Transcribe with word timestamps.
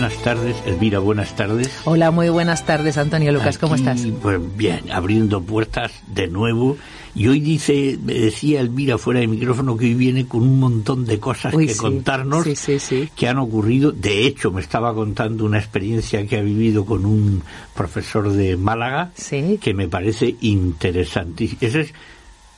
Buenas 0.00 0.22
tardes, 0.22 0.56
Elvira, 0.64 0.98
buenas 0.98 1.36
tardes. 1.36 1.68
Hola, 1.84 2.10
muy 2.10 2.30
buenas 2.30 2.64
tardes, 2.64 2.96
Antonio 2.96 3.32
Lucas, 3.32 3.58
¿cómo 3.58 3.74
Aquí, 3.74 3.82
estás? 3.82 4.06
Pues 4.22 4.40
bien, 4.56 4.90
abriendo 4.90 5.42
puertas 5.42 5.92
de 6.06 6.26
nuevo. 6.26 6.78
Y 7.14 7.28
hoy 7.28 7.38
dice, 7.40 7.98
me 8.02 8.14
decía 8.14 8.62
Elvira 8.62 8.96
fuera 8.96 9.20
de 9.20 9.26
micrófono 9.26 9.76
que 9.76 9.84
hoy 9.84 9.92
viene 9.94 10.24
con 10.26 10.40
un 10.40 10.58
montón 10.58 11.04
de 11.04 11.20
cosas 11.20 11.52
Uy, 11.52 11.66
que 11.66 11.74
sí, 11.74 11.78
contarnos 11.78 12.44
sí, 12.44 12.56
sí, 12.56 12.78
sí. 12.78 13.10
que 13.14 13.28
han 13.28 13.36
ocurrido. 13.36 13.92
De 13.92 14.26
hecho, 14.26 14.50
me 14.50 14.62
estaba 14.62 14.94
contando 14.94 15.44
una 15.44 15.58
experiencia 15.58 16.26
que 16.26 16.38
ha 16.38 16.42
vivido 16.42 16.86
con 16.86 17.04
un 17.04 17.42
profesor 17.74 18.32
de 18.32 18.56
Málaga 18.56 19.10
Sí. 19.16 19.58
que 19.62 19.74
me 19.74 19.86
parece 19.86 20.34
interesante. 20.40 21.50
Ese 21.60 21.80
es 21.82 21.94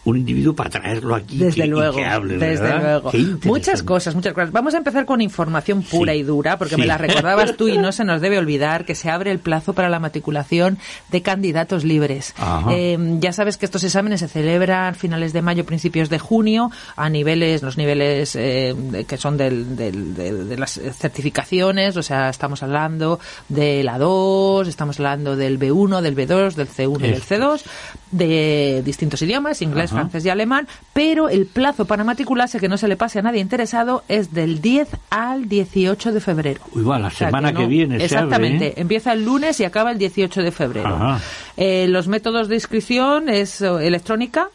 un 0.04 0.16
individuo 0.16 0.52
para 0.54 0.68
traerlo 0.70 1.14
aquí 1.14 1.38
Desde 1.38 1.60
que, 1.62 1.66
y 1.66 1.70
luego, 1.70 1.96
que 1.96 2.04
hable, 2.04 2.36
desde 2.38 2.76
luego. 2.78 3.12
Muchas 3.44 3.82
cosas, 3.84 4.14
muchas 4.16 4.32
cosas. 4.32 4.50
Vamos 4.50 4.74
a 4.74 4.78
empezar 4.78 5.04
con 5.06 5.20
información 5.20 5.82
pura 5.82 6.12
Sí. 6.12 6.18
y 6.18 6.22
dura, 6.24 6.58
porque 6.58 6.74
Sí. 6.74 6.80
me 6.80 6.86
la 6.88 6.98
recordabas 6.98 7.56
tú 7.56 7.68
y 7.68 7.78
no 7.78 7.92
se 7.92 8.04
nos 8.04 8.20
debe 8.20 8.38
olvidar 8.38 8.84
que 8.84 8.94
se 8.96 9.10
abre 9.10 9.30
el 9.30 9.38
plazo 9.38 9.74
para 9.74 9.88
la 9.88 10.00
matriculación 10.00 10.78
de 11.10 11.22
candidatos 11.22 11.84
libres. 11.84 12.34
Eh, 12.70 12.98
ya 13.20 13.32
sabes 13.32 13.56
que 13.58 13.64
estos 13.66 13.84
exámenes 13.84 14.20
se 14.20 14.28
celebran 14.28 14.94
finales 14.96 15.32
de 15.32 15.40
mayo, 15.42 15.64
principios 15.64 16.08
de 16.10 16.18
junio, 16.18 16.70
a 16.96 17.08
niveles, 17.08 17.62
los 17.62 17.76
niveles 17.78 18.34
eh, 18.34 18.74
que 19.06 19.16
son 19.16 19.36
del- 19.36 19.76
del- 19.76 20.14
de, 20.14 20.32
de 20.46 20.56
las 20.58 20.80
certificaciones, 20.98 21.96
o 21.96 22.02
sea, 22.02 22.28
estamos 22.28 22.62
hablando 22.64 23.20
de 23.48 23.84
la 23.84 23.98
2, 23.98 24.66
estamos 24.66 24.98
hablando 24.98 25.36
del 25.36 25.58
B1, 25.60 26.00
del 26.00 26.16
B2, 26.16 26.54
del 26.54 26.68
C1 26.68 26.98
y 26.98 27.02
del 27.02 27.12
Esto. 27.14 27.34
C2, 27.36 27.62
de 28.10 28.82
distintos 28.84 29.22
idiomas, 29.22 29.62
inglés. 29.62 29.91
Francés 29.92 30.24
y 30.24 30.28
alemán, 30.30 30.66
pero 30.92 31.28
el 31.28 31.46
plazo 31.46 31.84
para 31.84 32.04
matricularse, 32.04 32.58
que 32.58 32.68
no 32.68 32.76
se 32.76 32.88
le 32.88 32.96
pase 32.96 33.18
a 33.18 33.22
nadie 33.22 33.40
interesado, 33.40 34.02
es 34.08 34.32
del 34.32 34.60
10 34.60 34.88
al 35.10 35.48
18 35.48 36.12
de 36.12 36.20
febrero. 36.20 36.60
Uy, 36.74 36.82
va, 36.82 36.98
la 36.98 37.08
O 37.08 37.10
sea, 37.10 37.28
semana 37.28 37.52
que, 37.52 37.62
no- 37.62 37.68
viene 37.68 37.98
se 37.98 38.04
Exactamente, 38.06 38.56
abre, 38.66 38.66
¿eh? 38.68 38.74
empieza 38.82 39.12
el 39.12 39.24
lunes 39.24 39.58
y 39.60 39.64
acaba 39.64 39.90
el 39.92 39.98
18 39.98 40.42
de 40.42 40.50
febrero. 40.52 41.18
Eh, 41.56 41.86
los 41.88 42.08
métodos 42.08 42.48
de 42.48 42.54
inscripción 42.56 43.28
es 43.28 43.60
eh, 43.60 43.68
electrónica, 43.86 44.48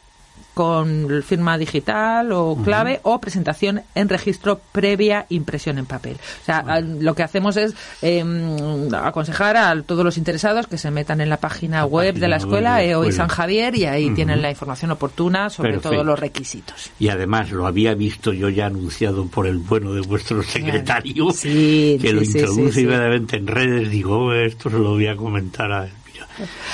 con 0.57 1.21
firma 1.23 1.55
digital 1.55 2.31
o 2.31 2.57
clave 2.65 2.99
o 3.03 3.19
presentación 3.21 3.81
en 3.93 4.09
registro 4.09 4.59
previa 4.71 5.27
impresión 5.29 5.77
en 5.77 5.85
papel. 5.85 6.17
O 6.41 6.45
sea, 6.45 6.81
lo 6.81 7.13
que 7.13 7.21
hacemos 7.21 7.57
es 7.57 7.75
eh, 8.01 8.23
aconsejar 9.03 9.55
a 9.55 9.79
todos 9.83 10.03
los 10.03 10.17
interesados 10.17 10.65
que 10.65 10.79
se 10.79 10.89
metan 10.89 11.21
en 11.21 11.29
la 11.29 11.37
página 11.37 11.85
web 11.85 12.07
página 12.13 12.19
de 12.25 12.27
la 12.29 12.35
escuela 12.37 12.83
EOI 12.83 13.09
escuela. 13.09 13.11
San 13.15 13.27
Javier 13.27 13.75
y 13.75 13.85
ahí 13.85 14.09
tienen 14.15 14.41
la 14.41 14.49
información 14.49 14.89
oportuna 14.89 15.51
sobre 15.51 15.73
Perfecto. 15.73 15.91
todos 15.91 16.05
los 16.07 16.19
requisitos. 16.19 16.89
Y 16.97 17.09
además 17.09 17.51
lo 17.51 17.67
había 17.67 17.93
visto 17.93 18.33
yo 18.33 18.49
ya 18.49 18.65
anunciado 18.65 19.27
por 19.27 19.45
el 19.45 19.59
bueno 19.59 19.93
de 19.93 20.01
vuestro 20.01 20.41
secretario, 20.41 21.29
Sí, 21.31 21.99
que 22.01 22.13
lo 22.13 22.21
sí, 22.21 22.31
introduce 22.39 22.81
inmediatamente 22.81 23.37
en 23.37 23.45
redes. 23.45 23.91
Digo, 23.91 24.17
"Oh, 24.17 24.33
esto 24.33 24.71
se 24.71 24.79
lo 24.79 24.91
voy 24.93 25.05
a 25.05 25.15
comentar 25.15 25.71
a. 25.71 25.87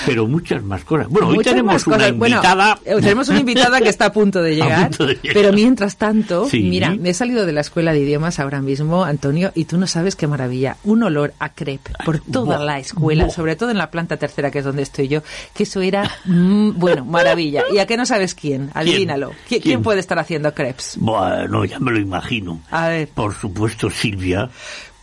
Pero 0.06 0.26
muchas 0.26 0.62
más 0.62 0.84
cosas. 0.84 1.08
Bueno, 1.08 1.28
hoy 1.28 1.38
tenemos 1.38 1.86
una. 1.86 1.96
Bueno, 2.12 2.36
invitada. 2.36 2.78
eh, 2.84 2.94
tenemos 3.00 3.28
una 3.28 3.40
invitada 3.40 3.80
que 3.80 3.88
está 3.88 4.06
a 4.06 4.12
punto 4.12 4.42
de 4.42 4.54
llegar. 4.56 4.88
punto 4.88 5.06
de 5.06 5.14
llegar. 5.14 5.34
Pero 5.34 5.52
mientras 5.52 5.96
tanto, 5.96 6.48
Sí. 6.48 6.62
mira, 6.62 6.90
me 6.94 7.10
he 7.10 7.14
salido 7.14 7.46
de 7.46 7.52
la 7.52 7.60
escuela 7.60 7.92
de 7.92 8.00
idiomas 8.00 8.38
ahora 8.40 8.60
mismo, 8.60 9.04
Antonio, 9.04 9.52
y 9.54 9.64
tú 9.66 9.78
no 9.78 9.86
sabes 9.86 10.16
qué 10.16 10.26
maravilla. 10.26 10.76
Un 10.84 11.02
olor 11.02 11.34
a 11.38 11.50
crepe 11.50 11.92
por 12.04 12.18
toda 12.20 12.58
la 12.58 12.78
escuela, 12.78 13.30
sobre 13.30 13.56
todo 13.56 13.70
en 13.70 13.78
la 13.78 13.90
planta 13.90 14.16
tercera, 14.16 14.50
que 14.50 14.58
es 14.60 14.64
donde 14.64 14.82
estoy 14.82 15.08
yo, 15.08 15.22
que 15.54 15.62
eso 15.64 15.80
era, 15.80 16.10
mm, 16.24 16.72
bueno, 16.78 17.04
maravilla. 17.04 17.62
¿Y 17.72 17.78
a 17.78 17.86
qué 17.86 17.96
no 17.96 18.06
sabes 18.06 18.34
quién? 18.34 18.70
Adivínalo. 18.74 19.30
¿Qui- 19.30 19.34
¿Quién, 19.48 19.62
¿Quién? 19.62 19.82
puede 19.82 20.00
estar 20.00 20.18
haciendo 20.18 20.52
crepes? 20.54 20.96
Bueno, 20.98 21.64
ya 21.64 21.78
me 21.78 21.90
lo 21.92 21.98
imagino. 22.00 22.60
A 22.70 22.88
ver. 22.88 23.08
Por 23.08 23.34
supuesto, 23.34 23.90
Silvia. 23.90 24.48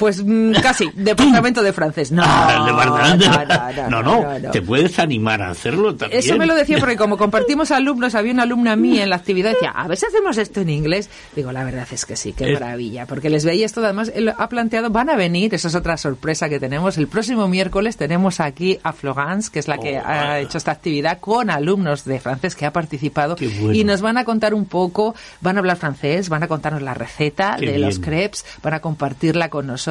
Pues 0.01 0.23
mm, 0.25 0.53
casi, 0.63 0.89
departamento 0.95 1.62
de 1.62 1.72
francés. 1.73 2.12
No, 2.12 2.23
Ah, 2.25 2.66
de 2.66 2.73
verdad. 2.73 3.88
no, 3.88 4.01
no, 4.01 4.01
no, 4.01 4.22
no, 4.23 4.39
no. 4.39 4.51
te 4.51 4.63
puedes 4.63 4.97
animar 4.97 5.44
a 5.44 5.51
hacerlo 5.51 5.95
también. 5.95 6.19
Eso 6.19 6.35
me 6.38 6.47
lo 6.47 6.56
decía 6.56 6.79
porque 6.79 6.97
como 6.97 7.17
compartimos 7.19 7.69
alumnos, 7.69 8.16
había 8.16 8.34
una 8.34 8.41
alumna 8.44 8.75
mía 8.75 9.03
en 9.03 9.12
la 9.12 9.17
actividad 9.17 9.51
decía, 9.51 9.69
a 9.69 9.88
ver 9.88 9.97
si 10.00 10.07
hacemos 10.07 10.38
esto 10.39 10.62
en 10.62 10.72
inglés. 10.72 11.07
Digo, 11.35 11.51
la 11.51 11.63
verdad 11.63 11.85
es 11.91 12.06
que 12.07 12.16
sí, 12.16 12.34
qué 12.34 12.51
maravilla, 12.51 13.06
porque 13.06 13.29
les 13.29 13.45
veía 13.45 13.63
esto, 13.63 13.84
además, 13.85 14.12
él 14.16 14.34
ha 14.35 14.50
planteado, 14.50 14.89
van 14.89 15.12
a 15.12 15.16
venir, 15.16 15.53
eso 15.53 15.67
es 15.67 15.75
otra 15.75 15.95
sorpresa 15.97 16.50
que 16.50 16.59
tenemos, 16.59 16.97
el 16.97 17.07
próximo 17.07 17.47
miércoles 17.47 17.95
tenemos 17.95 18.39
aquí 18.39 18.79
a 18.81 18.94
Florence, 18.94 19.51
que 19.51 19.59
es 19.59 19.68
la 19.68 19.78
que 19.78 20.00
Oh, 20.00 20.03
ha 20.03 20.39
hecho 20.39 20.57
esta 20.57 20.72
actividad 20.72 21.19
con 21.19 21.50
alumnos 21.51 22.06
de 22.06 22.19
francés 22.19 22.56
que 22.56 22.66
ha 22.66 22.73
participado 22.73 23.35
bueno. 23.35 23.73
y 23.73 23.83
nos 23.83 24.01
van 24.01 24.18
a 24.18 24.23
contar 24.23 24.56
un 24.56 24.66
poco, 24.66 25.13
van 25.41 25.57
a 25.57 25.59
hablar 25.59 25.78
francés, 25.78 26.28
van 26.29 26.41
a 26.41 26.47
contarnos 26.47 26.81
la 26.81 26.95
receta 26.95 27.57
Qué 27.59 27.68
de 27.73 27.78
los 27.78 28.00
bien. 28.00 28.09
crepes, 28.09 28.45
van 28.63 28.73
a 28.73 28.79
compartirla 28.79 29.50
con 29.50 29.68
nosotros 29.68 29.91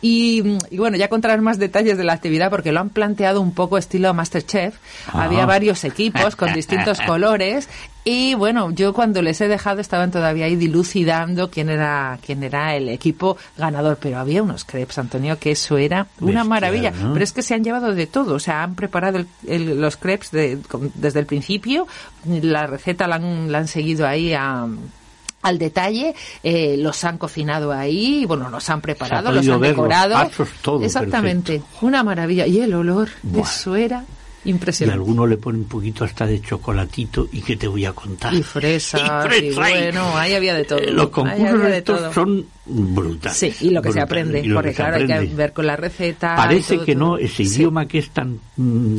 y, 0.00 0.42
y 0.70 0.78
bueno, 0.78 0.96
ya 0.96 1.08
contarán 1.08 1.42
más 1.42 1.58
detalles 1.58 1.96
de 1.98 2.04
la 2.04 2.12
actividad 2.14 2.50
porque 2.50 2.72
lo 2.72 2.80
han 2.80 2.90
planteado 2.90 3.40
un 3.40 3.52
poco 3.52 3.78
estilo 3.78 4.12
Masterchef. 4.14 4.76
Ah. 5.12 5.24
Había 5.24 5.46
varios 5.46 5.84
equipos 5.84 6.36
con 6.36 6.52
distintos 6.52 7.00
colores 7.06 7.68
y 8.04 8.34
bueno, 8.34 8.70
yo 8.70 8.94
cuando 8.94 9.20
les 9.20 9.38
he 9.42 9.48
dejado 9.48 9.80
estaban 9.80 10.10
todavía 10.10 10.46
ahí 10.46 10.56
dilucidando 10.56 11.50
quién 11.50 11.68
era 11.68 12.18
quién 12.24 12.42
era 12.42 12.74
el 12.74 12.88
equipo 12.88 13.36
ganador, 13.58 13.98
pero 14.00 14.18
había 14.18 14.42
unos 14.42 14.64
crepes, 14.64 14.96
Antonio, 14.98 15.38
que 15.38 15.50
eso 15.50 15.76
era 15.76 16.06
una 16.20 16.26
Bestial, 16.26 16.48
maravilla. 16.48 16.90
¿no? 16.90 17.12
Pero 17.12 17.22
es 17.24 17.32
que 17.32 17.42
se 17.42 17.54
han 17.54 17.64
llevado 17.64 17.94
de 17.94 18.06
todo, 18.06 18.34
o 18.34 18.38
sea, 18.40 18.62
han 18.62 18.74
preparado 18.76 19.18
el- 19.18 19.26
el- 19.46 19.80
los 19.80 19.96
crepes 19.98 20.30
de- 20.30 20.58
con- 20.68 20.90
desde 20.94 21.20
el 21.20 21.26
principio, 21.26 21.86
la 22.24 22.66
receta 22.66 23.06
la 23.06 23.16
han, 23.16 23.52
la 23.52 23.58
han 23.58 23.68
seguido 23.68 24.06
ahí 24.06 24.32
a 24.32 24.66
al 25.42 25.58
detalle, 25.58 26.14
eh, 26.42 26.76
los 26.78 27.04
han 27.04 27.16
cocinado 27.18 27.72
ahí, 27.72 28.24
bueno, 28.26 28.50
los 28.50 28.68
han 28.70 28.80
preparado, 28.80 29.30
los 29.30 29.44
han 29.46 29.52
los 29.52 29.60
decorado. 29.60 30.14
pasos, 30.14 30.48
todo, 30.62 30.84
Exactamente, 30.84 31.62
una 31.80 32.02
maravilla. 32.02 32.46
Y 32.46 32.60
el 32.60 32.74
olor, 32.74 33.08
Buah. 33.22 33.42
eso 33.48 33.76
era 33.76 34.04
Y 34.44 34.50
impresionante. 34.50 34.94
alguno 34.98 35.26
le 35.26 35.36
pone 35.36 35.58
un 35.58 35.64
poquito 35.66 36.04
hasta 36.04 36.26
de 36.26 36.40
chocolatito 36.42 37.28
y 37.32 37.40
que 37.42 37.56
te 37.56 37.68
voy 37.68 37.84
a 37.84 37.92
contar. 37.92 38.34
Y 38.34 38.42
fresas, 38.42 39.00
y, 39.00 39.28
fresa, 39.28 39.40
y- 39.40 39.54
bueno, 39.54 40.16
ahí 40.16 40.34
había 40.34 40.54
de 40.54 40.64
todo. 40.64 40.78
Eh, 40.78 40.90
Los 40.90 41.08
concursos 41.10 41.62
de 41.62 41.78
estos 41.78 41.98
todo. 42.00 42.12
son 42.12 42.46
brutales. 42.66 43.38
Sí, 43.38 43.54
y 43.60 43.70
lo 43.70 43.80
que 43.80 43.92
se 43.92 44.00
aprende, 44.00 44.40
y 44.40 44.46
lo 44.48 44.56
porque 44.56 44.70
que 44.70 44.76
claro, 44.76 44.96
hay 44.96 45.06
que 45.06 45.12
aprende. 45.14 45.34
ver 45.36 45.52
con 45.52 45.66
la 45.66 45.76
receta. 45.76 46.34
y 46.34 46.36
Parece 46.36 46.74
todo, 46.76 46.84
que 46.84 46.94
todo. 46.94 47.04
no, 47.04 47.18
ese 47.18 47.44
Sí. 47.44 47.54
idioma 47.58 47.86
que 47.86 47.98
es 47.98 48.10
tan, 48.10 48.38
mm, 48.56 48.98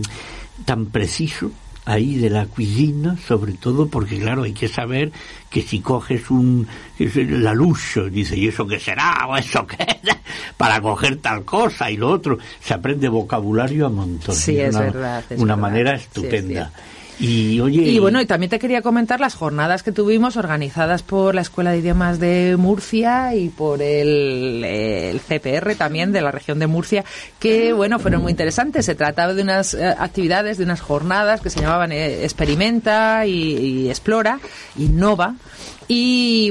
tan 0.66 0.86
preciso 0.88 1.52
ahí 1.90 2.18
de 2.18 2.30
la 2.30 2.46
cuisine, 2.46 3.18
sobre 3.18 3.54
todo 3.54 3.88
porque 3.88 4.20
claro, 4.20 4.44
hay 4.44 4.54
que 4.54 4.68
saber 4.68 5.12
que 5.50 5.64
si 5.64 5.80
coges 5.80 6.30
un 6.30 6.68
la 7.00 7.54
lucho, 7.54 8.10
dice, 8.10 8.38
¿y 8.38 8.48
eso 8.48 8.68
qué 8.68 8.80
será? 8.80 9.26
¿O 9.28 9.36
eso 9.36 9.66
qué? 9.66 9.78
Para 10.58 10.80
coger 10.82 11.18
tal 11.18 11.44
cosa 11.44 11.90
y 11.90 11.98
lo 11.98 12.10
otro, 12.10 12.38
se 12.62 12.76
aprende 12.76 13.10
vocabulario 13.10 13.88
a 13.88 13.90
montón. 13.90 14.36
Sí, 14.36 14.60
es 14.60 14.76
una, 14.76 14.84
verdad, 14.84 15.24
es 15.32 15.40
una 15.40 15.56
verdad. 15.56 15.70
manera 15.70 15.98
Sí, 15.98 16.04
estupenda. 16.04 16.72
Y 17.20 17.60
oye, 17.60 17.82
Y 17.82 18.00
bueno, 18.00 18.22
y 18.22 18.26
también 18.26 18.50
te 18.50 18.60
quería 18.60 18.82
comentar 18.82 19.20
las 19.20 19.36
jornadas 19.36 19.84
que 19.84 19.92
tuvimos 19.92 20.38
organizadas 20.38 21.04
por 21.04 21.36
la 21.36 21.42
Escuela 21.42 21.72
de 21.72 21.80
Idiomas 21.80 22.20
de 22.20 22.56
Murcia 22.58 23.36
y 23.36 23.50
por 23.50 23.82
el, 23.82 24.64
el 24.64 25.20
CPR 25.20 25.76
también 25.76 26.14
de 26.14 26.22
la 26.22 26.32
región 26.32 26.60
de 26.60 26.68
Murcia, 26.68 27.04
que 27.40 27.74
bueno, 27.74 28.00
fueron 28.00 28.22
muy 28.22 28.32
interesantes. 28.32 28.86
Se 28.86 28.96
trataba 28.96 29.34
de 29.34 29.42
unas 29.42 29.74
eh, 29.74 29.86
actividades, 29.86 30.58
de 30.58 30.64
unas 30.64 30.80
jornadas 30.80 31.42
que 31.42 31.50
se 31.50 31.60
llamaban 31.60 31.92
eh, 31.92 32.24
Experimenta 32.24 33.26
y, 33.26 33.58
y 33.58 33.90
Explora, 33.90 34.40
Innova. 34.78 35.36
Y 35.59 35.59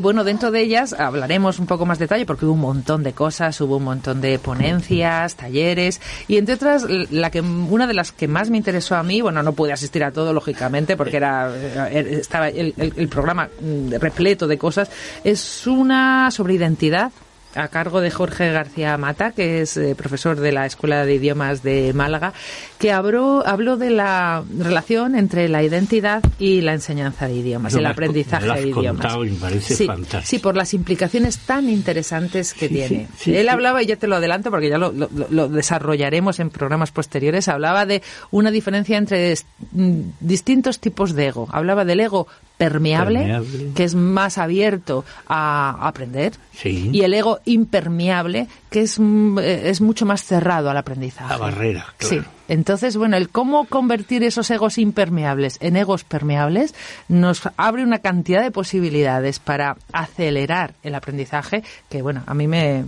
bueno, 0.01 0.25
dentro 0.25 0.51
de 0.51 0.61
ellas 0.63 0.93
hablaremos 0.93 1.61
un 1.61 1.67
poco 1.67 1.87
más 1.87 2.01
detalle 2.01 2.27
porque 2.27 2.45
hubo 2.45 2.55
un 2.55 2.61
montón 2.61 3.05
de 3.05 3.13
cosas, 3.13 3.61
hubo 3.61 3.77
un 3.77 3.85
montón 3.85 4.21
de 4.21 4.39
ponencias, 4.41 5.37
talleres. 5.37 6.01
Y 6.27 6.39
entre 6.39 6.57
otras 6.57 6.85
la 7.11 7.31
que 7.31 7.41
una 7.41 7.87
de 7.87 7.95
las 7.95 8.11
que 8.11 8.27
más 8.27 8.51
me 8.51 8.57
interesó 8.57 8.97
a 8.97 9.05
mí, 9.05 9.21
bueno, 9.21 9.43
no 9.45 9.53
pude 9.53 9.73
asistir 9.73 10.03
a 10.03 10.11
todo 10.11 10.33
lógicamente 10.33 10.97
porque 10.97 11.19
era 11.19 11.53
eh, 11.55 12.19
estaba 12.21 12.49
el, 12.49 12.75
el- 12.77 12.95
el 12.97 13.09
programa 13.09 13.49
mm, 13.61 13.93
repleto 14.01 14.49
de 14.49 14.59
cosas, 14.59 14.91
es 15.23 15.67
una 15.69 16.31
sobre 16.33 16.55
identidad 16.55 17.13
a 17.55 17.69
cargo 17.69 18.01
de 18.01 18.11
Jorge 18.11 18.53
García 18.53 18.97
Mata, 18.99 19.33
que 19.33 19.63
es 19.63 19.77
eh, 19.77 19.95
profesor 19.97 20.39
de 20.39 20.53
la 20.53 20.67
Escuela 20.67 21.05
de 21.07 21.15
Idiomas 21.15 21.63
de 21.63 21.93
Málaga, 21.95 22.33
que 22.79 22.93
habló, 22.93 23.43
habló 23.47 23.77
de 23.77 23.91
la 23.91 24.45
relación 24.59 25.17
entre 25.17 25.49
la 25.49 25.63
identidad 25.63 26.23
y 26.39 26.61
la 26.61 26.75
enseñanza 26.75 27.27
de 27.27 27.35
idiomas, 27.35 27.75
el 27.75 27.87
aprendizaje 27.87 28.43
me 28.43 28.47
lo 28.49 28.53
has 28.55 28.61
de 28.61 28.69
idiomas. 28.69 28.91
contado 29.03 29.25
y 29.25 29.31
me 29.31 29.39
parece 29.39 29.75
sí, 29.75 29.87
fantástico. 29.87 30.23
sí, 30.27 30.39
por 30.39 30.57
las 30.57 30.75
implicaciones 30.75 31.39
tan 31.39 31.69
interesantes 31.69 32.55
que 32.55 32.69
Sí, 32.69 32.75
tiene. 32.75 33.09
sí, 33.17 33.35
Él 33.37 33.49
hablaba, 33.49 33.83
y 33.83 33.87
ya 33.87 33.97
te 33.97 34.07
lo 34.07 34.17
adelanto 34.17 34.51
porque 34.51 34.69
ya 34.69 34.79
lo, 34.79 34.93
lo- 34.93 35.09
lo 35.31 35.49
desarrollaremos 35.49 36.39
en 36.41 36.51
programas 36.51 36.91
posteriores, 36.93 37.49
hablaba 37.49 37.87
de 37.87 38.03
una 38.31 38.51
diferencia 38.51 38.99
entre 38.99 39.35
mm, 39.73 40.01
distintos 40.21 40.79
tipos 40.81 41.15
de 41.15 41.27
ego. 41.29 41.49
Hablaba 41.51 41.85
del 41.85 42.01
ego 42.01 42.29
permeable, 42.59 43.21
Permeable. 43.21 43.71
que 43.75 43.85
es 43.85 43.95
más 43.95 44.37
abierto 44.37 45.05
a 45.29 45.79
aprender, 45.89 46.33
Sí. 46.53 46.91
y 46.93 47.03
el 47.03 47.15
ego 47.15 47.39
impermeable, 47.45 48.49
que 48.69 48.81
es, 48.83 48.99
mm, 48.99 49.39
eh, 49.39 49.71
es 49.71 49.81
mucho 49.81 50.05
más 50.05 50.23
cerrado 50.25 50.69
al 50.69 50.77
aprendizaje. 50.77 51.31
La 51.31 51.39
barrera, 51.39 51.87
claro. 51.97 52.23
Sí. 52.23 52.29
Entonces, 52.49 52.97
bueno, 52.97 53.17
el 53.17 53.29
cómo 53.29 53.65
convertir 53.67 54.23
esos 54.25 54.51
egos 54.51 54.77
impermeables 54.79 55.59
en 55.61 55.77
egos 55.77 56.03
permeables 56.05 56.75
nos 57.09 57.43
abre 57.57 57.85
una 57.85 58.01
cantidad 58.01 58.43
de 58.43 58.51
posibilidades 58.51 59.39
para 59.39 59.77
acelerar 59.93 60.75
el 60.83 60.95
aprendizaje 60.95 61.63
que, 61.89 62.03
bueno, 62.03 62.23
a 62.27 62.35
mí 62.35 62.49
me, 62.49 62.85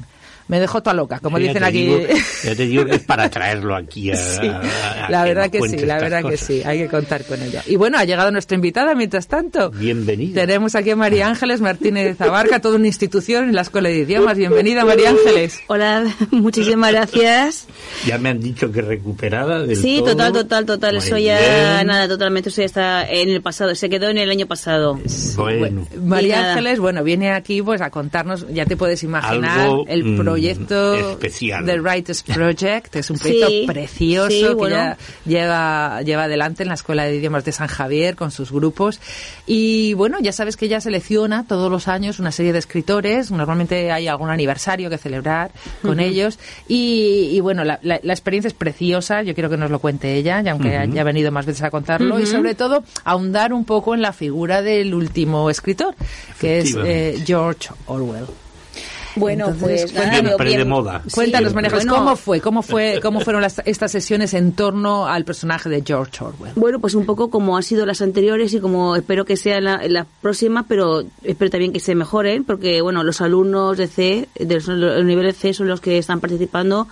me 0.50 0.58
dejó 0.60 0.82
toda 0.82 0.94
loca, 0.94 1.20
como 1.20 1.38
Ya 1.38 1.46
dicen 1.48 1.62
aquí. 1.64 1.82
digo- 1.86 2.00
ya 2.44 2.54
te 2.56 2.66
digo 2.66 2.84
que 2.84 2.96
es 2.96 3.02
para 3.02 3.30
traerlo 3.30 3.76
aquí 3.76 4.10
a, 4.10 4.16
Sí, 4.16 4.46
a- 4.48 5.06
a 5.06 5.10
la 5.10 5.22
que 5.24 5.28
verdad 5.34 5.42
nos 5.44 5.70
que 5.70 5.78
sí, 5.78 5.86
la 5.86 5.98
verdad 5.98 6.18
que 6.18 6.30
cosas. 6.32 6.40
sí, 6.40 6.62
hay 6.64 6.78
que 6.78 6.88
contar 6.88 7.24
con 7.24 7.40
ella. 7.42 7.62
Y 7.66 7.76
bueno, 7.76 7.98
ha 7.98 8.04
llegado 8.04 8.30
nuestra 8.32 8.56
invitada 8.56 8.94
mientras 8.94 9.28
tanto. 9.28 9.70
Bienvenida. 9.70 10.40
Tenemos 10.40 10.74
aquí 10.74 10.90
a 10.90 10.96
María 10.96 11.28
Ángeles 11.28 11.60
Martínez 11.60 12.20
Abarca, 12.20 12.60
toda 12.60 12.76
una 12.76 12.88
institución 12.88 13.44
en 13.48 13.54
la 13.54 13.62
Escuela 13.62 13.88
de 13.88 13.98
Idiomas. 13.98 14.36
Bienvenida, 14.36 14.84
María 14.84 15.10
Ángeles. 15.10 15.60
Hola, 15.68 16.04
muchísimas 16.32 16.92
gracias. 16.92 17.66
Ya 18.06 18.18
me 18.18 18.30
han 18.30 18.40
dicho 18.40 18.72
que 18.72 18.82
recuperada 18.82 19.60
del 19.62 19.76
Sí, 19.76 19.98
todo. 19.98 20.10
total, 20.12 20.32
total, 20.32 20.66
total. 20.66 20.94
Muy 20.96 21.04
Eso 21.04 21.16
ya, 21.18 21.38
bien. 21.38 21.86
nada, 21.86 22.08
totalmente, 22.08 22.48
eso 22.48 22.60
ya 22.62 22.66
está 22.66 23.08
en 23.08 23.28
el 23.28 23.40
pasado, 23.42 23.72
se 23.76 23.88
quedó 23.88 24.08
en 24.08 24.18
el 24.18 24.28
año 24.30 24.46
pasado. 24.46 24.98
Bueno, 25.36 25.86
María 26.04 26.28
Y 26.36 26.38
nada. 26.40 26.50
Ángeles, 26.54 26.78
bueno, 26.80 27.04
viene 27.04 27.30
aquí 27.32 27.62
pues 27.62 27.80
a 27.80 27.90
contarnos, 27.90 28.46
ya 28.52 28.66
te 28.66 28.76
puedes 28.76 29.02
imaginar, 29.04 29.60
Algo, 29.60 29.84
el 29.88 30.04
mm, 30.04 30.16
proyecto 30.40 30.94
especial. 31.12 31.64
The 31.66 31.80
Writers 31.80 32.22
Project, 32.22 32.96
es 32.96 33.10
un 33.10 33.18
proyecto 33.18 33.48
Sí, 33.48 33.64
precioso 33.66 34.30
sí, 34.30 34.42
que 34.42 34.54
bueno. 34.54 34.76
ya 34.76 34.98
lleva, 35.26 36.02
lleva 36.02 36.24
adelante 36.24 36.62
en 36.62 36.68
la 36.68 36.74
Escuela 36.74 37.04
de 37.04 37.16
Idiomas 37.16 37.44
de 37.44 37.52
San 37.52 37.68
Javier 37.68 38.16
con 38.16 38.30
sus 38.30 38.50
grupos. 38.52 39.00
Y 39.46 39.94
bueno, 39.94 40.18
ya 40.20 40.32
sabes 40.32 40.56
que 40.56 40.66
ella 40.66 40.80
selecciona 40.80 41.44
todos 41.46 41.70
los 41.70 41.88
años 41.88 42.18
una 42.18 42.32
serie 42.32 42.52
de 42.52 42.58
escritores, 42.58 43.30
normalmente 43.30 43.90
hay 43.92 44.08
algún 44.08 44.30
aniversario 44.30 44.90
que 44.90 44.98
celebrar 44.98 45.50
con 45.82 46.00
ellos. 46.00 46.38
Y, 46.68 47.30
y 47.32 47.40
bueno, 47.40 47.64
la, 47.64 47.78
la- 47.82 48.00
la 48.02 48.12
experiencia 48.12 48.48
es 48.48 48.54
preciosa, 48.54 49.22
yo 49.22 49.34
quiero 49.34 49.50
que 49.50 49.56
nos 49.56 49.70
lo 49.70 49.78
cuente 49.78 50.14
ella, 50.14 50.40
ya 50.42 50.52
aunque 50.52 50.76
haya 50.76 51.04
venido 51.04 51.30
más 51.32 51.46
veces 51.46 51.62
a 51.62 51.70
contarlo, 51.70 52.18
y 52.20 52.26
sobre 52.26 52.54
todo 52.54 52.82
ahondar 53.04 53.52
un 53.52 53.64
poco 53.64 53.94
en 53.94 54.02
la 54.02 54.12
figura 54.12 54.62
del 54.62 54.94
último 54.94 55.50
escritor, 55.50 55.94
que 56.40 56.60
es 56.60 56.76
eh, 56.84 57.22
George 57.26 57.68
Orwell. 57.86 58.26
Bueno, 59.16 59.46
Entonces, 59.48 59.82
pues 59.82 59.94
nada, 59.94 60.12
Siempre 60.12 60.32
yo 60.38 60.44
bien- 60.44 60.58
de 60.58 60.64
moda. 60.64 61.02
Sí, 61.06 61.14
Cuéntanos, 61.14 61.54
María 61.54 61.68
Ángeles, 61.68 61.86
bueno, 61.86 61.98
¿cómo 62.04 62.16
fue? 62.16 62.40
¿Cómo 62.40 62.62
fue? 62.62 63.00
¿Cómo 63.02 63.20
fueron 63.20 63.42
las- 63.42 63.60
estas 63.64 63.90
sesiones 63.92 64.34
en 64.34 64.52
torno 64.52 65.06
al 65.06 65.24
personaje 65.24 65.68
de 65.68 65.82
George 65.86 66.24
Orwell? 66.24 66.52
Bueno, 66.56 66.78
pues 66.78 66.94
un 66.94 67.06
poco 67.06 67.28
como 67.30 67.56
han 67.56 67.62
sido 67.62 67.86
las 67.86 68.02
anteriores 68.02 68.54
y 68.54 68.60
como 68.60 68.94
espero 68.96 69.24
que 69.24 69.36
sea 69.36 69.60
la, 69.60 69.80
la 69.88 70.06
próxima, 70.20 70.64
pero 70.68 71.02
espero 71.24 71.50
también 71.50 71.72
que 71.72 71.80
se 71.80 71.94
mejoren, 71.94 72.44
porque 72.44 72.80
bueno, 72.82 73.02
los 73.02 73.20
alumnos 73.20 73.76
de 73.76 73.86
C, 73.88 74.28
de 74.38 74.54
los, 74.54 74.68
los 74.68 75.04
niveles 75.04 75.36
C 75.36 75.52
son 75.54 75.68
los 75.68 75.80
que 75.80 75.98
están 75.98 76.20
participando 76.20 76.86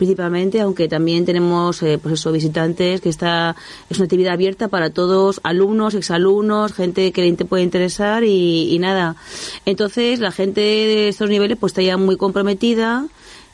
principalmente, 0.00 0.62
aunque 0.62 0.88
también 0.88 1.26
tenemos 1.26 1.82
eh, 1.82 1.98
pues 2.02 2.14
eso, 2.14 2.32
visitantes, 2.32 3.02
que 3.02 3.10
está 3.10 3.54
es 3.90 3.98
una 3.98 4.06
actividad 4.06 4.32
abierta 4.32 4.68
para 4.68 4.88
todos, 4.88 5.42
alumnos, 5.42 5.92
exalumnos, 5.92 6.72
gente 6.72 7.12
que 7.12 7.20
le 7.20 7.34
puede 7.44 7.64
interesar 7.64 8.24
y, 8.24 8.74
y 8.74 8.78
nada. 8.78 9.16
Entonces, 9.66 10.18
la 10.18 10.32
gente 10.32 10.62
de 10.62 11.08
estos 11.10 11.28
niveles 11.28 11.58
pues 11.60 11.72
está 11.72 11.82
ya 11.82 11.98
muy 11.98 12.16
comprometida 12.16 13.08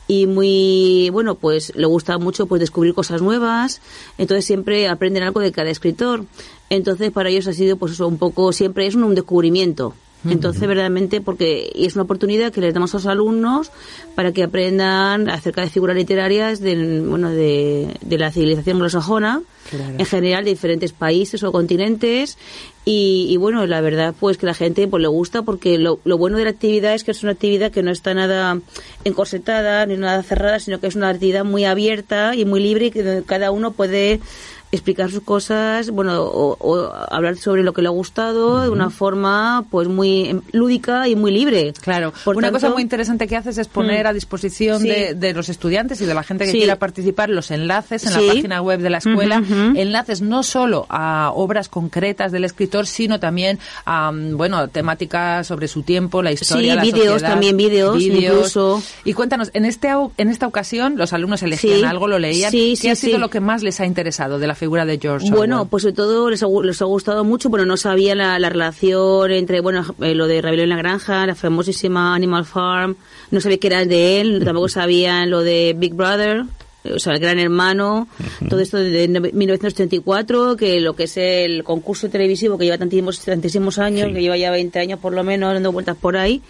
y 0.07 0.29
muy 0.29 1.11
bueno 1.11 1.35
pues 1.35 1.73
le 1.75 1.87
gusta 1.87 2.17
mucho 2.19 2.47
pues 2.47 2.61
descubrir 2.61 2.95
cosas 2.95 3.23
nuevas. 3.23 3.81
Entonces 4.17 4.45
siempre 4.45 4.87
aprenden 4.87 5.25
algo 5.25 5.41
de 5.41 5.51
cada 5.51 5.71
escritor. 5.71 6.27
Entonces 6.71 7.11
para 7.11 7.29
ellos 7.29 7.49
ha 7.49 7.55
sido 7.55 7.77
pues 7.77 7.91
eso 7.91 8.07
un 8.07 8.19
poco 8.19 8.53
siempre 8.53 8.87
es 8.87 8.95
un 8.95 9.17
descubrimiento 9.17 9.95
entonces 10.31 10.61
verdaderamente 10.61 11.21
porque 11.21 11.71
y 11.75 11.87
es 11.87 11.95
una 11.95 12.05
oportunidad 12.05 12.53
que 12.53 12.61
les 12.61 12.75
damos 12.75 12.95
a 12.95 12.99
los 12.99 13.07
alumnos 13.07 13.71
para 14.15 14.33
que 14.33 14.43
aprendan 14.43 15.29
acerca 15.29 15.63
de 15.63 15.71
figuras 15.71 15.97
literarias 15.97 16.61
del 16.61 17.03
bueno 17.03 17.31
de, 17.31 17.97
de 18.01 18.19
la 18.19 18.31
civilización 18.31 18.77
anglosajona 18.77 19.43
Claro. 19.69 19.95
en 19.99 20.07
general 20.07 20.45
de 20.45 20.51
diferentes 20.51 20.93
países 20.93 21.43
o 21.43 21.51
continentes 21.51 22.39
y, 22.85 23.27
y, 23.29 23.37
bueno 23.37 23.67
la 23.67 23.81
verdad 23.81 24.15
pues 24.17 24.39
que 24.39 24.47
la 24.47 24.55
gente 24.55 24.87
pues 24.87 25.03
le 25.03 25.09
gusta 25.09 25.43
porque 25.43 25.77
lo, 25.77 25.99
lo 26.05 26.19
bueno 26.19 26.39
de 26.39 26.45
la 26.45 26.51
actividad 26.51 26.95
es 26.95 27.03
que 27.03 27.11
es 27.11 27.25
una 27.25 27.33
actividad 27.33 27.73
que 27.73 27.83
no 27.83 27.91
está 27.91 28.15
nada 28.15 28.61
encorsetada 29.05 29.85
ni 29.87 29.97
nada 29.97 30.23
cerrada 30.23 30.61
sino 30.61 30.79
que 30.79 30.87
es 30.87 30.95
una 30.95 31.09
actividad 31.09 31.45
muy 31.45 31.65
abierta 31.65 32.37
y 32.37 32.45
muy 32.45 32.61
libre 32.61 32.87
y 32.87 32.91
que 32.93 33.25
cada 33.27 33.51
uno 33.51 33.73
puede 33.73 34.21
explicar 34.73 35.11
sus 35.11 35.23
cosas 35.23 35.91
bueno 35.91 36.23
o, 36.23 36.57
o 36.61 36.93
hablar 37.11 37.37
sobre 37.37 37.63
lo 37.63 37.73
que 37.73 37.83
le 37.83 37.89
ha 37.89 37.93
gustado 37.93 38.63
de 38.63 38.69
una 38.69 38.91
forma 38.91 39.65
pues 39.71 39.89
muy 39.89 40.29
em, 40.29 40.41
lúdica 40.53 41.07
y 41.09 41.15
muy 41.17 41.31
libre 41.31 41.73
Claro, 41.81 42.13
Por 42.25 42.37
una 42.37 42.49
tanto- 42.49 42.57
cosa 42.61 42.73
muy 42.73 42.83
interesante 42.83 43.27
que 43.27 43.37
haces 43.37 43.59
es 43.59 43.69
poner 43.69 44.05
Mm. 44.07 44.09
a 44.09 44.13
disposición 44.13 44.81
Sí. 44.83 44.89
de, 44.89 45.15
de 45.15 45.33
los 45.35 45.49
estudiantes 45.49 46.01
y 46.01 46.07
de 46.07 46.15
la 46.15 46.23
gente 46.23 46.45
que 46.45 46.51
Sí. 46.53 46.59
quiera 46.59 46.77
participar 46.79 47.31
los 47.31 47.51
enlaces 47.51 48.05
en 48.07 48.13
Sí. 48.13 48.27
la 48.27 48.33
página 48.35 48.61
web 48.63 48.81
de 48.81 48.91
la 48.91 48.99
escuela, 48.99 49.43
enlaces 49.75 50.21
no 50.21 50.43
solo 50.43 50.87
a 50.89 51.31
obras 51.35 51.69
concretas 51.69 52.33
del 52.33 52.45
escritor, 52.45 52.87
sino 52.87 53.21
también 53.21 53.59
a 53.85 54.11
bueno 54.13 54.69
temáticas 54.69 55.47
sobre 55.47 55.69
su 55.69 55.83
tiempo, 55.85 56.23
la 56.23 56.33
historia, 56.33 56.73
Sí, 56.73 56.77
la 56.77 56.83
vídeos, 56.83 57.07
sociedad, 57.13 57.31
también 57.31 57.57
vídeos, 57.57 58.01
incluso. 58.03 58.83
Y 59.05 59.13
cuéntanos, 59.13 59.51
en 59.55 59.65
este 59.65 59.89
en 60.17 60.29
esta 60.29 60.47
ocasión 60.49 60.97
los 60.97 61.13
alumnos 61.13 61.43
elegían 61.43 61.85
algo, 61.85 62.09
lo 62.09 62.19
leían. 62.19 62.51
Sí, 62.51 62.75
¿Qué 62.81 62.91
ha 62.91 62.97
sido 62.97 63.19
lo 63.19 63.31
que 63.31 63.41
más 63.41 63.63
les 63.63 63.79
ha 63.81 63.87
interesado 63.87 64.39
de 64.41 64.47
la 64.49 64.56
figura 64.57 64.85
de 64.85 64.99
George 64.99 65.31
Bueno, 65.31 65.57
Orwell? 65.59 65.71
pues 65.71 65.83
sobre 65.85 65.95
todo 65.95 66.29
les 66.31 66.43
ha, 66.43 66.47
les 66.65 66.83
ha 66.83 66.85
gustado 66.87 67.23
mucho, 67.23 67.49
bueno, 67.49 67.65
no 67.67 67.77
sabían 67.77 68.19
la, 68.19 68.39
la 68.41 68.49
relación 68.49 69.31
entre, 69.31 69.61
bueno, 69.61 69.85
eh, 70.01 70.15
lo 70.17 70.27
de 70.27 70.43
Rebelión 70.43 70.65
en 70.65 70.71
la 70.71 70.83
Granja, 70.83 71.25
la 71.27 71.35
famosísima 71.37 72.15
Animal 72.15 72.45
Farm, 72.45 72.97
no 73.31 73.41
sabía 73.41 73.59
que 73.59 73.67
era 73.69 73.85
de 73.85 74.21
él, 74.21 74.43
tampoco 74.45 74.69
sabían 74.69 75.31
lo 75.31 75.43
de 75.43 75.75
Big 75.79 75.95
Brother, 75.95 76.43
o 76.95 76.99
sea, 76.99 77.15
el 77.15 77.21
gran 77.21 77.39
hermano, 77.39 78.09
todo 78.49 78.61
esto 78.61 78.77
de 78.79 79.09
nove- 79.09 79.33
1934, 79.33 80.57
que 80.57 80.81
lo 80.81 80.95
que 80.97 81.05
es 81.05 81.17
el 81.17 81.65
concurso 81.65 82.09
televisivo 82.09 82.57
que 82.59 82.65
lleva 82.65 82.79
tantísimos, 82.79 83.21
tantísimos 83.21 83.79
años, 83.79 84.09
Sí. 84.09 84.15
que 84.15 84.21
lleva 84.23 84.37
ya 84.37 84.51
20 84.51 84.79
años 84.79 85.01
por 85.01 85.13
lo 85.13 85.25
menos 85.25 85.53
dando 85.55 85.73
vueltas 85.73 85.97
por 85.97 86.17
ahí, 86.17 86.43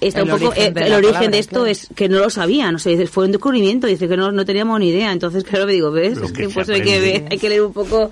está 0.00 0.20
El 0.20 0.26
un 0.26 0.30
poco, 0.38 0.48
origen 0.50 0.76
eh, 0.78 0.86
el 0.86 0.92
origen 0.94 1.12
palabra, 1.14 1.30
de 1.30 1.38
esto 1.38 1.50
claro. 1.60 1.66
es 1.66 1.88
que 1.94 2.08
no 2.08 2.18
lo 2.18 2.30
sabían, 2.30 2.74
o 2.74 2.78
sea, 2.78 3.06
fue 3.06 3.24
un 3.26 3.32
descubrimiento, 3.32 3.86
dice 3.86 4.08
que 4.08 4.16
no, 4.16 4.32
no 4.32 4.44
teníamos 4.44 4.78
ni 4.80 4.88
idea, 4.90 5.12
entonces 5.12 5.44
claro, 5.44 5.66
me 5.66 5.72
digo, 5.72 5.90
¿ves? 5.90 6.18
Es 6.18 6.32
que 6.32 6.48
pues 6.48 6.68
hay 6.68 6.82
que 6.82 6.96
aprende. 6.96 7.12
ver, 7.20 7.28
hay 7.32 7.38
que 7.38 7.48
leer 7.48 7.62
un 7.62 7.72
poco 7.72 8.10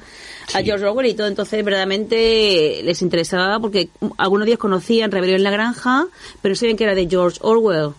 a. 0.55 0.63
George 0.63 0.85
Orwell 0.85 1.07
y 1.07 1.15
todo, 1.15 1.27
entonces 1.27 1.65
verdaderamente 1.65 2.81
les 2.85 3.03
interesaba 3.03 3.59
porque 3.61 3.89
algunos 4.17 4.47
días 4.47 4.59
conocían 4.59 5.11
Rebelión 5.11 5.39
en 5.39 5.45
la 5.45 5.51
Granja, 5.51 6.07
pero 6.43 6.53
no 6.53 6.57
sabían 6.57 6.77
que 6.77 6.85
era 6.85 6.95
de 6.95 7.09
George 7.09 7.39
Orwell. 7.43 7.91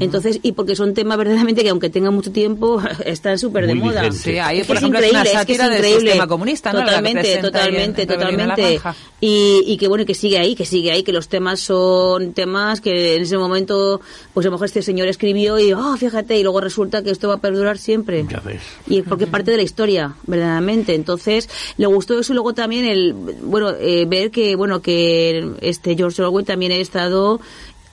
Entonces, 0.00 0.40
y 0.42 0.52
porque 0.52 0.74
son 0.76 0.94
temas 0.94 1.16
verdaderamente 1.18 1.62
que 1.62 1.70
aunque 1.70 1.90
tengan 1.90 2.14
mucho 2.14 2.32
tiempo, 2.32 2.82
están 3.04 3.38
súper 3.38 3.66
de 3.66 3.74
moda. 3.74 4.10
Sí, 4.12 4.38
ahí, 4.38 4.58
Es 4.58 4.62
que 4.62 4.68
por 4.68 4.76
es 4.76 4.82
ejemplo, 4.82 5.00
es 5.00 5.10
una 5.10 5.20
increíble, 5.20 5.40
es 5.40 5.46
que 5.46 5.52
es 5.52 5.58
sátira 5.58 5.68
del 5.68 6.00
sistema 6.00 6.26
comunista, 6.26 6.72
¿no? 6.72 6.80
La 6.80 6.84
que 6.86 6.90
Totalmente, 6.90 7.36
totalmente, 7.38 8.06
totalmente. 8.06 8.80
Y, 9.20 9.64
y 9.66 9.76
que 9.76 9.88
bueno, 9.88 10.04
que 10.04 10.14
sigue 10.14 10.38
ahí, 10.38 10.54
que 10.54 10.64
sigue 10.64 10.90
ahí, 10.90 11.02
que 11.02 11.12
los 11.12 11.28
temas 11.28 11.60
son 11.60 12.32
temas 12.32 12.80
que 12.80 13.16
en 13.16 13.22
ese 13.22 13.36
momento, 13.36 14.00
pues 14.32 14.46
a 14.46 14.48
lo 14.48 14.52
mejor 14.52 14.66
este 14.66 14.82
señor 14.82 15.08
escribió 15.08 15.58
y, 15.58 15.72
oh, 15.72 15.96
fíjate, 15.96 16.38
y 16.38 16.42
luego 16.42 16.60
resulta 16.60 17.02
que 17.02 17.10
esto 17.10 17.28
va 17.28 17.34
a 17.34 17.40
perdurar 17.40 17.78
siempre. 17.78 18.24
Ya 18.28 18.40
ves. 18.40 18.62
Y 18.86 18.98
es 18.98 19.04
porque 19.06 19.24
es 19.24 19.30
parte 19.30 19.50
de 19.50 19.56
la 19.56 19.62
historia, 19.62 20.14
verdaderamente. 20.26 20.94
Entonces, 20.94 21.48
le 21.76 21.86
gustó 21.86 22.18
eso 22.18 22.32
y 22.32 22.34
luego 22.34 22.54
también 22.54 22.84
el, 22.84 23.12
bueno, 23.12 23.70
eh, 23.78 24.06
ver 24.06 24.30
que, 24.30 24.56
bueno, 24.56 24.80
que 24.80 25.52
este 25.60 25.96
George 25.96 26.22
Orwell 26.22 26.44
también 26.44 26.72
ha 26.72 26.76
estado, 26.76 27.40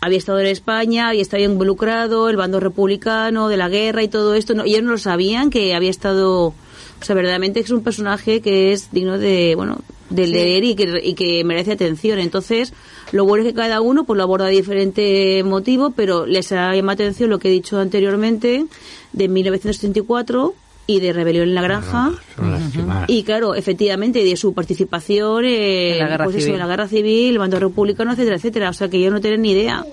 había 0.01 0.17
estado 0.17 0.39
en 0.39 0.47
España, 0.47 1.09
había 1.09 1.21
estado 1.21 1.43
involucrado, 1.43 2.29
el 2.29 2.37
bando 2.37 2.59
republicano, 2.59 3.49
de 3.49 3.57
la 3.57 3.69
guerra 3.69 4.03
y 4.03 4.07
todo 4.07 4.35
esto, 4.35 4.53
no, 4.53 4.65
y 4.65 4.71
ellos 4.71 4.83
no 4.83 4.91
lo 4.91 4.97
sabían 4.97 5.49
que 5.49 5.73
había 5.73 5.89
estado, 5.89 6.47
o 6.47 6.53
sea, 7.01 7.15
verdaderamente 7.15 7.59
es 7.59 7.71
un 7.71 7.83
personaje 7.83 8.41
que 8.41 8.73
es 8.73 8.91
digno 8.91 9.17
de, 9.17 9.55
bueno, 9.55 9.79
de 10.09 10.27
leer 10.27 10.63
y 10.63 10.75
que, 10.75 11.01
y 11.03 11.13
que 11.15 11.43
merece 11.43 11.73
atención. 11.73 12.19
Entonces, 12.19 12.73
lo 13.11 13.25
bueno 13.25 13.45
es 13.45 13.53
que 13.53 13.55
cada 13.55 13.81
uno 13.81 14.05
pues 14.05 14.17
lo 14.17 14.23
aborda 14.23 14.45
de 14.45 14.51
diferente 14.51 15.43
motivo, 15.43 15.91
pero 15.91 16.25
les 16.25 16.51
ha 16.51 16.73
llamado 16.75 16.93
atención 16.93 17.29
lo 17.29 17.39
que 17.39 17.49
he 17.49 17.51
dicho 17.51 17.79
anteriormente, 17.79 18.65
de 19.13 19.27
1934 19.27 20.53
y 20.87 21.01
de 21.01 21.11
Rebelión 21.13 21.49
en 21.49 21.55
la 21.55 21.61
Granja. 21.61 22.11
Son 22.35 22.51
las. 22.51 22.61
Y 23.07 23.23
claro, 23.23 23.53
efectivamente, 23.55 24.23
de 24.23 24.37
su 24.37 24.53
participación 24.53 25.43
eh, 25.45 25.91
En 25.91 25.99
la 25.99 26.07
guerra 26.07 26.25
pues 26.25 26.37
eso, 26.37 26.49
en 26.53 26.59
la 26.59 26.67
guerra 26.67 26.87
civil, 26.87 27.31
el 27.33 27.37
bando 27.39 27.59
republicano, 27.59 28.13
etcétera, 28.13 28.37
etcétera. 28.37 28.69
O 28.69 28.73
sea 28.73 28.87
que 28.89 28.99
yo 29.01 29.11
no 29.11 29.19
tenía 29.19 29.37
ni 29.37 29.51
idea. 29.51 29.83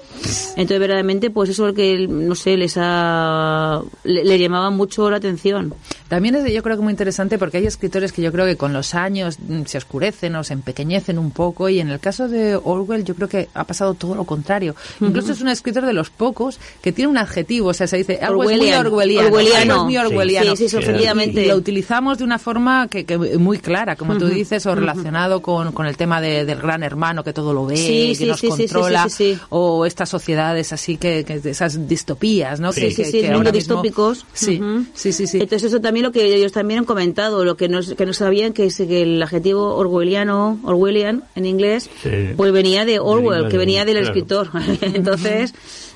Entonces, 0.56 0.78
verdaderamente, 0.78 1.30
pues 1.30 1.50
eso 1.50 1.64
es 1.64 1.72
lo 1.72 1.74
que, 1.74 2.06
no 2.08 2.34
sé, 2.36 2.56
les 2.56 2.74
ha, 2.78 3.82
le, 4.04 4.24
le 4.24 4.38
llamaba 4.38 4.70
mucho 4.70 5.10
la 5.10 5.16
atención. 5.16 5.74
También 6.08 6.36
es, 6.36 6.52
yo 6.52 6.62
creo 6.62 6.76
que 6.76 6.82
muy 6.82 6.92
interesante 6.92 7.38
porque 7.38 7.56
hay 7.58 7.66
escritores 7.66 8.12
que 8.12 8.22
yo 8.22 8.30
creo 8.30 8.46
que 8.46 8.56
con 8.56 8.72
los 8.72 8.94
años 8.94 9.38
mm, 9.40 9.62
se 9.64 9.78
oscurecen 9.78 10.36
o 10.36 10.44
se 10.44 10.52
empequeñecen 10.52 11.18
un 11.18 11.32
poco 11.32 11.68
y 11.68 11.80
en 11.80 11.88
el 11.88 11.98
caso 11.98 12.28
de 12.28 12.54
Orwell 12.62 13.04
yo 13.04 13.14
creo 13.16 13.28
que 13.28 13.48
ha 13.54 13.64
pasado 13.64 13.94
todo 13.94 14.14
lo 14.14 14.24
contrario. 14.24 14.76
Incluso 15.00 15.32
es 15.32 15.40
un 15.40 15.48
escritor 15.48 15.84
de 15.86 15.92
los 15.92 16.10
pocos 16.10 16.60
que 16.82 16.92
tiene 16.92 17.10
un 17.10 17.18
adjetivo, 17.18 17.68
o 17.70 17.74
sea, 17.74 17.86
se 17.88 17.96
dice 17.96 18.20
algo 18.22 18.44
es 18.44 18.50
muy 18.50 18.54
Orwellian. 18.54 18.86
orwelliano, 18.86 19.26
Orwelliano. 19.28 19.58
algo 19.72 19.74
es 19.74 19.84
muy 19.84 19.96
orwelliano. 19.96 20.56
Sí, 20.56 20.68
sí, 20.68 20.76
sí, 20.78 20.83
Sí. 20.84 20.90
efectivamente. 20.90 21.44
Y 21.44 21.48
lo 21.48 21.56
utilizamos 21.56 22.18
de 22.18 22.24
una 22.24 22.38
forma 22.38 22.88
que, 22.88 23.04
que 23.04 23.16
muy 23.18 23.58
clara, 23.58 23.96
como 23.96 24.16
tú 24.16 24.26
dices, 24.26 24.64
o 24.66 24.74
relacionado 24.74 25.40
con, 25.42 25.72
con 25.72 25.86
el 25.86 25.96
tema 25.96 26.20
de- 26.20 26.44
del 26.44 26.58
gran 26.58 26.82
hermano 26.82 27.24
que 27.24 27.32
todo 27.32 27.52
lo 27.52 27.66
ve, 27.66 27.76
Sí, 27.76 28.08
que 28.08 28.14
sí, 28.14 28.26
nos 28.26 28.40
sí, 28.40 28.46
sí, 28.48 28.52
sí, 28.56 28.62
controla, 28.74 29.04
sí, 29.08 29.10
sí, 29.10 29.34
sí. 29.34 29.40
o 29.50 29.86
estas 29.86 30.08
sociedades 30.08 30.72
así 30.72 30.96
que, 30.96 31.24
que 31.24 31.40
esas 31.48 31.88
distopías, 31.88 32.60
¿no? 32.60 32.72
Sí, 32.72 32.82
que, 32.82 32.90
Sí, 32.90 33.04
sí, 33.04 33.20
que- 33.22 33.30
mismo- 33.30 33.50
distópicos. 33.52 34.26
Sí, 34.32 34.60
Ujú. 34.60 34.84
sí, 34.94 35.12
sí, 35.12 35.26
sí. 35.26 35.38
Entonces 35.40 35.64
eso 35.72 35.80
también 35.80 36.04
lo 36.04 36.12
que 36.12 36.34
ellos 36.34 36.52
también 36.52 36.80
han 36.80 36.84
comentado, 36.86 37.44
lo 37.44 37.56
que 37.56 37.68
no, 37.68 37.80
que 37.82 38.06
no 38.06 38.12
sabían 38.12 38.52
que, 38.52 38.66
es, 38.66 38.76
que 38.76 39.02
el 39.02 39.22
adjetivo 39.22 39.74
orwelliano, 39.76 40.58
Orwellian 40.64 41.24
en 41.34 41.46
inglés, 41.46 41.88
Sí. 42.02 42.10
pues 42.36 42.52
venía 42.52 42.84
de 42.84 42.98
Orwell, 42.98 43.48
que 43.48 43.58
venía 43.58 43.84
del 43.84 43.96
claro. 43.98 44.08
escritor. 44.08 44.50
Entonces, 44.82 45.52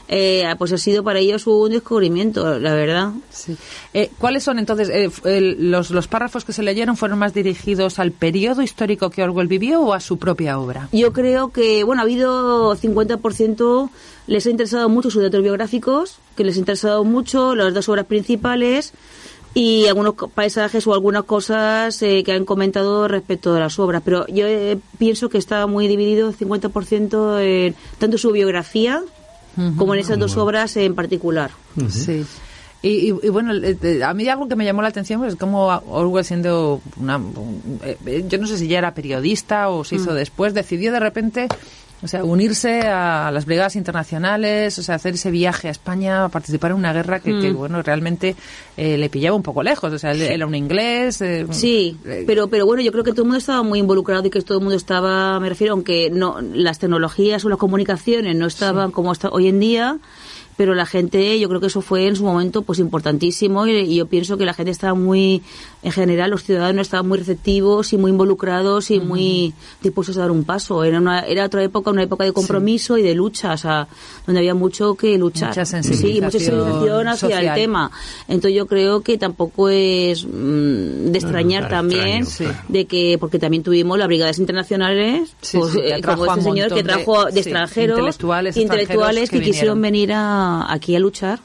eh, 0.08 0.44
pues 0.58 0.72
ha 0.72 0.78
sido 0.78 1.04
para 1.04 1.18
ellos 1.18 1.46
un 1.46 1.70
descubrimiento, 1.70 2.58
la 2.58 2.72
verdad. 2.74 3.12
Sí. 3.30 3.56
Eh, 3.92 4.10
¿Cuáles 4.18 4.42
son 4.42 4.58
entonces 4.58 4.88
eh, 4.88 5.10
el- 5.24 5.70
los, 5.70 5.90
los 5.90 6.08
párrafos 6.08 6.44
que 6.44 6.52
se 6.54 6.62
leyeron 6.62 6.96
fueron 6.96 7.18
más 7.18 7.34
dirigidos 7.34 7.98
al 7.98 8.12
periodo 8.12 8.62
histórico 8.62 9.10
que 9.10 9.22
Orwell 9.22 9.48
vivió 9.48 9.82
o 9.82 9.92
a 9.92 10.00
su 10.00 10.16
propia 10.18 10.58
obra? 10.58 10.88
Yo 10.92 11.12
creo 11.12 11.50
que, 11.52 11.84
bueno, 11.84 12.00
ha 12.02 12.04
habido 12.04 12.74
50%, 12.74 13.90
les 14.26 14.46
ha 14.46 14.50
interesado 14.50 14.88
mucho 14.88 15.10
sus 15.10 15.22
datos 15.22 15.42
biográficos, 15.42 16.16
que 16.36 16.44
les 16.44 16.56
ha 16.56 16.60
interesado 16.60 17.04
mucho 17.04 17.54
las 17.54 17.74
dos 17.74 17.88
obras 17.88 18.06
principales 18.06 18.92
y 19.54 19.86
algunos 19.86 20.14
paisajes 20.34 20.86
o 20.86 20.94
algunas 20.94 21.24
cosas 21.24 22.00
eh, 22.02 22.22
que 22.24 22.32
han 22.32 22.44
comentado 22.44 23.08
respecto 23.08 23.54
de 23.54 23.60
las 23.60 23.78
obras. 23.78 24.02
Pero 24.04 24.26
yo 24.28 24.46
eh, 24.46 24.78
pienso 24.98 25.28
que 25.28 25.38
está 25.38 25.66
muy 25.66 25.88
dividido 25.88 26.32
50% 26.32 27.40
en 27.42 27.74
tanto 27.98 28.18
su 28.18 28.30
biografía 28.30 29.02
como 29.76 29.94
en 29.94 30.00
esas 30.00 30.18
dos 30.18 30.36
obras 30.36 30.76
en 30.76 30.94
particular. 30.94 31.50
Sí. 31.90 32.24
Y, 32.80 32.88
y- 33.10 33.14
y 33.24 33.28
bueno, 33.28 33.52
eh, 33.54 34.04
a 34.04 34.14
mí 34.14 34.28
algo 34.28 34.46
que 34.48 34.54
me 34.54 34.64
llamó 34.64 34.82
la 34.82 34.88
atención 34.88 35.24
es 35.24 35.34
cómo 35.34 35.66
Orwell 35.66 36.24
siendo 36.24 36.80
una... 36.96 37.16
un- 37.16 37.80
eh, 37.82 37.96
eh, 38.06 38.24
yo 38.28 38.38
no 38.38 38.46
sé 38.46 38.56
si 38.56 38.68
ya 38.68 38.78
era 38.78 38.94
periodista 38.94 39.68
o 39.68 39.82
se 39.84 39.96
hizo 39.96 40.14
después, 40.14 40.54
decidió 40.54 40.92
de 40.92 41.00
repente... 41.00 41.48
O 42.00 42.06
sea, 42.06 42.22
unirse 42.22 42.82
a 42.82 43.30
las 43.32 43.44
brigadas 43.44 43.74
internacionales, 43.74 44.78
o 44.78 44.82
sea, 44.84 44.94
hacer 44.94 45.14
ese 45.14 45.32
viaje 45.32 45.66
a 45.66 45.72
España, 45.72 46.24
a 46.24 46.28
participar 46.28 46.70
en 46.70 46.76
una 46.76 46.92
guerra 46.92 47.18
que, 47.18 47.40
que, 47.40 47.50
bueno, 47.50 47.82
realmente 47.82 48.36
eh, 48.76 48.96
le 48.96 49.08
pillaba 49.10 49.34
un 49.36 49.42
poco 49.42 49.64
lejos. 49.64 49.92
O 49.92 49.98
sea, 49.98 50.12
él 50.12 50.22
era 50.22 50.46
un 50.46 50.54
inglés. 50.54 51.20
eh, 51.22 51.44
Sí, 51.50 51.96
eh, 52.06 52.22
pero 52.26 52.46
pero 52.48 52.66
bueno, 52.66 52.82
yo 52.82 52.92
creo 52.92 53.02
que 53.02 53.10
todo 53.10 53.22
el 53.22 53.26
mundo 53.28 53.38
estaba 53.38 53.62
muy 53.64 53.80
involucrado 53.80 54.24
y 54.26 54.30
que 54.30 54.40
todo 54.42 54.58
el 54.58 54.64
mundo 54.64 54.76
estaba, 54.76 55.40
me 55.40 55.48
refiero, 55.48 55.72
aunque 55.72 56.08
no 56.10 56.40
las 56.40 56.78
tecnologías 56.78 57.44
o 57.44 57.48
las 57.48 57.58
comunicaciones 57.58 58.36
no 58.36 58.46
estaban 58.46 58.92
como 58.92 59.10
está 59.10 59.30
hoy 59.30 59.48
en 59.48 59.58
día, 59.58 59.98
pero 60.56 60.74
la 60.74 60.86
gente, 60.86 61.38
yo 61.38 61.48
creo 61.48 61.60
que 61.60 61.68
eso 61.68 61.82
fue 61.82 62.06
en 62.08 62.16
su 62.16 62.24
momento 62.24 62.62
pues 62.62 62.78
importantísimo 62.80 63.66
y, 63.66 63.72
y 63.76 63.96
yo 63.96 64.06
pienso 64.06 64.36
que 64.36 64.44
la 64.44 64.54
gente 64.54 64.72
estaba 64.72 64.94
muy, 64.94 65.42
en 65.80 65.92
general, 65.92 66.30
los 66.30 66.42
ciudadanos 66.42 66.88
estaban 66.88 67.06
muy 67.06 67.18
receptivos 67.18 67.92
y 67.92 67.96
muy 67.98 68.10
involucrados 68.10 68.90
y 68.90 68.98
muy 68.98 69.54
dispuestos 69.80 70.16
a 70.16 70.22
dar 70.22 70.30
un 70.32 70.42
paso. 70.42 70.82
Era 70.82 70.98
una, 70.98 71.20
era 71.20 71.44
otra 71.46 71.62
época, 71.62 71.90
una 71.90 72.02
época 72.02 72.24
de 72.24 72.32
compromiso 72.32 72.98
y 72.98 73.02
de 73.02 73.14
lucha, 73.14 73.52
o 73.52 73.56
sea, 73.56 73.86
donde 74.26 74.40
había 74.40 74.54
mucho 74.54 74.96
que 74.96 75.16
luchar. 75.16 75.50
Mucha 75.50 75.64
Sí, 75.64 75.76
mucha 75.76 75.82
sensibilización 75.82 76.30
sensibilización 76.42 77.08
hacia 77.08 77.28
social. 77.28 77.44
el 77.46 77.54
tema. 77.54 77.90
Entonces 78.26 78.54
yo 78.56 78.66
creo 78.66 79.02
que 79.02 79.18
tampoco 79.18 79.68
es 79.68 80.24
mm, 80.24 81.12
de 81.12 81.18
extrañar 81.18 81.68
también 81.68 82.22
extraño, 82.22 82.50
claro. 82.52 82.64
de 82.68 82.84
que 82.86 83.16
porque 83.20 83.38
también 83.38 83.62
tuvimos 83.62 83.98
las 83.98 84.08
brigadas 84.08 84.38
internacionales 84.38 85.30
Sí, 85.40 85.58
pues, 85.58 85.74
eh, 85.76 86.00
como 86.04 86.26
este 86.26 86.42
señor 86.42 86.68
que 86.70 86.74
de- 86.74 86.82
trajo 86.82 87.24
de, 87.26 87.32
sí, 87.32 87.38
extranjeros 87.38 87.98
intelectuales 87.98 88.56
intelectuales 88.56 89.22
extranjeros 89.24 89.30
que 89.30 89.38
que, 89.38 89.44
quisieron 89.44 89.80
venir 89.80 90.12
a, 90.12 90.72
aquí 90.72 90.96
a 90.96 90.98
luchar 90.98 91.38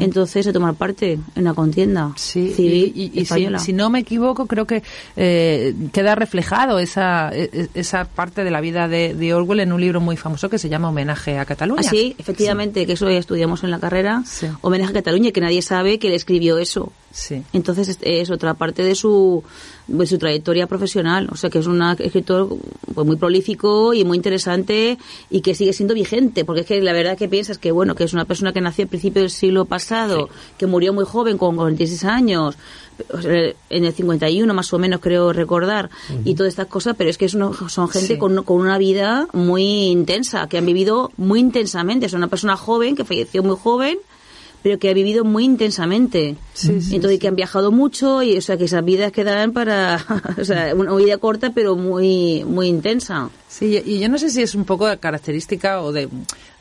entonces 0.00 0.46
a 0.46 0.52
tomar 0.52 0.74
parte 0.74 1.18
en 1.34 1.44
la 1.44 1.54
contienda 1.54 2.12
Sí, 2.16 2.52
civil 2.52 2.92
y, 2.94 3.02
y- 3.02 3.06
y 3.06 3.10
si, 3.12 3.20
española 3.20 3.58
si 3.58 3.72
no 3.72 3.90
me 3.90 4.00
equivoco, 4.00 4.46
creo 4.46 4.66
que 4.66 4.82
eh, 5.16 5.74
queda 5.92 6.14
reflejado 6.14 6.78
esa, 6.78 7.30
e- 7.34 7.50
e- 7.52 7.68
esa 7.74 8.04
parte 8.04 8.44
de 8.44 8.50
la 8.50 8.60
vida 8.60 8.88
de, 8.88 9.14
de 9.14 9.34
Orwell 9.34 9.60
en 9.60 9.72
un 9.72 9.80
libro 9.80 10.00
muy 10.00 10.16
famoso 10.16 10.48
que 10.48 10.58
se 10.58 10.68
llama 10.68 10.88
Homenaje 10.88 11.38
a 11.38 11.44
Cataluña. 11.44 11.82
Ah, 11.84 11.88
sí, 11.88 12.14
efectivamente, 12.18 12.86
que 12.86 12.92
eso 12.94 13.08
ya 13.10 13.18
estudiamos 13.18 13.62
en 13.64 13.70
la 13.70 13.78
carrera. 13.78 14.22
Sí. 14.26 14.46
Homenaje 14.62 14.90
a 14.90 14.94
Cataluña, 14.94 15.30
que 15.32 15.40
nadie 15.40 15.62
sabe 15.62 15.98
que 15.98 16.08
él 16.08 16.14
escribió 16.14 16.58
eso. 16.58 16.92
Sí. 17.12 17.42
Entonces 17.52 17.88
es, 17.88 17.98
es 18.00 18.30
otra 18.30 18.54
parte 18.54 18.82
de 18.82 18.94
su, 18.94 19.44
de 19.86 20.06
su 20.06 20.16
trayectoria 20.18 20.66
profesional. 20.66 21.28
O 21.30 21.36
sea 21.36 21.50
que 21.50 21.58
es 21.58 21.66
un 21.66 21.82
escritor 21.98 22.56
pues, 22.94 23.06
muy 23.06 23.16
prolífico 23.16 23.92
y 23.92 24.04
muy 24.04 24.16
interesante 24.16 24.96
y 25.30 25.42
que 25.42 25.54
sigue 25.54 25.74
siendo 25.74 25.92
vigente. 25.94 26.44
Porque 26.46 26.62
es 26.62 26.66
que 26.66 26.80
la 26.80 26.92
verdad 26.94 27.18
que 27.18 27.28
piensas 27.28 27.58
que 27.58 27.70
bueno 27.70 27.94
que 27.94 28.04
es 28.04 28.14
una 28.14 28.24
persona 28.24 28.52
que 28.54 28.62
nació 28.62 28.86
a 28.86 28.88
principios 28.88 29.22
del 29.24 29.30
siglo 29.30 29.51
pasado, 29.64 30.28
que 30.58 30.66
murió 30.66 30.92
muy 30.92 31.04
joven 31.04 31.38
con 31.38 31.56
46 31.56 32.04
años, 32.04 32.56
en 33.70 33.84
el 33.84 33.92
51 33.92 34.52
más 34.54 34.72
o 34.72 34.78
menos 34.78 35.00
creo 35.00 35.32
recordar, 35.32 35.90
y 36.24 36.34
todas 36.34 36.50
estas 36.52 36.66
cosas, 36.66 36.94
pero 36.96 37.10
es 37.10 37.18
que 37.18 37.24
es 37.24 37.34
uno- 37.34 37.52
son 37.68 37.88
gente 37.88 38.14
Sí. 38.14 38.18
con, 38.18 38.42
con 38.44 38.60
una 38.60 38.78
vida 38.78 39.26
muy 39.32 39.64
intensa, 39.88 40.46
que 40.48 40.58
han 40.58 40.66
vivido 40.66 41.10
muy 41.16 41.40
intensamente. 41.40 42.06
Es 42.06 42.12
una 42.12 42.28
persona 42.28 42.56
joven 42.56 42.94
que 42.96 43.04
falleció 43.04 43.42
muy 43.42 43.56
joven 43.56 43.98
pero 44.62 44.78
que 44.78 44.88
ha 44.88 44.94
vivido 44.94 45.24
muy 45.24 45.42
intensamente. 45.44 46.36
Sí, 46.54 46.80
sí, 46.80 46.94
Entonces, 46.94 47.18
que 47.18 47.26
han 47.26 47.34
viajado 47.34 47.72
mucho 47.72 48.22
y, 48.22 48.36
o 48.38 48.40
sea, 48.40 48.56
que 48.56 48.66
esas 48.66 48.84
vidas 48.84 49.10
quedan 49.10 49.50
para, 49.52 49.98
o 50.40 50.44
sea, 50.44 50.72
una 50.76 50.94
vida 50.94 51.18
corta 51.18 51.50
pero 51.52 51.74
muy, 51.74 52.44
muy 52.44 52.68
intensa. 52.68 53.28
Sí, 53.52 53.82
y 53.84 53.98
yo 53.98 54.08
no 54.08 54.16
sé 54.16 54.30
si 54.30 54.40
es 54.40 54.54
un 54.54 54.64
poco 54.64 54.86
de 54.88 54.96
característica 54.96 55.82
o 55.82 55.92
de, 55.92 56.08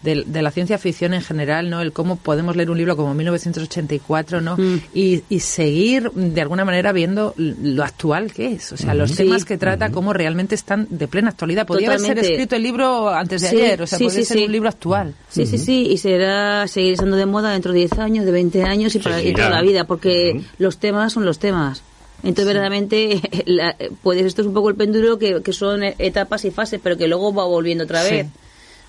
de, 0.02 0.24
de 0.26 0.42
la 0.42 0.52
ciencia 0.52 0.78
ficción 0.78 1.14
en 1.14 1.22
general, 1.22 1.70
¿no? 1.70 1.80
El 1.80 1.94
cómo 1.94 2.18
podemos 2.18 2.58
leer 2.58 2.70
un 2.70 2.78
libro 2.78 2.98
como 2.98 3.14
1984, 3.14 4.42
¿no? 4.42 4.58
Mm. 4.58 4.82
Y, 4.94 5.24
y 5.30 5.40
seguir 5.40 6.12
de 6.12 6.42
alguna 6.42 6.66
manera 6.66 6.92
viendo 6.92 7.34
lo 7.38 7.84
actual 7.86 8.34
que 8.34 8.48
es. 8.54 8.74
O 8.74 8.78
sea, 8.78 8.94
los 8.94 9.12
Sí. 9.12 9.18
temas 9.24 9.46
que 9.46 9.58
trata, 9.58 9.90
cómo 9.90 10.12
realmente 10.12 10.54
están 10.56 10.86
de 10.90 11.08
plena 11.08 11.30
actualidad. 11.30 11.66
Podría 11.66 11.94
haber 11.94 12.20
escrito 12.20 12.58
el 12.58 12.64
libro 12.64 13.08
antes 13.08 13.42
de 13.42 13.48
Sí, 13.52 13.56
ayer, 13.56 13.82
o 13.84 13.88
sea, 13.88 13.98
sí, 13.98 14.04
podría 14.04 14.20
sí, 14.24 14.26
ser 14.26 14.38
sí. 14.40 14.44
un 14.44 14.52
libro 14.52 14.68
actual. 14.68 15.14
Sí, 15.30 15.46
sí, 15.46 15.58
sí, 15.58 15.88
y 15.92 15.98
será 15.98 16.68
seguir 16.68 16.92
estando 16.94 17.16
de 17.16 17.26
moda 17.26 17.52
dentro 17.54 17.72
de 17.72 17.80
10 17.80 18.00
años, 18.00 18.26
de 18.26 18.32
20 18.34 18.64
años 18.64 18.94
y 18.96 19.00
para 19.00 19.22
y 19.24 19.32
toda 19.34 19.50
la 19.50 19.62
vida, 19.62 19.86
porque 19.86 20.42
los 20.58 20.78
temas 20.78 21.14
son 21.14 21.24
los 21.24 21.40
temas. 21.40 21.84
Entonces, 22.24 22.46
verdaderamente, 22.46 23.22
la- 23.46 23.76
pues 24.04 24.22
esto 24.22 24.42
es 24.42 24.48
un 24.48 24.54
poco 24.54 24.70
el 24.70 24.76
péndulo 24.76 25.18
que, 25.18 25.42
que 25.42 25.54
son 25.54 25.84
etapas 25.84 26.46
y 26.46 26.52
fases, 26.52 26.80
pero 26.84 26.98
que 26.98 27.08
luego 27.08 27.34
va 27.34 27.46
volviendo 27.46 27.84
otra 27.86 28.04
Sí. 28.04 28.16
vez. 28.16 28.28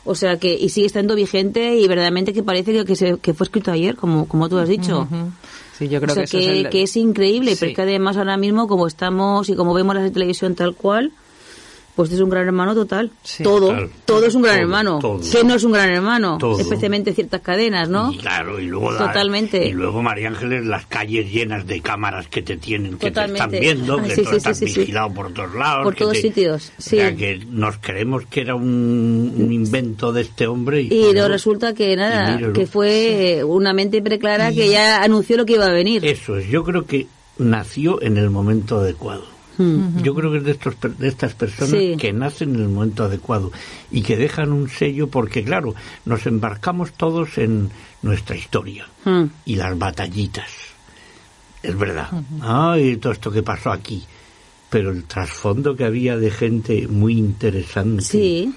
O 0.05 0.15
sea 0.17 0.37
que, 0.37 0.53
y 0.55 0.69
sigue 0.71 0.87
estando 0.87 1.15
vigente 1.15 1.77
y 1.77 1.87
verdaderamente 1.87 2.33
que 2.33 2.43
parece 2.43 2.73
que, 2.73 2.85
que, 2.85 2.97
se- 2.97 3.19
que 3.19 3.35
fue 3.35 3.45
escrito 3.45 3.71
ayer, 3.71 3.95
como, 3.97 4.27
como 4.27 4.49
tú 4.49 4.59
has 4.59 4.69
dicho. 4.69 5.07
Sí, 5.79 5.89
yo 5.89 6.01
creo 6.01 6.13
o 6.13 6.15
sea, 6.15 6.25
que 6.25 6.31
que, 6.31 6.39
es 6.41 6.47
el- 6.49 6.69
que 6.71 6.83
es 6.83 6.97
increíble, 6.97 7.53
Sí. 7.53 7.57
pero 7.61 7.71
es 7.71 7.77
que 7.77 7.83
además 7.83 8.17
ahora 8.17 8.37
mismo, 8.37 8.67
como 8.67 8.87
estamos 8.89 9.49
y 9.49 9.55
como 9.55 9.73
vemos 9.75 9.95
la 9.95 10.11
televisión 10.11 10.55
tal 10.57 10.75
cual, 10.75 11.13
pues 11.95 12.11
es 12.11 12.21
un 12.21 12.31
gran 12.31 12.47
hermano 12.47 12.75
total. 12.75 13.11
Sí. 13.23 13.43
todo, 13.43 13.89
todo 14.07 14.25
es 14.27 14.35
un 14.35 14.43
gran 14.43 14.55
Todo, 14.55 14.63
hermano. 14.63 14.99
todo. 14.99 15.21
¿Qué 15.31 15.45
no 15.45 15.55
es 15.55 15.63
un 15.65 15.73
gran 15.73 15.91
hermano? 15.91 16.39
Todo. 16.39 16.59
Especialmente 16.59 17.13
ciertas 17.13 17.43
cadenas, 17.43 17.89
¿no? 17.89 18.13
Y 18.13 18.17
claro, 18.19 18.59
y 18.59 18.67
luego 18.67 18.93
la- 18.93 18.99
Totalmente. 19.09 19.67
y 19.69 19.73
luego 19.73 20.03
María 20.03 20.29
Ángeles 20.29 20.65
las 20.65 20.87
calles 20.87 21.31
llenas 21.31 21.67
de 21.67 21.81
cámaras 21.83 22.29
que 22.29 22.41
te 22.43 22.57
tienen, 22.57 22.93
que 22.99 23.11
te 23.11 23.25
están 23.25 23.51
viendo, 23.51 24.03
que 24.03 24.15
sí, 24.15 24.23
tú 24.23 24.31
sí, 24.31 24.37
estás 24.37 24.61
vigilado 24.61 25.13
por 25.13 25.33
todos 25.35 25.55
lados. 25.55 25.85
Por 25.85 25.95
todos 25.95 26.13
te- 26.15 26.23
sitios, 26.23 26.73
O 26.79 26.83
sea 26.83 27.15
que 27.15 27.45
nos 27.51 27.77
creemos 27.79 28.25
que 28.27 28.41
era 28.41 28.55
un, 28.55 29.35
un 29.37 29.53
invento 29.53 30.13
de 30.13 30.23
este 30.23 30.47
hombre 30.47 30.81
y, 30.83 30.89
Y 30.93 31.13
no. 31.13 31.29
resulta 31.29 31.75
que 31.75 31.95
nada, 31.97 32.39
que 32.53 32.67
fue 32.67 33.43
una 33.45 33.73
mente 33.75 34.01
preclara 34.01 34.51
que 34.53 34.71
ya 34.71 35.03
anunció 35.03 35.37
lo 35.37 35.45
que 35.45 35.55
iba 35.55 35.67
a 35.67 35.73
venir. 35.73 36.05
Eso 36.07 36.39
es, 36.39 36.49
yo 36.49 36.65
creo 36.65 36.87
que 36.87 37.07
nació 37.39 38.01
en 38.03 38.17
el 38.17 38.31
momento 38.31 38.79
adecuado. 38.79 39.25
Yo 40.03 40.15
creo 40.15 40.31
que 40.33 40.39
es 40.39 40.45
de, 40.45 40.51
estos, 40.53 40.75
de 40.99 41.09
estas 41.09 41.35
personas 41.35 41.71
Sí. 41.71 41.97
que 41.99 42.13
nacen 42.13 42.55
en 42.55 42.63
el 42.63 42.69
momento 42.69 43.05
adecuado 43.05 43.53
y 43.91 44.03
que 44.03 44.17
dejan 44.17 44.53
un 44.53 44.69
sello 44.69 45.09
porque, 45.09 45.45
claro, 45.45 45.75
nos 46.05 46.27
embarcamos 46.27 46.93
todos 46.93 47.39
en 47.39 47.71
nuestra 48.03 48.37
historia 48.37 48.87
y 49.45 49.57
las 49.57 49.79
batallitas. 49.79 50.51
Es 51.63 51.77
verdad. 51.79 52.09
Ay, 52.41 52.97
todo 52.97 53.13
esto 53.13 53.31
que 53.31 53.43
pasó 53.43 53.71
aquí. 53.71 54.03
Pero 54.71 54.91
el 54.91 55.05
trasfondo 55.05 55.77
que 55.77 55.85
había 55.85 56.17
de 56.17 56.31
gente 56.31 56.89
muy 56.89 57.19
interesante. 57.19 58.03
Sí. 58.03 58.53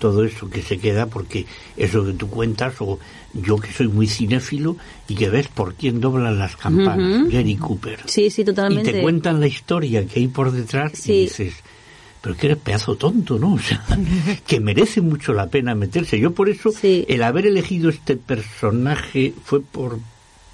Todo 0.00 0.24
eso 0.24 0.50
que 0.50 0.62
se 0.62 0.78
queda, 0.78 1.06
porque 1.06 1.46
eso 1.76 2.04
que 2.04 2.12
tú 2.12 2.28
cuentas, 2.28 2.74
o 2.80 2.98
yo 3.34 3.56
que 3.56 3.72
soy 3.72 3.86
muy 3.86 4.08
cinéfilo 4.08 4.76
y 5.06 5.14
que 5.14 5.30
ves 5.30 5.46
por 5.48 5.74
quién 5.74 6.00
doblan 6.00 6.38
las 6.40 6.56
campanas, 6.56 7.20
Ujú. 7.22 7.30
Gary 7.30 7.56
Cooper. 7.56 8.00
Sí, 8.06 8.30
sí, 8.30 8.42
Y 8.42 8.44
totalmente. 8.44 8.92
te 8.92 9.00
cuentan 9.02 9.38
la 9.38 9.46
historia 9.46 10.04
que 10.06 10.18
hay 10.20 10.26
por 10.28 10.50
detrás 10.50 10.92
Sí. 10.94 11.12
y 11.12 11.20
dices, 11.22 11.54
pero 12.20 12.36
que 12.36 12.46
eres 12.48 12.58
pedazo 12.58 12.96
tonto, 12.96 13.38
¿no? 13.38 13.54
O 13.54 13.58
sea, 13.60 13.84
que 14.44 14.58
merece 14.58 15.00
mucho 15.00 15.32
la 15.32 15.46
pena 15.48 15.74
meterse. 15.76 16.18
Yo 16.18 16.32
por 16.32 16.48
eso, 16.48 16.72
Sí. 16.72 17.04
el 17.08 17.22
haber 17.22 17.46
elegido 17.46 17.90
este 17.90 18.16
personaje 18.16 19.32
fue 19.44 19.60
por, 19.60 20.00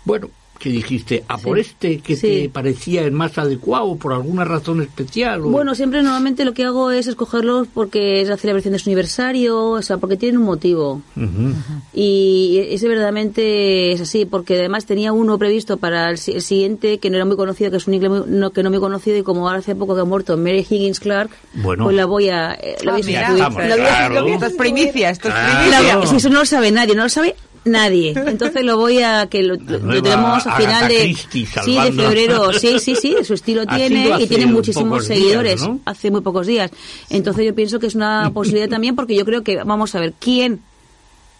bueno, 0.04 0.28
que 0.58 0.70
dijiste, 0.70 1.24
a 1.28 1.38
por 1.38 1.58
este 1.58 1.98
que 1.98 2.16
Sí. 2.16 2.26
te 2.42 2.48
parecía 2.48 3.02
el 3.02 3.12
más 3.12 3.36
adecuado 3.38 3.96
por 3.96 4.12
alguna 4.12 4.44
razón 4.44 4.80
especial. 4.82 5.42
o- 5.42 5.50
Bueno, 5.50 5.74
siempre 5.74 6.02
normalmente 6.02 6.44
lo 6.44 6.54
que 6.54 6.64
hago 6.64 6.90
es 6.90 7.06
escogerlos 7.06 7.68
porque 7.72 8.20
es 8.22 8.28
la 8.28 8.36
celebración 8.36 8.72
de 8.72 8.78
su 8.78 8.88
aniversario, 8.88 9.58
o 9.70 9.82
sea, 9.82 9.98
porque 9.98 10.16
tienen 10.16 10.38
un 10.38 10.44
motivo. 10.46 11.02
Ujú. 11.16 11.52
Y 11.94 12.58
ese 12.70 12.88
verdaderamente 12.88 13.92
es 13.92 14.00
así, 14.00 14.24
porque 14.24 14.54
además 14.58 14.86
tenía 14.86 15.12
uno 15.12 15.38
previsto 15.38 15.76
para 15.76 16.10
el, 16.10 16.18
si- 16.18 16.32
el 16.32 16.42
siguiente 16.42 16.98
que 16.98 17.10
no 17.10 17.16
era 17.16 17.24
muy 17.24 17.36
conocido, 17.36 17.70
que 17.70 17.76
es 17.78 17.86
un 17.86 17.94
inglés 17.94 18.10
muy- 18.10 18.22
no, 18.26 18.50
que 18.50 18.62
no 18.62 18.70
muy 18.70 18.78
conocido, 18.80 19.16
y 19.18 19.22
como 19.22 19.46
ahora 19.48 19.58
hace 19.60 19.74
poco 19.74 19.94
que 19.94 20.00
ha 20.00 20.04
muerto 20.04 20.36
Mary 20.36 20.66
Higgins 20.68 21.00
Clark, 21.00 21.30
Bueno. 21.54 21.84
pues 21.84 21.96
la 21.96 22.06
voy 22.06 22.28
a... 22.28 22.54
eh, 22.54 22.76
la 22.82 22.92
voy 22.92 23.00
a 23.00 23.04
Ah, 23.04 23.06
mira, 23.06 23.20
estamos, 23.32 23.62
La 23.62 23.76
voy 23.76 23.84
a 23.84 23.88
claro. 24.08 24.26
Esto 24.26 24.46
es 24.46 24.52
primicia, 24.54 25.10
esto 25.10 25.28
es 25.28 25.34
Claro. 25.34 25.58
primicia. 25.58 25.96
La- 25.96 26.06
si 26.06 26.16
eso 26.16 26.28
no 26.28 26.38
lo 26.40 26.46
sabe 26.46 26.70
nadie, 26.70 26.94
no 26.94 27.02
lo 27.04 27.08
sabe 27.08 27.34
nadie. 27.66 28.14
Entonces 28.26 28.64
lo 28.64 28.76
voy 28.76 29.02
a 29.02 29.26
que 29.26 29.42
lo, 29.42 29.56
lo 29.56 30.02
tenemos 30.02 30.46
a 30.46 30.56
final 30.56 30.88
de 30.88 31.14
sí 31.14 31.46
de 31.76 31.92
febrero. 31.92 32.52
Sí, 32.52 32.78
sí, 32.78 32.96
sí, 32.96 33.16
su 33.22 33.34
estilo 33.34 33.66
tiene 33.66 34.12
y 34.18 34.26
tiene 34.26 34.46
muchísimos 34.46 35.06
días, 35.06 35.18
seguidores 35.18 35.62
¿no? 35.62 35.80
hace 35.84 36.10
muy 36.10 36.20
pocos 36.20 36.46
días. 36.46 36.70
Entonces 37.10 37.44
yo 37.44 37.54
pienso 37.54 37.78
que 37.78 37.86
es 37.86 37.94
una 37.94 38.30
posibilidad 38.34 38.68
también 38.68 38.96
porque 38.96 39.14
yo 39.14 39.24
creo 39.24 39.42
que 39.42 39.62
vamos 39.62 39.94
a 39.94 40.00
ver 40.00 40.14
quién 40.18 40.60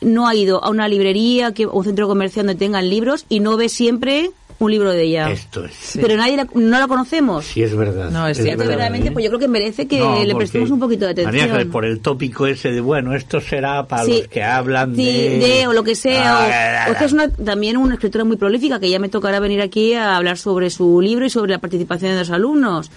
no 0.00 0.28
ha 0.28 0.34
ido 0.34 0.62
a 0.62 0.68
una 0.68 0.88
librería 0.88 1.52
que, 1.52 1.66
o 1.66 1.72
un 1.72 1.84
centro 1.84 2.06
comercial 2.06 2.46
donde 2.46 2.58
tengan 2.58 2.88
libros 2.90 3.24
y 3.28 3.40
no 3.40 3.56
ve 3.56 3.68
siempre 3.68 4.30
un 4.58 4.70
libro 4.70 4.90
de 4.92 5.02
ella. 5.02 5.30
Esto 5.30 5.64
es. 5.64 5.98
Pero 6.00 6.16
nadie 6.16 6.36
la- 6.36 6.48
no 6.54 6.78
la 6.78 6.86
conocemos. 6.88 7.44
Sí, 7.44 7.62
es 7.62 7.74
verdad. 7.76 8.10
No, 8.10 8.26
es 8.26 8.38
cierto, 8.38 8.58
verdaderamente, 8.60 9.08
¿eh? 9.08 9.10
pues 9.12 9.24
yo 9.24 9.30
creo 9.30 9.40
que 9.40 9.48
merece 9.48 9.86
que 9.86 9.98
No, 9.98 10.22
le 10.24 10.34
prestemos 10.34 10.70
un 10.70 10.80
poquito 10.80 11.04
de 11.04 11.12
atención. 11.12 11.50
María 11.50 11.70
por 11.70 11.84
el 11.84 12.00
tópico 12.00 12.46
ese 12.46 12.70
de, 12.70 12.80
bueno, 12.80 13.14
esto 13.14 13.40
será 13.40 13.86
para 13.86 14.04
Sí. 14.04 14.18
los 14.20 14.28
que 14.28 14.42
hablan 14.42 14.94
Sí, 14.96 15.04
de... 15.04 15.38
de 15.38 15.66
o 15.66 15.72
lo 15.72 15.84
que 15.84 15.94
sea. 15.94 16.84
Ah, 16.84 16.84
o, 16.86 16.90
o 16.90 16.92
es 16.92 16.98
que 16.98 17.04
es 17.04 17.12
una, 17.12 17.28
también 17.30 17.76
una 17.76 17.94
escritora 17.94 18.24
muy 18.24 18.36
prolífica 18.36 18.80
que 18.80 18.88
ya 18.88 18.98
me 18.98 19.08
tocará 19.08 19.40
venir 19.40 19.60
aquí 19.60 19.92
a 19.94 20.16
hablar 20.16 20.38
sobre 20.38 20.70
su 20.70 21.00
libro 21.00 21.26
y 21.26 21.30
sobre 21.30 21.52
la 21.52 21.58
participación 21.58 22.12
de 22.12 22.18
los 22.20 22.30
alumnos. 22.30 22.90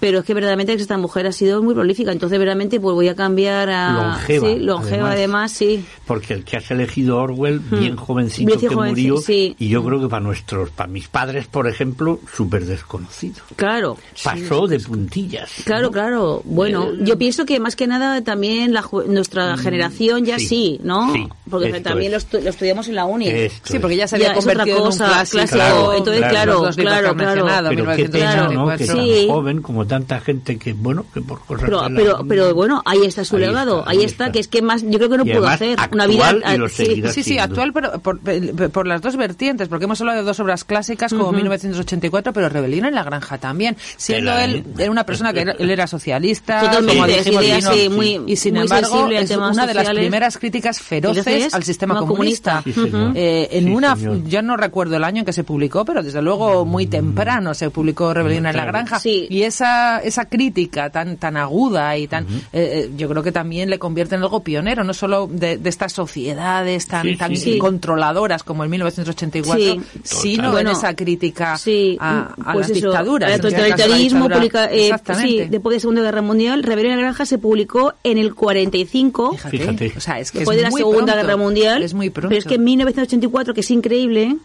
Pero 0.00 0.18
es 0.20 0.24
que 0.24 0.34
verdaderamente 0.34 0.74
esta 0.74 0.98
mujer 0.98 1.26
ha 1.26 1.32
sido 1.32 1.62
muy 1.62 1.74
prolífica. 1.74 2.12
Entonces, 2.12 2.38
verdaderamente, 2.38 2.78
pues 2.80 2.94
voy 2.94 3.08
a 3.08 3.14
cambiar 3.14 3.70
a. 3.70 3.92
Longeva, 3.92 4.48
Sí, 4.48 4.58
longeva, 4.60 5.10
además, 5.12 5.52
sí. 5.52 5.84
Porque 6.06 6.34
el 6.34 6.44
que 6.44 6.56
has 6.58 6.70
elegido 6.70 7.18
Orwell, 7.18 7.58
bien 7.60 7.96
jovencito 7.96 8.46
Bien 8.46 8.60
que 8.60 8.68
jovencito, 8.68 9.14
murió, 9.14 9.16
sí. 9.24 9.56
y 9.58 9.68
yo 9.68 9.82
creo 9.84 10.00
que 10.00 10.08
para 10.08 10.20
nuestros, 10.22 10.70
para 10.84 10.92
mis 10.92 11.08
padres, 11.08 11.46
por 11.46 11.66
ejemplo, 11.66 12.20
súper 12.36 12.66
desconocido. 12.66 13.36
Claro. 13.56 13.96
Pasó 14.22 14.66
de 14.66 14.78
puntillas. 14.80 15.50
Claro, 15.64 15.86
¿no? 15.86 15.92
claro. 15.92 16.42
Bueno, 16.44 16.90
Eh, 16.92 16.98
yo 17.04 17.16
pienso 17.16 17.46
que 17.46 17.58
más 17.58 17.74
que 17.74 17.86
nada 17.86 18.22
también 18.22 18.74
la, 18.74 18.82
ju- 18.82 19.06
nuestra 19.06 19.56
generación 19.56 20.26
ya 20.26 20.38
sí, 20.38 20.46
sí, 20.46 20.80
¿no? 20.82 21.10
sí, 21.14 21.26
Porque 21.48 21.80
también 21.80 22.12
lo, 22.12 22.18
es. 22.18 22.28
estu- 22.30 22.42
lo 22.42 22.50
estudiamos 22.50 22.86
en 22.88 22.96
la 22.96 23.06
uni. 23.06 23.28
Esto 23.28 23.72
Sí, 23.72 23.78
porque 23.78 23.96
ya 23.96 24.06
se 24.06 24.16
había 24.16 24.34
Ya, 24.34 24.38
otra 24.38 24.64
cosa, 24.64 24.68
en 24.68 24.76
un 24.76 24.92
clásico. 24.92 25.38
clásico. 25.56 25.92
Entonces, 25.94 26.24
claro, 26.28 26.60
claro, 26.60 26.74
claro. 26.74 27.14
mencionado, 27.14 27.68
Pero 27.70 27.96
qué 27.96 28.08
pena, 28.10 28.36
¿no? 28.36 28.42
Que 28.42 28.48
1984. 28.84 28.86
tan 28.86 29.04
Sí. 29.06 29.26
joven 29.28 29.62
como 29.62 29.86
tanta 29.86 30.20
gente 30.20 30.58
que, 30.58 30.74
bueno, 30.74 31.06
que 31.14 31.22
por 31.22 31.40
cosas 31.46 31.64
Pero, 31.64 31.88
la- 31.88 31.96
pero, 31.96 32.18
pero 32.28 32.54
bueno, 32.54 32.82
ahí 32.84 33.04
está 33.06 33.24
su 33.24 33.36
Ahí 33.36 33.42
legado, 33.42 33.78
está, 33.78 33.90
ahí, 33.90 33.96
está, 34.04 34.24
está. 34.26 34.32
que 34.32 34.38
es 34.40 34.48
que 34.48 34.60
más, 34.60 34.82
yo 34.82 34.98
creo 34.98 35.08
que 35.08 35.16
no 35.16 35.24
Y 35.24 35.30
puedo 35.32 35.46
hacer 35.46 35.78
una 35.92 36.06
vida. 36.06 36.34
sí, 36.68 37.22
Sí, 37.22 37.38
actual, 37.38 37.72
pero 37.72 37.98
por, 38.00 38.86
las 38.86 39.00
dos 39.00 39.16
vertientes, 39.16 39.68
porque 39.68 39.84
hemos 39.86 39.98
hablado 40.02 40.18
de 40.18 40.24
dos 40.24 40.38
obras 40.40 40.64
clásicas 40.74 41.12
como 41.14 41.30
1984, 41.32 42.32
pero 42.32 42.48
Rebelión 42.48 42.86
en 42.86 42.94
la 42.94 43.04
Granja 43.04 43.38
también. 43.38 43.76
Siendo 43.96 44.36
él 44.38 44.56
¿eh? 44.56 44.64
era 44.82 44.90
una 44.90 45.06
persona 45.06 45.32
que 45.32 45.42
era- 45.42 45.52
él 45.56 45.70
era 45.70 45.86
socialista, 45.86 46.60
Totalmente, 46.62 46.94
como 46.94 47.06
dijimos, 47.06 47.44
sí, 47.44 47.50
vino- 47.54 47.72
sí, 47.72 47.88
muy- 47.88 48.32
y 48.32 48.36
sin 48.36 48.54
muy 48.54 48.62
embargo 48.62 48.88
sensible 48.88 49.18
a 49.18 49.20
es 49.20 49.28
temas 49.28 49.54
una 49.56 49.66
de 49.68 49.74
las 49.74 49.90
primeras 49.90 50.38
críticas 50.38 50.80
feroces 50.80 51.54
al 51.54 51.62
sistema 51.62 51.96
comunista. 51.98 52.62
comunista. 52.64 52.64
Sí, 52.64 52.90
señor. 52.90 53.12
Eh, 53.16 53.48
en 53.52 53.64
Sí, 53.66 53.70
una, 53.70 53.94
señor. 53.96 54.24
ya 54.24 54.42
no 54.42 54.56
recuerdo 54.56 54.96
el 54.96 55.04
año 55.04 55.20
en 55.20 55.24
que 55.24 55.32
se 55.32 55.44
publicó, 55.44 55.84
pero 55.84 56.02
desde 56.02 56.20
luego 56.20 56.64
muy 56.64 56.86
temprano 56.86 57.54
se 57.54 57.70
publicó 57.70 58.12
Rebelión 58.12 58.46
en 58.46 58.56
la. 58.56 58.64
Granja. 58.64 58.98
Sí. 58.98 59.26
Y 59.30 59.42
esa, 59.42 59.98
esa 60.00 60.24
crítica 60.24 60.90
tan, 60.90 61.18
tan 61.18 61.36
aguda 61.36 61.96
y 61.96 62.08
tan, 62.08 62.24
eh, 62.24 62.38
eh, 62.52 62.90
yo 62.96 63.08
creo 63.08 63.22
que 63.22 63.30
también 63.30 63.70
le 63.70 63.78
convierte 63.78 64.16
en 64.16 64.22
algo 64.22 64.42
pionero, 64.42 64.82
no 64.82 64.92
solo 64.94 65.28
de, 65.30 65.56
de 65.58 65.68
estas 65.68 65.92
sociedades 65.92 66.86
tan, 66.88 67.02
Sí, 67.02 67.16
tan 67.16 67.30
sí, 67.30 67.52
sí. 67.52 67.58
controladoras 67.58 68.42
como 68.42 68.64
en 68.64 68.70
1984, 68.70 69.62
Sí. 69.62 69.80
sino 70.02 70.52
En 70.70 70.74
Bueno, 70.74 70.78
esa 70.88 70.94
crítica 70.96 71.56
Sí, 71.56 71.96
a, 72.00 72.34
a 72.42 72.52
pues 72.52 72.68
las 72.68 72.76
eso, 72.78 72.86
dictaduras. 72.88 73.28
al 73.28 73.40
en 73.40 73.46
este 73.46 73.50
caso, 73.56 73.62
la 73.68 73.76
totalitarismo, 73.76 74.24
dictadura- 74.28 74.36
publica- 74.36 74.72
eh, 74.72 74.92
sí, 75.20 75.46
después 75.50 75.72
de 75.72 75.76
la 75.76 75.80
Segunda 75.80 76.02
Guerra 76.02 76.22
Mundial, 76.22 76.62
Rebelión 76.62 76.92
en 76.94 76.98
la 77.00 77.04
Granja 77.04 77.26
se 77.26 77.38
publicó 77.38 77.94
en 78.02 78.18
el 78.18 78.34
45, 78.34 79.32
Fíjate, 79.32 79.58
Fíjate. 79.58 79.92
O 79.96 80.00
sea, 80.00 80.18
es 80.20 80.30
que 80.32 80.38
después 80.40 80.56
es 80.56 80.64
de 80.64 80.70
la 80.70 80.76
Segunda 80.76 80.98
pronto. 81.12 81.14
Guerra 81.22 81.36
Mundial. 81.36 81.82
Es 81.82 81.94
muy 81.94 82.10
pronto. 82.10 82.28
Pero 82.28 82.38
es 82.38 82.44
que 82.44 82.54
en 82.54 82.64
1984, 82.64 83.54
que 83.54 83.60
es 83.60 83.70
increíble, 83.70 84.36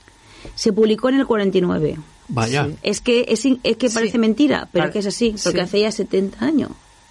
se 0.56 0.74
publicó 0.74 1.10
en 1.10 1.16
el 1.20 1.26
49. 1.26 1.98
Vaya. 2.28 2.70
Es 2.84 3.02
que 3.02 3.26
es, 3.28 3.44
in- 3.46 3.60
es 3.64 3.78
que 3.78 3.90
Sí. 3.90 3.96
parece 3.96 4.18
mentira, 4.18 4.68
pero 4.72 4.86
es 4.86 4.92
que 4.92 5.00
es 5.00 5.06
así, 5.08 5.36
porque 5.44 5.58
sí. 5.60 5.64
hace 5.64 5.80
ya 5.82 5.92
70 5.92 6.46
años, 6.46 6.70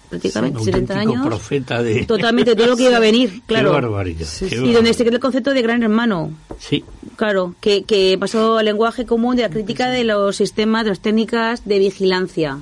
prácticamente 0.09 0.59
Un 0.59 0.65
70 0.65 0.93
auténtico 0.93 1.13
años. 1.19 1.27
profeta 1.27 1.83
de... 1.83 2.05
Totalmente 2.05 2.55
todo 2.55 2.67
lo 2.67 2.75
que 2.77 2.83
iba 2.83 2.97
a 2.97 2.99
venir, 2.99 3.41
claro. 3.47 3.69
Qué 3.69 3.73
barbaridad. 3.81 4.27
qué 4.39 4.45
Y 4.45 4.49
donde 4.49 4.65
barbaridad. 4.73 4.93
se 4.97 5.03
crea 5.03 5.13
el 5.15 5.19
concepto 5.19 5.53
de 5.53 5.61
gran 5.61 5.83
hermano. 5.83 6.31
Sí. 6.59 6.83
Claro, 7.15 7.55
que, 7.59 7.83
que 7.83 8.17
pasó 8.19 8.57
al 8.57 8.65
lenguaje 8.65 9.05
común 9.05 9.35
de 9.35 9.43
la 9.43 9.49
crítica 9.49 9.89
de 9.89 10.03
los 10.03 10.35
sistemas, 10.35 10.83
de 10.85 10.89
las 10.91 10.99
técnicas 10.99 11.63
de 11.65 11.79
vigilancia. 11.79 12.59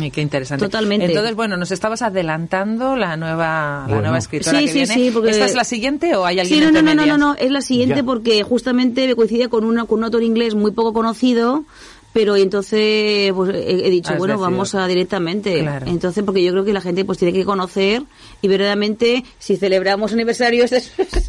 Y 0.00 0.10
qué 0.12 0.20
interesante. 0.20 0.64
Totalmente. 0.64 1.06
Entonces, 1.06 1.34
bueno, 1.34 1.56
nos 1.56 1.72
estabas 1.72 2.00
adelantando 2.02 2.94
la 2.96 3.16
nueva, 3.16 3.80
la 3.80 3.84
Bueno. 3.88 4.02
nueva 4.02 4.18
escritora 4.18 4.56
Sí, 4.58 4.66
que 4.66 4.70
sí, 4.70 4.78
viene. 4.78 4.94
sí, 4.94 5.10
porque- 5.12 5.30
¿Esta 5.30 5.46
es 5.46 5.54
la 5.56 5.64
siguiente 5.64 6.14
o 6.14 6.24
hay 6.24 6.38
alguien 6.38 6.60
Sí, 6.60 6.64
no, 6.64 6.70
no, 6.70 6.80
no, 6.82 6.94
no, 6.94 7.06
no, 7.06 7.18
no, 7.18 7.34
es 7.34 7.50
la 7.50 7.60
siguiente 7.60 7.96
Ya. 7.96 8.02
porque 8.04 8.42
justamente 8.44 9.06
me 9.08 9.16
coincide 9.16 9.48
con, 9.48 9.64
una, 9.64 9.86
con 9.86 9.98
un 9.98 10.04
autor 10.04 10.22
inglés 10.22 10.54
muy 10.54 10.70
poco 10.70 10.92
conocido, 10.92 11.64
pero 12.12 12.36
entonces 12.36 13.32
pues, 13.32 13.54
he, 13.54 13.86
he 13.86 13.90
dicho, 13.90 14.12
Has 14.12 14.18
bueno, 14.18 14.34
decidido. 14.34 14.50
vamos 14.50 14.74
a 14.74 14.86
directamente. 14.86 15.60
Claro. 15.60 15.86
Entonces, 15.86 16.24
porque 16.24 16.42
yo 16.42 16.52
creo 16.52 16.64
que 16.64 16.72
la 16.72 16.80
gente 16.80 17.04
pues 17.04 17.18
tiene 17.18 17.32
que 17.32 17.44
conocer 17.44 18.02
y 18.42 18.48
verdaderamente 18.48 19.24
si 19.38 19.56
celebramos 19.56 20.12
aniversarios 20.12 20.70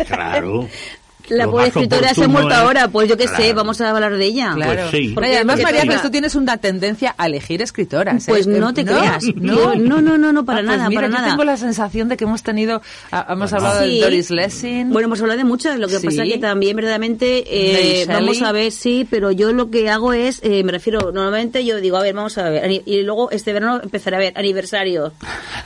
Claro. 0.07 0.67
la 1.31 1.45
pobre 1.47 1.67
escritora 1.67 2.13
se 2.13 2.23
ha 2.23 2.27
muerto 2.27 2.49
es- 2.51 2.55
ahora, 2.57 2.87
pues 2.89 3.09
yo 3.09 3.17
qué 3.17 3.27
sé, 3.27 3.53
vamos 3.53 3.79
a 3.81 3.89
hablar 3.89 4.15
de 4.17 4.25
ella. 4.25 4.51
Claro. 4.55 4.73
Pues 4.89 4.91
sí. 4.91 5.11
Porque- 5.13 5.35
además, 5.35 5.61
María, 5.61 5.79
encima- 5.79 5.93
pues 5.93 6.01
tú 6.03 6.11
tienes 6.11 6.35
una 6.35 6.57
tendencia 6.57 7.15
a 7.17 7.25
elegir 7.27 7.61
escritoras. 7.61 8.27
¿eh? 8.27 8.31
Pues 8.31 8.47
no 8.47 8.69
Eh, 8.69 8.73
te 8.73 8.85
creas. 8.85 9.23
No, 9.35 9.75
no, 9.75 10.01
no, 10.01 10.17
no, 10.17 10.31
no, 10.33 10.45
para 10.45 10.59
Ah, 10.59 10.63
pues 10.65 10.77
nada, 10.77 10.89
mira, 10.89 11.01
para 11.01 11.07
yo 11.07 11.13
nada. 11.17 11.29
tengo 11.29 11.43
la 11.43 11.57
sensación 11.57 12.09
de 12.09 12.17
que 12.17 12.23
hemos 12.25 12.43
tenido, 12.43 12.81
ah, 13.11 13.27
hemos 13.29 13.51
hablado 13.53 13.83
Sí. 13.83 13.95
de 13.97 14.01
Doris 14.01 14.29
Lessing. 14.31 14.91
Bueno, 14.91 15.07
hemos 15.07 15.21
hablado 15.21 15.37
de 15.37 15.43
muchas, 15.45 15.79
lo 15.79 15.87
que 15.87 15.99
Sí. 15.99 16.05
pasa 16.05 16.23
que 16.23 16.37
también 16.37 16.75
verdaderamente 16.75 17.43
eh, 17.47 18.05
vamos 18.07 18.41
a 18.41 18.51
ver, 18.51 18.71
sí, 18.71 19.07
pero 19.09 19.31
yo 19.31 19.51
lo 19.53 19.69
que 19.71 19.89
hago 19.89 20.13
es, 20.13 20.39
eh, 20.43 20.63
me 20.63 20.71
refiero, 20.71 21.11
normalmente 21.11 21.63
yo 21.65 21.79
digo, 21.81 21.97
a 21.97 22.01
ver, 22.01 22.13
vamos 22.13 22.37
a 22.37 22.49
ver, 22.49 22.81
y 22.85 23.01
luego 23.03 23.31
este 23.31 23.53
verano 23.53 23.79
empezaré 23.81 24.15
a 24.15 24.19
ver 24.19 24.33
aniversarios, 24.35 25.13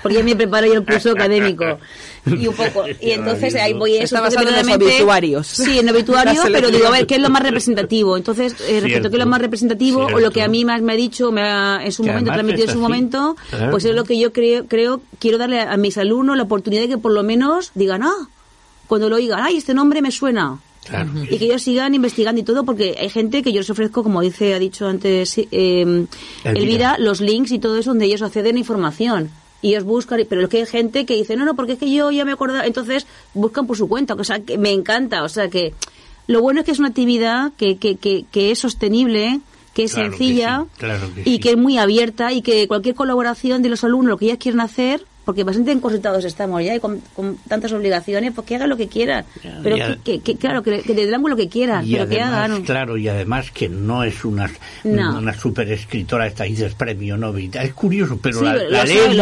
porque 0.01 0.17
ya 0.17 0.23
me 0.23 0.35
preparo 0.35 0.67
yo 0.67 0.73
el 0.73 0.85
curso 0.85 1.11
académico. 1.11 1.79
Y 2.41 2.47
un 2.47 2.55
poco, 2.55 2.85
y 3.01 3.11
entonces 3.11 3.53
ahí 3.55 3.73
voy 3.73 3.93
a 3.97 4.03
eso. 4.03 4.15
Está 4.15 4.21
basado 4.21 4.49
en 4.49 4.55
los 4.67 4.75
obituarios. 4.75 5.47
Sí, 5.47 5.77
en 5.79 5.85
La 5.85 5.91
obituarios, 5.91 6.43
pero 6.51 6.69
digo, 6.71 6.87
a 6.87 6.91
ver, 6.91 7.05
¿qué 7.07 7.15
es 7.15 7.21
lo 7.21 7.29
más 7.29 7.43
representativo? 7.43 8.17
Entonces, 8.17 8.55
eh, 8.67 8.79
respecto 8.81 9.07
a 9.07 9.11
qué 9.11 9.17
es 9.17 9.23
lo 9.23 9.29
más 9.29 9.41
representativo, 9.41 10.05
o 10.05 10.19
lo 10.19 10.31
que 10.31 10.41
a 10.41 10.47
mí 10.47 10.65
más 10.65 10.81
me 10.81 10.93
ha 10.93 10.95
dicho, 10.95 11.31
me 11.31 11.41
ha, 11.41 11.79
en 11.83 11.91
su 11.91 12.03
Que 12.03 12.09
momento, 12.09 12.31
transmitido 12.31 12.63
en 12.63 12.69
es 12.69 12.73
su 12.73 12.79
así. 12.79 12.81
momento, 12.81 13.35
Claro. 13.49 13.71
pues 13.71 13.85
es 13.85 13.93
lo 13.95 14.03
que 14.03 14.17
yo 14.19 14.33
creo, 14.33 14.65
creo, 14.65 15.01
quiero 15.19 15.37
darle 15.37 15.61
a, 15.61 15.77
mis 15.77 15.97
alumnos 15.97 16.35
la 16.35 16.43
oportunidad 16.43 16.81
de 16.81 16.87
que 16.89 16.97
por 16.97 17.11
lo 17.11 17.21
menos 17.23 17.71
digan, 17.75 18.01
ah, 18.03 18.27
cuando 18.87 19.09
lo 19.09 19.15
oigan, 19.17 19.39
ay, 19.41 19.57
este 19.57 19.73
nombre 19.73 20.01
me 20.01 20.11
suena. 20.11 20.59
Claro. 20.85 21.09
Y 21.29 21.37
que 21.39 21.45
ellos 21.45 21.63
sigan 21.63 21.95
investigando 21.95 22.41
y 22.41 22.43
todo, 22.43 22.63
porque 22.63 22.95
hay 22.99 23.09
gente 23.09 23.41
que 23.41 23.51
yo 23.51 23.59
les 23.61 23.69
ofrezco, 23.69 24.03
como 24.03 24.21
dice, 24.21 24.53
ha 24.53 24.59
dicho 24.59 24.87
antes 24.87 25.35
eh, 25.37 25.81
Elvira. 25.81 26.07
Elvira, 26.43 26.95
los 26.99 27.21
links 27.21 27.51
y 27.51 27.59
todo 27.59 27.77
eso 27.77 27.89
donde 27.91 28.05
ellos 28.05 28.21
acceden 28.21 28.55
a 28.55 28.59
información. 28.59 29.31
Y 29.65 29.69
ellos 29.69 29.83
buscan, 29.83 30.21
pero 30.29 30.43
es 30.43 30.49
que 30.49 30.57
hay 30.59 30.65
gente 30.67 31.07
que 31.07 31.15
dice, 31.15 31.35
no, 31.35 31.43
no, 31.43 31.55
porque 31.55 31.71
es 31.71 31.79
que 31.79 31.91
yo 31.91 32.11
ya 32.11 32.23
me 32.23 32.33
acuerdo, 32.33 32.61
entonces 32.61 33.07
buscan 33.33 33.65
por 33.65 33.75
su 33.75 33.87
cuenta, 33.87 34.13
o 34.13 34.23
sea, 34.23 34.39
que 34.41 34.59
me 34.59 34.71
encanta, 34.71 35.23
o 35.23 35.29
sea, 35.29 35.49
que 35.49 35.73
lo 36.27 36.39
bueno 36.39 36.59
es 36.59 36.67
que 36.67 36.71
es 36.71 36.77
una 36.77 36.89
actividad 36.89 37.51
que, 37.57 37.77
que, 37.77 37.95
que, 37.95 38.25
que 38.31 38.51
es 38.51 38.59
sostenible, 38.59 39.39
que 39.73 39.85
es 39.85 39.93
Claro 39.93 40.11
que 40.11 40.17
sencilla 40.17 40.65
sí, 40.65 40.77
claro 40.77 41.13
que 41.15 41.21
y 41.21 41.23
sí. 41.23 41.39
que 41.39 41.49
es 41.49 41.57
muy 41.57 41.79
abierta 41.79 42.31
y 42.31 42.43
que 42.43 42.67
cualquier 42.67 42.93
colaboración 42.93 43.63
de 43.63 43.69
los 43.69 43.83
alumnos, 43.83 44.09
lo 44.09 44.17
que 44.17 44.25
ellos 44.25 44.37
quieren 44.39 44.61
hacer, 44.61 45.03
porque 45.25 45.43
bastante 45.43 45.71
encorsetados 45.71 46.23
estamos 46.23 46.63
ya 46.63 46.75
y 46.75 46.79
con, 46.79 47.01
con 47.15 47.35
tantas 47.47 47.73
obligaciones, 47.73 48.31
pues 48.33 48.45
que 48.47 48.55
hagan 48.55 48.69
lo 48.69 48.77
que 48.77 48.87
quieran. 48.87 49.25
Ya, 49.43 49.59
Pero 49.63 49.75
ya. 49.77 49.95
que, 49.95 50.01
que- 50.01 50.19
que, 50.21 50.35
claro, 50.37 50.61
que, 50.63 50.81
que 50.81 50.93
le 50.93 51.07
den 51.07 51.21
lo 51.27 51.35
que 51.35 51.49
quieran, 51.49 51.85
pero 51.89 52.07
que 52.07 52.21
hagan. 52.21 52.61
claro, 52.63 52.95
y 52.97 53.07
además 53.07 53.49
que 53.51 53.67
no 53.67 54.03
es 54.03 54.23
una, 54.23 54.49
No. 54.83 55.17
una 55.17 55.33
super 55.33 55.69
escritora, 55.71 56.27
esta 56.27 56.43
dices 56.43 56.75
premio 56.75 57.17
Nobel. 57.17 57.49
Es 57.53 57.73
curioso, 57.73 58.17
pero 58.21 58.39
Sí, 58.39 58.45
la, 58.45 58.53
lo, 58.53 58.59
la 58.69 58.69
lo 58.69 58.77
ha 58.77 58.85
gente. 58.85 59.13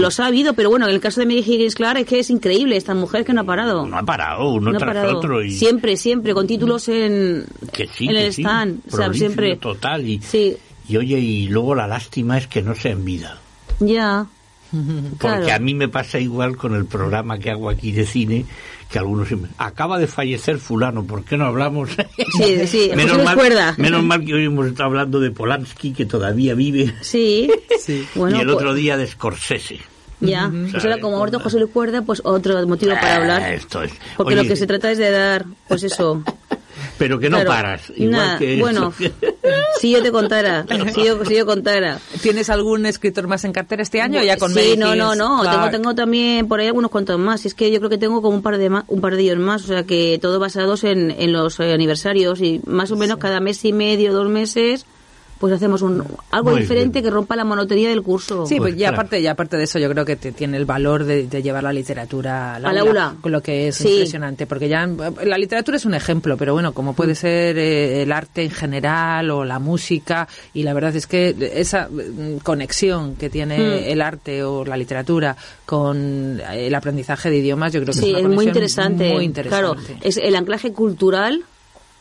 lo 0.00 0.06
ha 0.08 0.10
sabido, 0.10 0.52
pero 0.54 0.70
bueno, 0.70 0.86
en 0.86 0.94
el 0.94 1.00
caso 1.00 1.20
de 1.20 1.26
Mary 1.26 1.38
Higgins 1.40 1.74
Clark 1.74 2.00
es 2.00 2.06
que 2.06 2.18
es 2.20 2.30
increíble 2.30 2.76
esta 2.76 2.94
mujer 2.94 3.24
que 3.24 3.32
no 3.32 3.40
ha 3.40 3.44
parado. 3.44 3.86
No 3.86 3.96
ha 3.98 4.02
parado, 4.02 4.50
uno 4.52 4.70
No 4.72 4.76
ha 4.76 4.78
tras 4.80 4.94
parado. 4.94 5.18
otro. 5.18 5.42
Y 5.42 5.52
Siempre, 5.52 5.96
siempre, 5.96 6.34
con 6.34 6.46
títulos 6.46 6.88
en, 6.88 7.46
que 7.72 7.86
sí, 7.86 8.06
en 8.08 8.16
el 8.16 8.32
sí, 8.32 8.42
stand. 8.42 8.80
O 8.92 8.96
sea, 8.96 9.12
siempre. 9.14 9.56
total. 9.56 10.06
Y, 10.06 10.20
Sí, 10.20 10.56
y 10.88 10.96
oye, 10.96 11.18
y 11.18 11.48
luego 11.48 11.74
la 11.74 11.86
lástima 11.86 12.36
es 12.36 12.46
que 12.46 12.60
no 12.62 12.74
sea 12.74 12.92
en 12.92 13.04
vida. 13.04 13.38
ya. 13.78 14.26
Porque 14.70 15.16
Claro. 15.18 15.52
a 15.54 15.58
mí 15.58 15.74
me 15.74 15.88
pasa 15.88 16.18
igual 16.20 16.56
con 16.56 16.74
el 16.74 16.86
programa 16.86 17.38
que 17.38 17.50
hago 17.50 17.68
aquí 17.70 17.92
de 17.92 18.06
cine, 18.06 18.44
que 18.90 18.98
algunos 18.98 19.28
siempre, 19.28 19.50
acaba 19.58 19.98
de 19.98 20.06
fallecer 20.06 20.58
fulano, 20.58 21.04
¿por 21.04 21.24
qué 21.24 21.36
no 21.36 21.46
hablamos? 21.46 21.90
Sí, 22.38 22.66
sí, 22.66 22.78
José 22.90 22.96
menos, 22.96 23.14
Luis 23.14 23.24
mal, 23.24 23.36
Cuerda. 23.36 23.74
menos 23.78 24.02
mal 24.04 24.24
que 24.24 24.34
hoy 24.34 24.44
hemos 24.46 24.66
estado 24.66 24.88
hablando 24.88 25.20
de 25.20 25.30
Polanski, 25.30 25.92
que 25.92 26.06
todavía 26.06 26.54
vive, 26.54 26.94
Sí. 27.00 27.50
Bueno, 28.14 28.36
y 28.36 28.40
el 28.40 28.46
pues, 28.46 28.56
otro 28.56 28.74
día 28.74 28.96
de 28.96 29.06
Scorsese. 29.06 29.78
Ya. 30.20 30.48
Pues 30.50 30.70
¿Sabes? 30.72 30.84
ahora, 30.84 31.00
como 31.00 31.16
muerto 31.16 31.40
José 31.40 31.58
Luis 31.58 31.70
Cuerda, 31.72 32.02
pues 32.02 32.20
otro 32.24 32.66
motivo 32.68 32.92
para 32.92 33.14
Ah, 33.14 33.16
hablar. 33.16 33.52
Esto 33.54 33.82
es. 33.82 33.90
Porque 34.18 34.34
Oye, 34.34 34.42
lo 34.42 34.48
que 34.48 34.54
se 34.56 34.66
trata 34.66 34.90
es 34.92 34.98
de 34.98 35.10
dar, 35.10 35.46
pues 35.66 35.82
eso. 35.84 36.22
Pero 37.00 37.18
que 37.18 37.30
no 37.30 37.38
Claro, 37.38 37.48
paras. 37.50 37.90
Igual 37.96 38.10
nada, 38.10 38.38
que 38.38 38.60
bueno, 38.60 38.92
si 39.80 39.90
yo 39.90 40.02
te 40.02 40.12
contara, 40.12 40.66
si 40.94 41.02
yo, 41.04 41.24
si 41.24 41.34
yo 41.34 41.46
contara. 41.46 41.98
¿Tienes 42.22 42.50
algún 42.50 42.84
escritor 42.84 43.26
más 43.26 43.42
en 43.44 43.52
cartera 43.52 43.82
este 43.82 44.02
año 44.02 44.20
o 44.20 44.22
ya 44.22 44.36
con 44.36 44.52
sí, 44.52 44.76
no, 44.76 44.94
no, 44.94 45.14
no. 45.14 45.50
Tengo, 45.50 45.70
tengo 45.70 45.94
también 45.94 46.46
por 46.46 46.60
ahí 46.60 46.66
algunos 46.66 46.90
cuantos 46.90 47.18
más. 47.18 47.46
Es 47.46 47.54
que 47.54 47.70
yo 47.72 47.78
creo 47.78 47.88
que 47.88 47.96
tengo 47.98 48.20
como 48.20 48.36
un 48.36 48.42
par 48.42 48.58
de 48.58 48.68
ma- 48.68 48.84
un 48.88 49.00
par 49.00 49.16
de 49.16 49.22
ellos 49.22 49.38
más. 49.38 49.64
O 49.64 49.66
sea 49.68 49.84
que 49.84 50.18
todo 50.20 50.38
basados 50.38 50.84
en, 50.84 51.10
en 51.10 51.32
los 51.32 51.58
eh, 51.58 51.72
aniversarios 51.72 52.40
y 52.42 52.60
más 52.66 52.90
o 52.90 52.96
menos 52.96 53.16
cada 53.16 53.40
mes 53.40 53.64
y 53.64 53.72
medio, 53.72 54.12
dos 54.12 54.28
meses, 54.28 54.84
pues 55.40 55.52
hacemos 55.54 55.80
un 55.82 56.04
algo 56.30 56.50
Muy 56.50 56.60
diferente 56.60 57.00
bien. 57.00 57.04
que 57.04 57.10
rompa 57.10 57.34
la 57.34 57.44
monotonía 57.44 57.88
del 57.88 58.02
curso. 58.02 58.46
Sí, 58.46 58.56
pues, 58.56 58.60
Pues 58.60 58.74
y 58.74 58.78
claro. 58.80 58.94
aparte, 58.94 59.20
y 59.20 59.26
aparte 59.26 59.56
de 59.56 59.64
eso, 59.64 59.78
yo 59.78 59.90
creo 59.90 60.04
que 60.04 60.14
te- 60.16 60.32
tiene 60.32 60.58
el 60.58 60.66
valor 60.66 61.04
de, 61.04 61.26
de 61.26 61.42
llevar 61.42 61.64
la 61.64 61.72
literatura 61.72 62.56
al 62.56 62.66
Al 62.66 62.76
aula, 62.78 63.16
lo 63.24 63.42
que 63.42 63.68
es 63.68 63.76
Sí. 63.76 63.88
impresionante, 63.88 64.46
porque 64.46 64.68
ya 64.68 64.84
eh, 64.84 65.24
la 65.26 65.38
literatura 65.38 65.78
es 65.78 65.86
un 65.86 65.94
ejemplo, 65.94 66.36
pero 66.36 66.52
bueno, 66.52 66.72
como 66.72 66.92
Mm. 66.92 66.94
puede 66.94 67.14
ser 67.14 67.56
eh, 67.58 68.02
el 68.02 68.12
arte 68.12 68.42
en 68.44 68.50
general 68.50 69.30
o 69.30 69.44
la 69.44 69.58
música, 69.58 70.28
y 70.52 70.62
la 70.62 70.74
verdad 70.74 70.94
es 70.94 71.06
que 71.06 71.34
esa 71.54 71.88
mm, 71.88 72.40
conexión 72.42 73.16
que 73.16 73.30
tiene 73.30 73.58
Mm. 73.58 73.90
el 73.92 74.02
arte 74.02 74.44
o 74.44 74.64
la 74.66 74.76
literatura 74.76 75.36
con 75.64 76.40
el 76.52 76.74
aprendizaje 76.74 77.30
de 77.30 77.38
idiomas, 77.38 77.72
yo 77.72 77.80
creo 77.80 77.94
que 77.94 78.00
Sí, 78.00 78.10
es 78.10 78.20
una 78.20 78.28
es 78.28 78.34
muy 78.34 78.44
interesante. 78.46 79.12
muy 79.14 79.24
interesante. 79.24 79.62
Claro, 79.84 79.98
es 80.02 80.16
el 80.18 80.36
anclaje 80.36 80.72
cultural. 80.72 81.44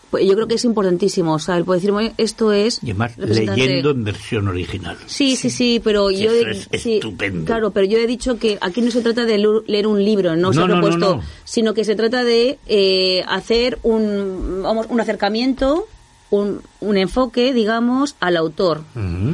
Pues 0.09 0.25
yo 0.25 0.33
creo 0.35 0.47
que 0.47 0.55
es 0.55 0.65
importantísimo, 0.65 1.33
o 1.33 1.39
sea, 1.39 1.57
el 1.57 1.65
poder 1.65 1.81
decir, 1.81 1.91
"Oye, 1.93 2.13
esto 2.17 2.51
es 2.51 2.79
Y 2.83 2.87
además 2.91 3.15
representante". 3.17 3.61
leyendo 3.61 3.91
en 3.91 4.03
versión 4.03 4.47
original. 4.47 4.97
Sí, 5.05 5.35
sí, 5.35 5.49
sí, 5.49 5.79
pero 5.83 6.09
yo 6.11 6.31
eso 6.31 6.67
es 6.71 6.81
sí, 6.81 6.95
estupendo. 6.95 7.45
claro, 7.45 7.71
pero 7.71 7.85
yo 7.85 7.97
he 7.97 8.07
dicho 8.07 8.37
que 8.39 8.57
aquí 8.61 8.81
no 8.81 8.91
se 8.91 9.01
trata 9.01 9.25
de 9.25 9.37
leer 9.67 9.87
un 9.87 10.03
libro, 10.03 10.35
no, 10.35 10.51
se 10.53 10.59
No, 10.59 10.65
ha 10.65 10.67
no, 10.67 10.75
no, 10.75 10.81
propuesto, 10.81 11.15
no. 11.17 11.23
sino 11.45 11.73
que 11.73 11.83
se 11.83 11.95
trata 11.95 12.23
de 12.23 12.57
eh, 12.67 13.23
hacer 13.27 13.79
un 13.83 14.61
vamos 14.63 14.87
un 14.89 14.99
acercamiento, 14.99 15.87
un, 16.31 16.61
un 16.81 16.97
enfoque, 16.97 17.53
digamos, 17.53 18.15
al 18.21 18.37
autor. 18.37 18.83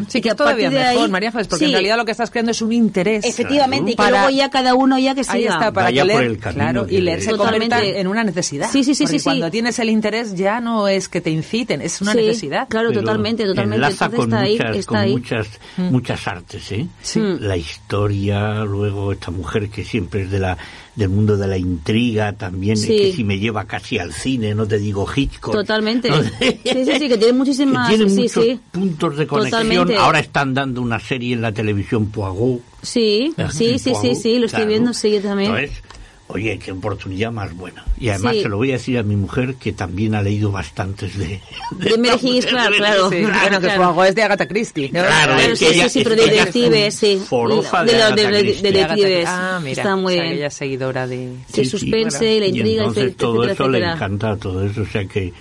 Sí, 0.07 0.19
que 0.21 0.29
es 0.29 0.35
todavía 0.35 0.69
mejor, 0.71 1.03
ahí- 1.05 1.11
María 1.11 1.29
Ángeles, 1.29 1.47
porque 1.47 1.65
en 1.65 1.71
realidad 1.73 1.97
lo 1.97 2.05
que 2.05 2.11
estás 2.11 2.31
creando 2.31 2.51
es 2.51 2.61
un 2.61 2.71
interés. 2.73 3.23
Efectivamente, 3.23 3.91
y 3.91 3.93
que 3.93 3.97
Para- 3.97 4.21
luego 4.23 4.29
ya 4.37 4.49
cada 4.49 4.73
uno 4.73 4.97
ya 4.97 5.13
que 5.13 5.23
siga. 5.23 5.35
Ahí 5.35 5.43
está, 5.45 5.71
para 5.71 5.85
Vaya 5.87 6.03
que 6.03 6.09
por 6.11 6.19
leer, 6.21 6.31
el 6.31 6.37
camino 6.39 6.63
claro, 6.63 6.87
y 6.89 7.01
leer 7.01 7.19
le- 7.19 7.23
se 7.25 7.31
convierta 7.37 7.65
Totalmente. 7.75 7.99
en 7.99 8.07
una 8.07 8.23
necesidad. 8.23 8.69
Sí, 8.71 8.83
sí, 8.83 8.95
sí, 8.95 9.03
Porque 9.03 9.11
sí, 9.13 9.19
sí. 9.19 9.23
cuando 9.25 9.51
tienes 9.51 9.77
el 9.79 9.89
interés 9.89 10.33
ya 10.35 10.59
no 10.59 10.87
es 10.87 11.07
que 11.07 11.21
te 11.21 11.29
inciten, 11.29 11.81
es 11.81 12.01
una 12.01 12.13
Sí, 12.13 12.17
necesidad. 12.17 12.67
Claro, 12.67 12.89
Pero 12.89 13.01
totalmente, 13.01 13.45
totalmente. 13.45 13.75
Enlaza 13.75 14.05
Entonces 14.05 14.17
con, 14.19 14.29
está 14.33 14.39
ahí, 14.43 14.57
muchas, 14.57 14.75
está 14.77 14.89
con 14.89 14.97
ahí. 14.97 15.11
muchas, 15.11 15.47
muchas 15.77 16.27
artes, 16.27 16.71
¿eh? 16.71 16.87
Sí. 17.01 17.19
Mm. 17.19 17.37
La 17.41 17.57
historia, 17.57 18.63
luego 18.63 19.11
esta 19.11 19.31
mujer 19.31 19.69
que 19.69 19.83
siempre 19.83 20.23
es 20.23 20.31
de 20.31 20.39
la 20.39 20.57
del 20.95 21.09
mundo 21.09 21.35
de 21.35 21.45
la 21.45 21.57
intriga 21.57 22.31
también, 22.33 22.77
Sí. 22.77 22.87
que 22.87 23.11
si 23.13 23.25
me 23.25 23.37
lleva 23.37 23.65
casi 23.65 23.99
al 23.99 24.13
cine, 24.13 24.55
no 24.55 24.65
te 24.65 24.77
digo 24.79 25.05
Hitchcock. 25.13 25.53
Totalmente. 25.53 26.09
¿no? 26.09 26.23
Sí, 26.23 26.59
sí, 26.63 26.85
sí, 26.99 27.09
que 27.09 27.17
tiene 27.17 27.33
muchísimas- 27.35 27.89
Que 27.89 27.95
tiene 27.97 28.09
sí, 28.11 28.21
muchos 28.21 28.43
sí. 28.43 28.59
puntos 28.71 29.17
de 29.17 29.27
conexión. 29.27 29.61
Totalmente. 29.67 29.97
Ahora 29.97 30.19
están 30.19 30.53
dando 30.53 30.81
una 30.81 30.99
serie 30.99 31.33
en 31.33 31.41
la 31.41 31.51
televisión 31.51 32.07
Poirot. 32.07 32.61
Sí, 32.81 33.33
sí, 33.51 33.77
sí, 33.79 33.93
sí, 34.01 34.15
sí, 34.15 34.39
lo 34.39 34.45
estoy 34.45 34.57
Claro. 34.59 34.67
viendo, 34.69 34.93
sí, 34.93 35.11
yo 35.11 35.21
también. 35.21 35.51
Entonces, 35.55 35.81
oye, 36.27 36.57
qué 36.59 36.71
oportunidad 36.71 37.31
más 37.31 37.55
buena. 37.55 37.83
Y 37.99 38.09
además 38.09 38.33
Sí. 38.35 38.41
se 38.43 38.49
lo 38.49 38.57
voy 38.57 38.69
a 38.71 38.73
decir 38.73 38.97
a 38.97 39.03
mi 39.03 39.15
mujer 39.15 39.55
que 39.55 39.71
también 39.71 40.15
ha 40.15 40.21
leído 40.21 40.51
bastantes 40.51 41.17
de... 41.17 41.39
De 41.71 41.97
Mary 41.97 42.15
Higgins, 42.21 42.45
claro, 42.47 42.75
claro. 42.77 43.09
Sí, 43.09 43.21
bueno, 43.21 43.59
que 43.61 43.67
claro. 43.67 44.03
es 44.03 44.15
de 44.15 44.23
Agatha 44.23 44.47
Christie. 44.47 44.87
¿no? 44.91 45.01
Claro, 45.01 45.33
Claro, 45.35 45.51
es 45.53 45.59
sí, 45.59 45.65
que 45.65 45.71
sí, 45.71 45.79
ella- 45.79 45.89
sí, 45.89 45.99
es 45.99 46.03
pero 46.07 46.15
detectives, 46.23 46.85
es 46.87 46.95
sí. 46.95 47.21
forofa 47.27 47.83
de, 47.85 47.91
de 47.91 47.97
los 47.97 48.07
Agatha 48.07 48.21
de- 48.23 48.31
de- 48.37 48.39
Christie. 48.43 48.61
de 48.71 48.71
detectives. 48.77 49.25
Ah, 49.29 49.59
mira, 49.63 49.81
Está 49.83 49.95
muy 49.95 50.13
o 50.13 50.15
sea, 50.15 50.23
bien. 50.23 50.35
ella 50.35 50.47
es 50.47 50.53
seguidora 50.53 51.07
de... 51.07 51.15
Sí, 51.47 51.53
Sí, 51.53 51.63
sí. 51.65 51.69
suspense, 51.69 52.39
la 52.39 52.45
Y 52.45 52.49
intriga, 52.49 52.81
entonces 52.81 53.03
etcétera, 53.03 53.17
todo 53.17 53.43
eso 53.45 53.69
le 53.69 53.77
etcétera. 53.77 53.93
encanta, 53.93 54.37
todo 54.37 54.65
eso, 54.65 54.81
o 54.81 54.85
sea 54.85 55.05
que 55.05 55.31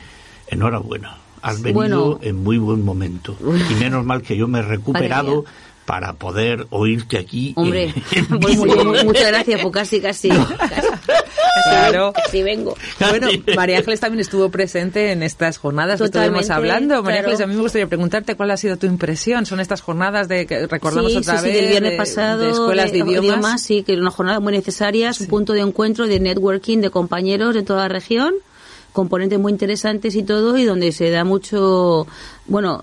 enhorabuena. 0.48 1.16
Has 1.44 1.60
venido 1.62 1.74
Bueno. 1.74 2.18
en 2.22 2.42
muy 2.42 2.58
buen 2.58 2.84
momento. 2.84 3.36
Y 3.70 3.74
menos 3.74 4.04
mal 4.04 4.22
que 4.22 4.36
yo 4.36 4.48
me 4.48 4.60
he 4.60 4.62
recuperado 4.62 5.44
para 5.84 6.14
poder 6.14 6.66
oírte 6.70 7.18
aquí. 7.18 7.52
Hombre, 7.56 7.92
en- 8.12 8.26
en 8.32 8.40
pues, 8.40 8.56
muchas 9.04 9.26
gracias, 9.28 9.60
pues 9.60 9.72
casi, 9.74 10.00
casi. 10.00 10.28
casi, 10.30 10.48
Claro. 11.68 12.12
casi 12.14 12.42
vengo. 12.42 12.74
Bueno, 12.98 13.28
María 13.54 13.78
Ángeles 13.78 14.00
también 14.00 14.20
estuvo 14.20 14.48
presente 14.50 15.12
en 15.12 15.22
estas 15.22 15.58
jornadas 15.58 15.98
que 16.00 16.06
estuvimos 16.06 16.48
hablando. 16.50 17.02
María 17.02 17.20
claro. 17.20 17.32
Ángeles, 17.34 17.40
a 17.42 17.46
mí 17.46 17.54
me 17.54 17.60
gustaría 17.62 17.86
preguntarte 17.86 18.34
cuál 18.34 18.50
ha 18.50 18.56
sido 18.56 18.76
tu 18.76 18.86
impresión. 18.86 19.46
Son 19.46 19.60
estas 19.60 19.80
jornadas 19.82 20.26
de 20.28 20.46
que 20.46 20.66
recordamos 20.66 21.12
sí, 21.12 21.18
otra 21.18 21.38
sí, 21.38 21.44
sí, 21.44 21.46
vez 21.52 21.56
del 21.60 21.68
viernes 21.70 21.92
de- 21.92 21.96
pasado. 21.98 22.38
de 22.44 22.50
escuelas 22.50 22.90
de, 22.92 22.98
idiomas. 22.98 23.62
Sí, 23.62 23.82
que 23.82 23.94
una 23.94 24.10
jornada 24.10 24.40
muy 24.40 24.52
necesaria, 24.54 25.10
es 25.10 25.20
un 25.20 25.26
punto 25.26 25.52
de 25.52 25.60
encuentro, 25.60 26.06
de 26.06 26.18
networking 26.20 26.78
de 26.78 26.90
compañeros 26.90 27.54
de 27.54 27.62
toda 27.62 27.82
la 27.82 27.88
región, 27.88 28.34
componentes 28.94 29.38
muy 29.38 29.52
interesantes 29.52 30.14
y 30.14 30.22
todo, 30.22 30.56
y 30.56 30.64
donde 30.64 30.90
se 30.92 31.10
da 31.10 31.24
mucho, 31.24 32.06
bueno, 32.46 32.82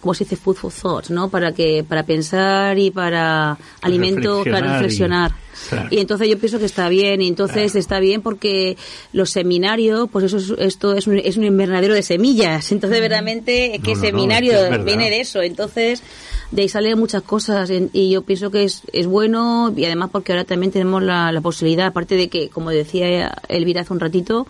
como 0.00 0.12
se 0.12 0.24
dice, 0.24 0.36
food 0.36 0.56
for 0.56 0.72
thought, 0.72 1.08
¿no? 1.08 1.30
Para 1.30 1.52
que, 1.52 1.82
para 1.88 2.02
pensar 2.02 2.78
y 2.78 2.90
para 2.90 3.56
alimento, 3.80 4.42
para 4.44 4.74
reflexionar 4.74 5.30
y- 5.30 5.32
reflexionar. 5.32 5.32
claro. 5.68 5.88
Y 5.92 5.98
entonces 6.00 6.28
yo 6.28 6.38
pienso 6.38 6.58
que 6.58 6.64
está 6.64 6.88
bien, 6.88 7.22
y 7.22 7.28
entonces 7.28 7.76
está 7.76 8.00
bien 8.00 8.22
porque 8.22 8.76
los 9.12 9.30
seminarios, 9.30 10.08
pues 10.10 10.24
eso 10.26 10.36
es, 10.38 10.52
esto 10.58 10.94
es 10.94 11.06
un, 11.06 11.18
es 11.18 11.36
un 11.36 11.44
invernadero 11.44 11.94
de 11.94 12.02
semillas. 12.02 12.72
Entonces, 12.72 13.00
verdaderamente, 13.00 13.76
No, 13.78 13.84
que 13.84 13.90
no, 13.92 13.96
no, 14.00 14.04
seminario 14.04 14.52
es 14.64 14.68
que 14.70 14.78
viene 14.84 15.10
de 15.10 15.20
eso. 15.20 15.40
Entonces, 15.42 16.02
de 16.50 16.62
ahí 16.62 16.68
salen 16.68 16.98
muchas 16.98 17.22
cosas 17.22 17.70
y 17.92 18.10
yo 18.10 18.22
pienso 18.22 18.50
que 18.50 18.64
es, 18.64 18.82
es 18.92 19.06
bueno 19.06 19.72
y 19.74 19.84
además 19.86 20.10
porque 20.12 20.32
ahora 20.32 20.44
también 20.44 20.70
tenemos 20.72 21.02
la, 21.02 21.30
la 21.32 21.40
posibilidad, 21.40 21.86
aparte 21.86 22.16
de 22.16 22.28
que, 22.28 22.48
como 22.50 22.70
decía 22.70 23.38
Elvira 23.48 23.82
hace 23.82 23.92
un 23.92 24.00
ratito, 24.00 24.46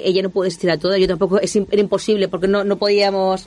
que 0.00 0.08
ella 0.08 0.22
no 0.22 0.30
puede 0.30 0.48
asistir 0.48 0.70
a 0.70 0.78
todas, 0.78 0.98
yo 0.98 1.06
tampoco, 1.06 1.38
es, 1.38 1.54
era 1.54 1.80
imposible 1.80 2.26
porque 2.28 2.48
no, 2.48 2.64
no 2.64 2.76
podíamos 2.76 3.46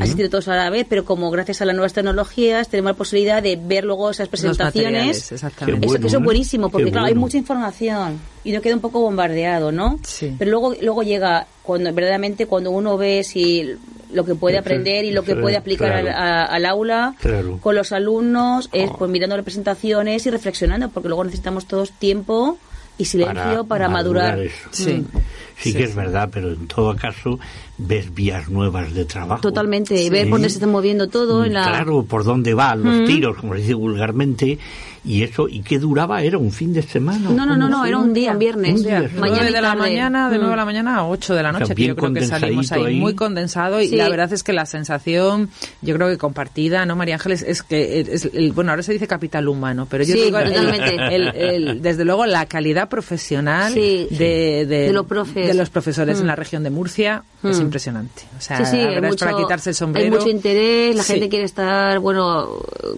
asistir 0.00 0.26
a 0.26 0.28
todos 0.28 0.46
a 0.48 0.56
la 0.56 0.68
vez, 0.68 0.84
pero 0.86 1.06
como 1.06 1.30
gracias 1.30 1.62
a 1.62 1.64
las 1.64 1.74
nuevas 1.74 1.94
tecnologías 1.94 2.68
tenemos 2.68 2.90
la 2.92 2.96
posibilidad 2.98 3.42
de 3.42 3.56
ver 3.56 3.84
luego 3.84 4.10
esas 4.10 4.28
presentaciones. 4.28 5.32
exactamente. 5.32 5.86
Eso, 5.86 5.96
es 6.06 6.12
¿eh? 6.12 6.18
buenísimo, 6.18 6.68
porque 6.68 6.90
claro, 6.90 7.06
hay 7.06 7.14
mucha 7.14 7.38
información 7.38 8.20
y 8.44 8.52
no 8.52 8.60
queda 8.60 8.74
un 8.74 8.80
poco 8.82 9.00
bombardeado, 9.00 9.72
¿no? 9.72 9.98
Sí. 10.02 10.34
Pero 10.38 10.50
luego, 10.50 10.74
luego 10.82 11.02
llega, 11.02 11.46
cuando 11.62 11.92
verdaderamente 11.94 12.44
cuando 12.46 12.70
uno 12.72 12.98
ve 12.98 13.24
si 13.24 13.70
lo 14.12 14.24
que 14.24 14.34
puede 14.34 14.58
aprender 14.58 15.04
y 15.06 15.12
lo 15.12 15.22
que 15.22 15.36
puede 15.36 15.56
aplicar 15.56 15.92
al, 15.92 16.04
claro. 16.06 16.52
al 16.52 16.66
aula 16.66 17.14
Claro. 17.20 17.58
con 17.62 17.74
los 17.74 17.92
alumnos, 17.92 18.68
es 18.72 18.90
Oh. 18.90 18.96
pues 18.98 19.10
mirando 19.10 19.36
las 19.36 19.44
presentaciones 19.44 20.26
y 20.26 20.30
reflexionando, 20.30 20.90
porque 20.90 21.08
luego 21.08 21.24
necesitamos 21.24 21.64
todos 21.66 21.92
tiempo 21.92 22.58
y 23.00 23.04
silencio 23.04 23.64
para, 23.64 23.88
madurar. 23.88 24.38
eso. 24.38 24.68
Sí. 24.70 24.92
Mm. 24.92 25.18
Sí, 25.58 25.74
que 25.74 25.84
es 25.84 25.94
verdad, 25.94 26.30
pero 26.32 26.52
en 26.52 26.66
todo 26.66 26.96
caso 26.96 27.38
ves 27.76 28.14
vías 28.14 28.48
nuevas 28.48 28.94
de 28.94 29.04
trabajo. 29.04 29.42
Totalmente, 29.42 29.94
y 29.94 30.04
Sí. 30.04 30.10
ver 30.10 30.24
por 30.24 30.38
dónde 30.38 30.48
se 30.48 30.54
está 30.54 30.66
moviendo 30.66 31.08
todo 31.08 31.44
en 31.44 31.52
la... 31.52 31.64
Claro, 31.64 32.02
por 32.04 32.24
dónde 32.24 32.54
van 32.54 32.82
los 32.82 33.06
tiros, 33.06 33.36
como 33.36 33.54
se 33.54 33.60
dice 33.60 33.74
vulgarmente, 33.74 34.58
y 35.04 35.22
eso, 35.22 35.48
¿y 35.48 35.60
qué 35.62 35.78
duraba? 35.78 36.22
¿Era 36.22 36.38
un 36.38 36.50
fin 36.52 36.72
de 36.72 36.82
semana? 36.82 37.30
No, 37.30 37.46
no, 37.46 37.56
no, 37.56 37.66
¿Cómo 37.66 37.78
no, 37.78 37.84
era 37.86 37.98
un 37.98 38.12
día, 38.12 38.32
un 38.32 38.38
viernes. 38.38 38.74
Un 38.76 38.82
día. 38.82 39.10
Mañana 39.18 39.50
de 39.50 39.60
la 39.60 39.74
mañana, 39.74 40.28
de 40.30 40.36
Mm. 40.38 40.40
9 40.40 40.50
de 40.50 40.56
la 40.56 40.64
mañana 40.64 40.96
a 40.96 41.06
8 41.06 41.34
de 41.34 41.42
la 41.42 41.48
O 41.50 41.52
sea, 41.52 41.60
noche, 41.60 41.74
que 41.74 41.86
yo 41.86 41.96
creo 41.96 42.12
que 42.12 42.24
salimos 42.26 42.70
ahí, 42.72 42.96
muy 43.00 43.14
condensado 43.14 43.80
y 43.80 43.88
Sí. 43.88 43.96
la 43.96 44.08
verdad 44.08 44.32
es 44.32 44.42
que 44.42 44.52
la 44.52 44.66
sensación, 44.66 45.48
yo 45.82 45.94
creo 45.96 46.08
que 46.08 46.18
compartida, 46.18 46.84
¿no, 46.86 46.96
María 46.96 47.14
Ángeles? 47.14 47.42
Es 47.46 47.62
que, 47.62 48.00
es 48.00 48.26
el, 48.32 48.52
bueno, 48.52 48.70
ahora 48.72 48.82
se 48.82 48.92
dice 48.92 49.06
capital 49.06 49.48
humano, 49.48 49.86
pero 49.90 50.04
yo 50.04 50.14
Sí, 50.14 50.20
digo, 50.24 50.38
el- 50.38 50.48
totalmente. 50.52 51.14
el- 51.14 51.28
el- 51.36 51.82
desde 51.82 52.04
luego, 52.04 52.26
la 52.26 52.46
calidad 52.46 52.88
profesional 52.88 53.72
Sí. 53.72 54.06
de, 54.10 54.66
de, 54.66 54.86
De 54.86 54.92
los 54.92 55.06
profes. 55.06 55.46
de 55.46 55.54
los 55.54 55.70
profesores 55.70 56.18
en 56.18 56.24
Mm. 56.24 56.28
la 56.28 56.36
región 56.36 56.62
de 56.62 56.70
Murcia 56.70 57.22
es 57.42 57.58
Mm. 57.58 57.62
impresionante. 57.62 58.22
O 58.38 58.40
sea, 58.40 58.58
Sí, 58.58 58.64
sí, 58.72 58.76
la 58.76 58.88
hay 58.88 58.94
verdad 58.96 59.10
es 59.10 59.16
para 59.16 59.36
quitarse 59.36 59.70
el 59.70 59.74
Hay 59.74 59.78
sombrero. 59.78 60.16
mucho 60.16 60.28
interés, 60.28 60.96
la 60.96 61.02
Sí. 61.02 61.12
gente 61.14 61.28
quiere 61.28 61.44
estar, 61.44 61.98
bueno, 62.00 62.48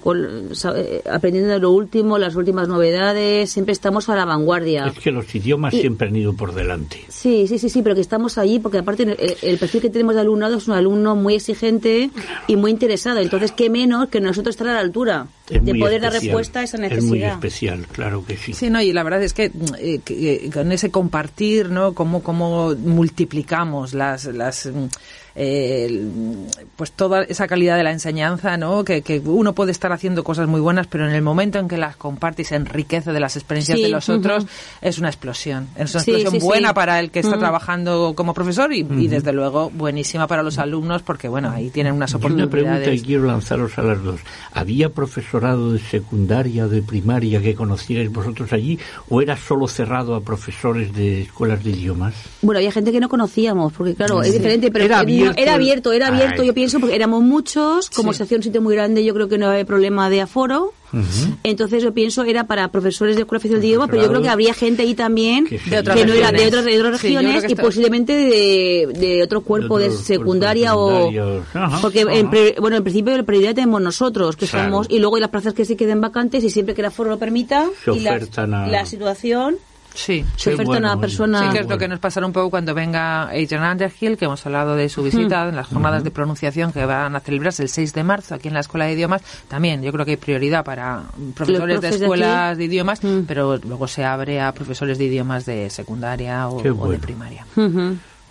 con- 0.03 0.55
sabe- 0.55 1.03
aprendiendo 1.11 1.51
de 1.51 1.59
lo 1.59 1.71
último, 1.71 1.92
las 1.93 2.35
últimas 2.37 2.69
novedades, 2.69 3.51
siempre 3.51 3.73
estamos 3.73 4.09
a 4.09 4.17
la 4.17 4.25
vanguardia. 4.25 4.87
Es 4.87 4.99
que 4.99 5.11
los 5.11 5.33
idiomas 5.35 5.75
Y- 5.75 5.81
siempre 5.81 6.09
han 6.09 6.17
ido 6.17 6.33
por 6.33 6.55
delante. 6.55 7.05
Sí, 7.09 7.47
sí, 7.47 7.59
sí, 7.59 7.69
sí, 7.69 7.83
pero 7.83 7.95
que 7.95 8.01
estamos 8.01 8.39
allí 8.39 8.59
porque 8.59 8.79
aparte 8.79 9.03
el, 9.05 9.37
el 9.43 9.59
perfil 9.59 9.81
que 9.83 9.91
tenemos 9.91 10.15
de 10.15 10.23
alumnado 10.23 10.57
es 10.57 10.67
un 10.69 10.75
alumno 10.75 11.15
muy 11.17 11.35
exigente 11.35 12.11
y 12.47 12.57
muy 12.57 12.71
interesado. 12.71 13.21
Entonces, 13.21 13.53
qué 13.53 13.71
menos 13.71 14.09
que 14.09 14.21
nosotros 14.21 14.55
estar 14.55 14.69
a 14.69 14.75
la 14.75 14.81
altura 14.81 15.27
Es 15.51 15.65
de 15.65 15.75
poder 15.75 16.01
dar 16.01 16.13
respuesta 16.13 16.61
a 16.61 16.63
esa 16.65 16.77
Es 16.79 17.03
muy 17.05 17.19
necesidad. 17.19 17.33
especial, 17.35 17.87
claro 17.93 18.25
que 18.27 18.37
sí. 18.37 18.53
Sí, 18.55 18.71
no, 18.71 18.81
y 18.83 18.93
la 18.93 19.03
verdad 19.03 19.23
es 19.23 19.35
que, 19.35 19.51
mm, 19.51 19.53
eh, 19.79 20.01
que, 20.05 20.35
eh, 20.47 20.51
con 20.53 20.73
ese 20.73 20.91
compartir, 20.91 21.71
¿no? 21.71 21.93
Cómo, 21.95 22.23
cómo 22.23 22.75
multiplicamos 22.75 23.95
las, 23.95 24.25
las 24.27 24.67
mm, 24.67 24.87
eh, 25.35 26.07
pues 26.77 26.93
toda 26.93 27.23
esa 27.25 27.47
calidad 27.47 27.77
de 27.77 27.83
la 27.83 27.93
enseñanza, 27.93 28.57
¿no? 28.57 28.85
Que, 28.85 29.03
que 29.03 29.19
uno 29.21 29.55
puede 29.55 29.73
estar 29.73 29.93
haciendo 29.93 30.25
cosas 30.25 30.49
muy 30.49 30.61
buenas, 30.61 30.87
pero 30.87 31.07
en 31.09 31.15
el 31.15 31.23
momento 31.23 31.59
en 31.59 31.69
que 31.69 31.77
las 31.77 31.97
comparte 31.97 32.43
y 32.43 32.45
se 32.45 32.57
enriquece 32.57 33.13
de 33.13 33.21
las 33.21 33.37
experiencias 33.37 33.79
Sí, 33.79 33.85
de 33.85 33.91
los 33.91 34.09
otros, 34.09 34.47
es 34.81 34.99
una 34.99 35.09
explosión. 35.09 35.69
Es 35.77 35.95
una 35.95 36.03
Sí, 36.05 36.11
explosión 36.13 36.33
sí, 36.33 36.41
sí. 36.41 36.47
buena 36.47 36.75
para 36.75 37.01
el 37.01 37.11
que 37.11 37.21
está 37.21 37.37
Mm. 37.37 37.41
trabajando 37.41 38.13
como 38.15 38.35
profesor 38.35 38.73
y, 38.73 38.81
y, 38.99 39.09
desde 39.09 39.33
luego 39.33 39.71
buenísima 39.71 40.27
para 40.27 40.43
los 40.43 40.59
alumnos 40.59 41.03
porque, 41.03 41.29
bueno, 41.29 41.51
ahí 41.51 41.71
tienen 41.71 41.95
unas 41.95 42.13
Y 42.13 42.17
una 42.17 42.21
pregunta 42.23 42.43
que 42.43 42.47
oportunidades. 42.47 43.03
quiero 43.03 43.25
lanzaros 43.25 43.79
a 43.79 43.83
las 43.83 44.03
dos. 44.03 44.21
¿Había 44.53 44.89
profesorado 44.91 45.73
de 45.73 45.79
secundaria, 45.79 46.67
de 46.67 46.83
primaria 46.83 47.41
que 47.41 47.55
conocierais 47.55 48.11
vosotros 48.13 48.53
allí 48.53 48.79
o 49.09 49.21
era 49.23 49.37
solo 49.37 49.67
cerrado 49.69 50.15
a 50.15 50.21
profesores 50.21 50.93
de 50.95 51.23
escuelas 51.23 51.63
de 51.65 51.71
idiomas? 51.71 52.15
Bueno, 52.43 52.59
había 52.59 52.73
gente 52.73 52.93
que 52.93 53.01
no 53.01 53.09
conocíamos, 53.09 53.73
porque 53.73 53.95
claro, 53.95 54.23
es 54.23 54.33
diferente, 54.33 54.71
pero 54.71 54.85
Era 54.85 54.99
no- 54.99 55.03
abierto 55.31 55.41
era 55.43 55.51
el- 55.55 55.61
abierto, 55.61 55.93
era 55.93 56.09
abierto, 56.09 56.43
Ay. 56.43 56.47
yo 56.49 56.55
pienso, 56.55 56.81
porque 56.81 56.95
éramos 56.95 57.23
muchos, 57.23 57.91
como 57.91 58.13
Sí. 58.13 58.19
se 58.19 58.23
hacía 58.25 58.37
un 58.37 58.43
sitio 58.43 58.61
muy 58.63 58.75
grande, 58.75 59.05
yo 59.05 59.15
creo 59.15 59.29
que 59.29 59.39
no 59.39 59.47
había 59.49 59.65
problema 59.65 60.11
de 60.11 60.21
aforo, 60.23 60.73
Entonces 61.43 61.83
yo 61.83 61.95
pienso 61.95 62.23
era 62.25 62.47
para 62.47 62.69
profesores 62.71 63.17
de 63.17 63.23
escuela 63.23 63.39
oficial 63.39 63.63
de 63.63 63.67
idioma, 63.67 63.87
pero 63.89 64.03
yo 64.03 64.09
creo 64.11 64.21
que 64.21 64.29
habría 64.29 64.53
gente 64.53 64.83
ahí 64.83 64.95
también 64.95 65.47
Que 65.47 65.57
que, 65.57 65.79
otras 65.79 65.97
no 65.97 66.13
era 66.13 66.27
de 66.31 66.33
regiones. 66.33 66.47
otras, 66.49 66.65
de 66.67 66.79
otras 66.81 67.03
regiones 67.03 67.41
que 67.43 67.49
y 67.49 67.53
está- 67.53 67.63
posiblemente 67.63 68.13
de, 68.13 68.89
de 68.99 69.23
otro 69.23 69.41
cuerpo 69.41 69.79
de, 69.79 69.87
otros 69.87 70.03
secundaria 70.03 70.75
cuerpos 70.75 71.15
o. 71.55 71.59
Ajá, 71.59 71.79
porque 71.81 72.03
ajá. 72.03 72.13
en 72.15 72.29
pre- 72.31 72.57
bueno 72.61 72.77
en 72.77 72.83
principio 72.83 73.17
la 73.17 73.23
prioridad 73.23 73.55
tenemos 73.55 73.81
nosotros 73.81 74.37
que 74.37 74.47
Claro. 74.47 74.67
somos 74.71 74.87
y 74.91 74.99
luego 74.99 75.17
hay 75.17 75.23
las 75.23 75.31
plazas 75.31 75.55
que 75.55 75.65
se 75.65 75.77
queden 75.77 76.03
vacantes 76.03 76.45
y 76.45 76.51
siempre 76.51 76.75
que 76.75 76.83
la 76.83 76.91
foro 76.91 77.09
lo 77.09 77.19
permita 77.19 77.69
Se 77.85 77.93
y 77.95 78.01
la, 78.01 78.11
ofertan 78.17 78.53
a- 78.53 78.67
la 78.67 78.85
situación 78.85 79.57
Sí. 79.95 80.25
se 80.37 80.55
oferta 80.55 80.71
bueno, 80.71 80.89
a 80.89 80.93
una 80.93 81.01
persona 81.01 81.43
Sí, 81.43 81.49
que 81.57 81.59
es 81.63 81.69
lo 81.69 81.79
que 81.79 81.89
nos 81.89 81.99
pasará 81.99 82.27
un 82.27 82.33
poco 82.33 82.51
cuando 82.51 82.75
venga 82.75 83.25
Adrian 83.29 83.63
Underhill, 83.73 84.17
que 84.17 84.25
hemos 84.25 84.45
hablado 84.47 84.75
de 84.77 84.89
su 84.89 85.03
visita 85.03 85.49
en 85.49 85.57
las 85.57 85.67
jornadas 85.69 86.03
de 86.05 86.11
pronunciación 86.11 86.73
que 86.73 86.85
van 86.85 87.15
a 87.15 87.21
celebrarse 87.21 87.63
el 87.63 87.69
6 87.69 87.93
de 87.95 88.03
marzo 88.05 88.35
aquí 88.35 88.49
en 88.49 88.55
la 88.55 88.61
Escuela 88.61 88.87
de 88.87 88.93
Idiomas. 88.93 89.23
También 89.49 89.83
yo 89.83 89.93
creo 89.93 90.05
que 90.05 90.13
hay 90.13 90.17
prioridad 90.17 90.65
para 90.65 91.03
profesores 91.35 91.81
de 91.81 91.89
escuelas 91.89 92.57
de 92.59 92.65
idiomas, 92.65 93.03
Mm. 93.03 93.21
pero 93.27 93.57
luego 93.59 93.87
se 93.89 94.05
abre 94.05 94.41
a 94.41 94.53
profesores 94.53 94.99
de 94.99 95.05
idiomas 95.05 95.45
de 95.47 95.69
secundaria 95.71 96.49
o, 96.49 96.63
de 96.63 96.99
primaria. 96.99 97.47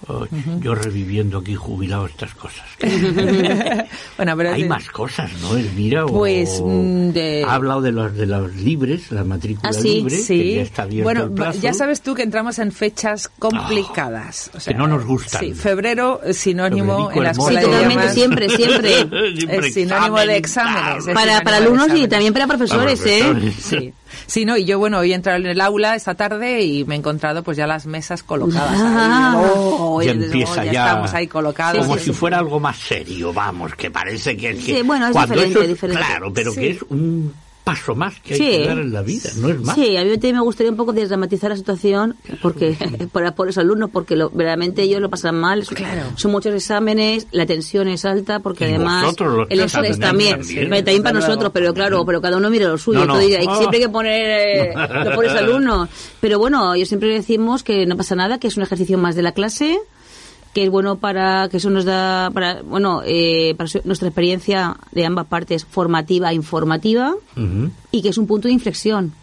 Oh, 0.07 0.25
Yo 0.61 0.73
reviviendo 0.73 1.37
aquí 1.39 1.55
jubilado 1.55 2.07
estas 2.07 2.33
cosas. 2.33 2.65
bueno, 4.17 4.37
pero 4.37 4.51
Hay 4.51 4.63
de- 4.63 4.69
más 4.69 4.89
cosas, 4.89 5.29
¿no, 5.41 5.55
Elvira? 5.55 6.05
O- 6.05 6.09
Pues, 6.17 6.61
mm, 6.63 7.09
de- 7.09 7.43
Ha 7.47 7.53
hablado 7.55 7.81
de 7.81 7.91
los, 7.91 8.13
de 8.15 8.25
los 8.25 8.55
libres, 8.55 9.11
la 9.11 9.23
matrícula 9.23 9.69
Ah, 9.69 9.73
sí, 9.73 10.01
libre, 10.01 10.17
que 10.27 10.55
ya 10.55 10.61
está 10.63 10.83
abierto 10.83 11.03
bueno, 11.03 11.23
el 11.25 11.31
plazo. 11.31 11.59
ya 11.61 11.73
sabes 11.73 12.01
tú 12.01 12.15
que 12.15 12.23
entramos 12.23 12.57
en 12.59 12.71
fechas 12.71 13.29
complicadas. 13.39 14.51
O 14.53 14.59
sea, 14.59 14.73
que 14.73 14.77
no 14.79 14.87
nos 14.87 15.05
gustan. 15.05 15.41
Sí, 15.41 15.53
febrero 15.53 16.21
es 16.23 16.37
sinónimo 16.37 17.11
en 17.11 17.23
la 17.23 17.31
escuela 17.31 17.61
totalmente 17.61 18.09
siempre 18.13 18.49
siempre 18.49 18.95
Siempre 19.35 19.67
Es 19.67 19.73
sinónimo 19.73 20.19
de 20.19 20.37
exámenes. 20.37 21.07
es 21.07 21.13
para, 21.13 21.41
para 21.41 21.57
alumnos 21.57 21.89
y 21.95 22.07
también 22.07 22.33
para 22.33 22.47
profesores 22.47 22.99
Para 22.99 23.11
eh 23.15 23.23
profesores. 23.23 23.55
Sí. 23.63 23.93
Sí, 24.27 24.45
no, 24.45 24.57
y 24.57 24.65
yo, 24.65 24.79
bueno, 24.79 24.99
hoy 24.99 25.11
he 25.11 25.15
entrado 25.15 25.39
en 25.39 25.45
el 25.47 25.61
aula 25.61 25.95
esta 25.95 26.15
tarde 26.15 26.61
y 26.61 26.85
me 26.85 26.95
he 26.95 26.97
encontrado 26.97 27.43
pues 27.43 27.57
ya 27.57 27.67
las 27.67 27.85
mesas 27.85 28.23
colocadas. 28.23 28.71
ahí. 28.73 28.79
Ah. 28.83 29.41
Oh, 29.55 30.01
ya 30.01 30.11
empieza 30.11 30.55
luego, 30.57 30.71
ya, 30.71 30.85
estamos 30.87 31.13
ahí 31.13 31.27
colocados. 31.27 31.81
como 31.85 31.97
Sí, 31.97 32.05
si 32.05 32.09
sí. 32.11 32.13
fuera 32.13 32.39
algo 32.39 32.59
más 32.59 32.77
serio, 32.77 33.33
vamos, 33.33 33.75
que 33.75 33.91
parece 33.91 34.35
que, 34.37 34.55
que 34.55 34.61
Sí, 34.61 34.81
bueno, 34.83 35.07
es 35.07 35.11
cuando 35.13 35.33
diferente, 35.35 35.59
eso 35.59 35.63
es- 35.63 35.69
diferente. 35.69 36.01
claro, 36.03 36.33
pero 36.33 36.51
Sí. 36.51 36.59
que 36.59 36.69
es 36.71 36.81
un 36.89 37.33
paso 37.63 37.93
más 37.95 38.19
que 38.21 38.33
hay 38.33 38.39
Sí. 38.39 38.45
que 38.49 38.67
dar 38.67 38.79
en 38.79 38.91
la 38.91 39.01
vida, 39.01 39.29
no 39.37 39.49
es 39.49 39.59
más. 39.61 39.75
Sí, 39.75 39.95
a 39.97 40.03
mí 40.03 40.09
también 40.11 40.35
me 40.35 40.41
gustaría 40.41 40.71
un 40.71 40.77
poco 40.77 40.93
desdramatizar 40.93 41.51
la 41.51 41.57
situación 41.57 42.15
porque 42.41 42.75
para 43.11 43.35
por 43.35 43.47
los 43.47 43.57
alumnos 43.57 43.89
porque 43.91 44.15
lo, 44.15 44.29
verdaderamente 44.29 44.81
ellos 44.83 44.99
lo 45.01 45.09
pasan 45.09 45.39
mal. 45.39 45.65
Claro. 45.67 46.01
Son 46.15 46.31
muchos 46.31 46.53
exámenes, 46.55 47.27
la 47.31 47.45
tensión 47.45 47.87
es 47.87 48.03
alta 48.05 48.39
porque 48.39 48.65
Y 48.65 48.73
además 48.73 49.03
vosotros 49.05 49.37
los 49.37 49.47
el 49.51 49.59
que 49.59 49.65
estrés 49.65 49.99
también, 49.99 50.37
también. 50.39 50.69
Pero 50.69 50.83
también 50.83 51.03
para 51.03 51.19
nosotros, 51.19 51.51
pero 51.53 51.73
claro, 51.73 52.05
pero 52.05 52.21
cada 52.21 52.37
uno 52.37 52.49
mira 52.49 52.67
lo 52.67 52.77
suyo. 52.77 52.99
No, 52.99 53.05
no. 53.05 53.19
Entonces, 53.19 53.39
hay- 53.47 53.55
siempre 53.57 53.77
hay 53.77 53.83
que 53.85 53.89
poner 53.89 54.29
eh, 54.29 54.73
los 55.05 55.15
pobres 55.15 55.31
alumnos. 55.33 55.89
Pero 56.19 56.39
bueno, 56.39 56.75
yo 56.75 56.85
siempre 56.85 57.09
decimos 57.13 57.63
que 57.63 57.85
no 57.85 57.95
pasa 57.97 58.15
nada, 58.15 58.39
que 58.39 58.47
es 58.47 58.57
un 58.57 58.63
ejercicio 58.63 58.97
más 58.97 59.15
de 59.15 59.21
la 59.21 59.31
clase 59.33 59.79
que 60.53 60.63
es 60.65 60.69
bueno 60.69 60.97
para 60.97 61.47
que 61.49 61.57
eso 61.57 61.69
nos 61.69 61.85
da 61.85 62.29
para 62.31 62.61
bueno 62.61 63.01
eh, 63.05 63.55
para 63.57 63.67
su- 63.69 63.81
nuestra 63.85 64.09
experiencia 64.09 64.75
de 64.91 65.05
ambas 65.05 65.25
partes 65.27 65.63
formativa 65.65 66.31
e 66.31 66.35
informativa 66.35 67.13
y 67.91 68.01
que 68.01 68.09
es 68.09 68.17
un 68.17 68.27
punto 68.27 68.47
de 68.47 68.53
inflexión 68.53 69.13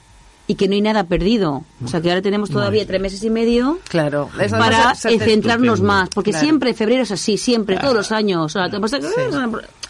y 0.46 0.54
que 0.54 0.66
no 0.66 0.72
hay 0.74 0.80
nada 0.80 1.04
perdido. 1.04 1.62
O 1.84 1.88
sea, 1.88 2.00
que 2.00 2.08
ahora 2.08 2.22
tenemos 2.22 2.48
todavía 2.48 2.86
tres 2.86 3.02
meses 3.02 3.22
y 3.22 3.28
medio 3.28 3.78
Claro, 3.90 4.30
para 4.50 4.88
no 4.88 4.94
se- 4.94 5.10
se- 5.10 5.18
centrarnos 5.18 5.82
más, 5.82 6.08
porque 6.08 6.30
Claro. 6.30 6.46
siempre 6.46 6.72
febrero 6.72 7.02
es 7.02 7.10
así, 7.10 7.36
siempre, 7.36 7.76
todos 7.76 7.94
los 7.94 8.10
años. 8.12 8.46
O 8.46 8.48
sea, 8.48 8.68
lo 8.68 8.80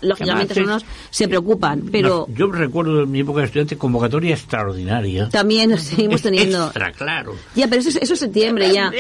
lógicamente, 0.01 0.55
algunos 0.59 0.85
se 1.11 1.29
preocupan, 1.29 1.83
pero 1.93 2.27
yo 2.35 2.51
recuerdo 2.51 3.03
en 3.03 3.11
mi 3.11 3.21
época 3.21 3.41
de 3.41 3.47
estudiante 3.47 3.77
convocatoria 3.77 4.35
extraordinaria. 4.35 5.29
también 5.29 5.77
seguimos 5.79 6.23
teniendo. 6.23 6.65
Extra, 6.67 6.93
claro. 6.93 7.35
Ya, 7.55 7.67
pero 7.69 7.81
eso, 7.81 7.91
es- 7.91 7.97
eso 7.97 8.15
es 8.15 8.21
septiembre 8.21 8.73
ya. 8.73 8.91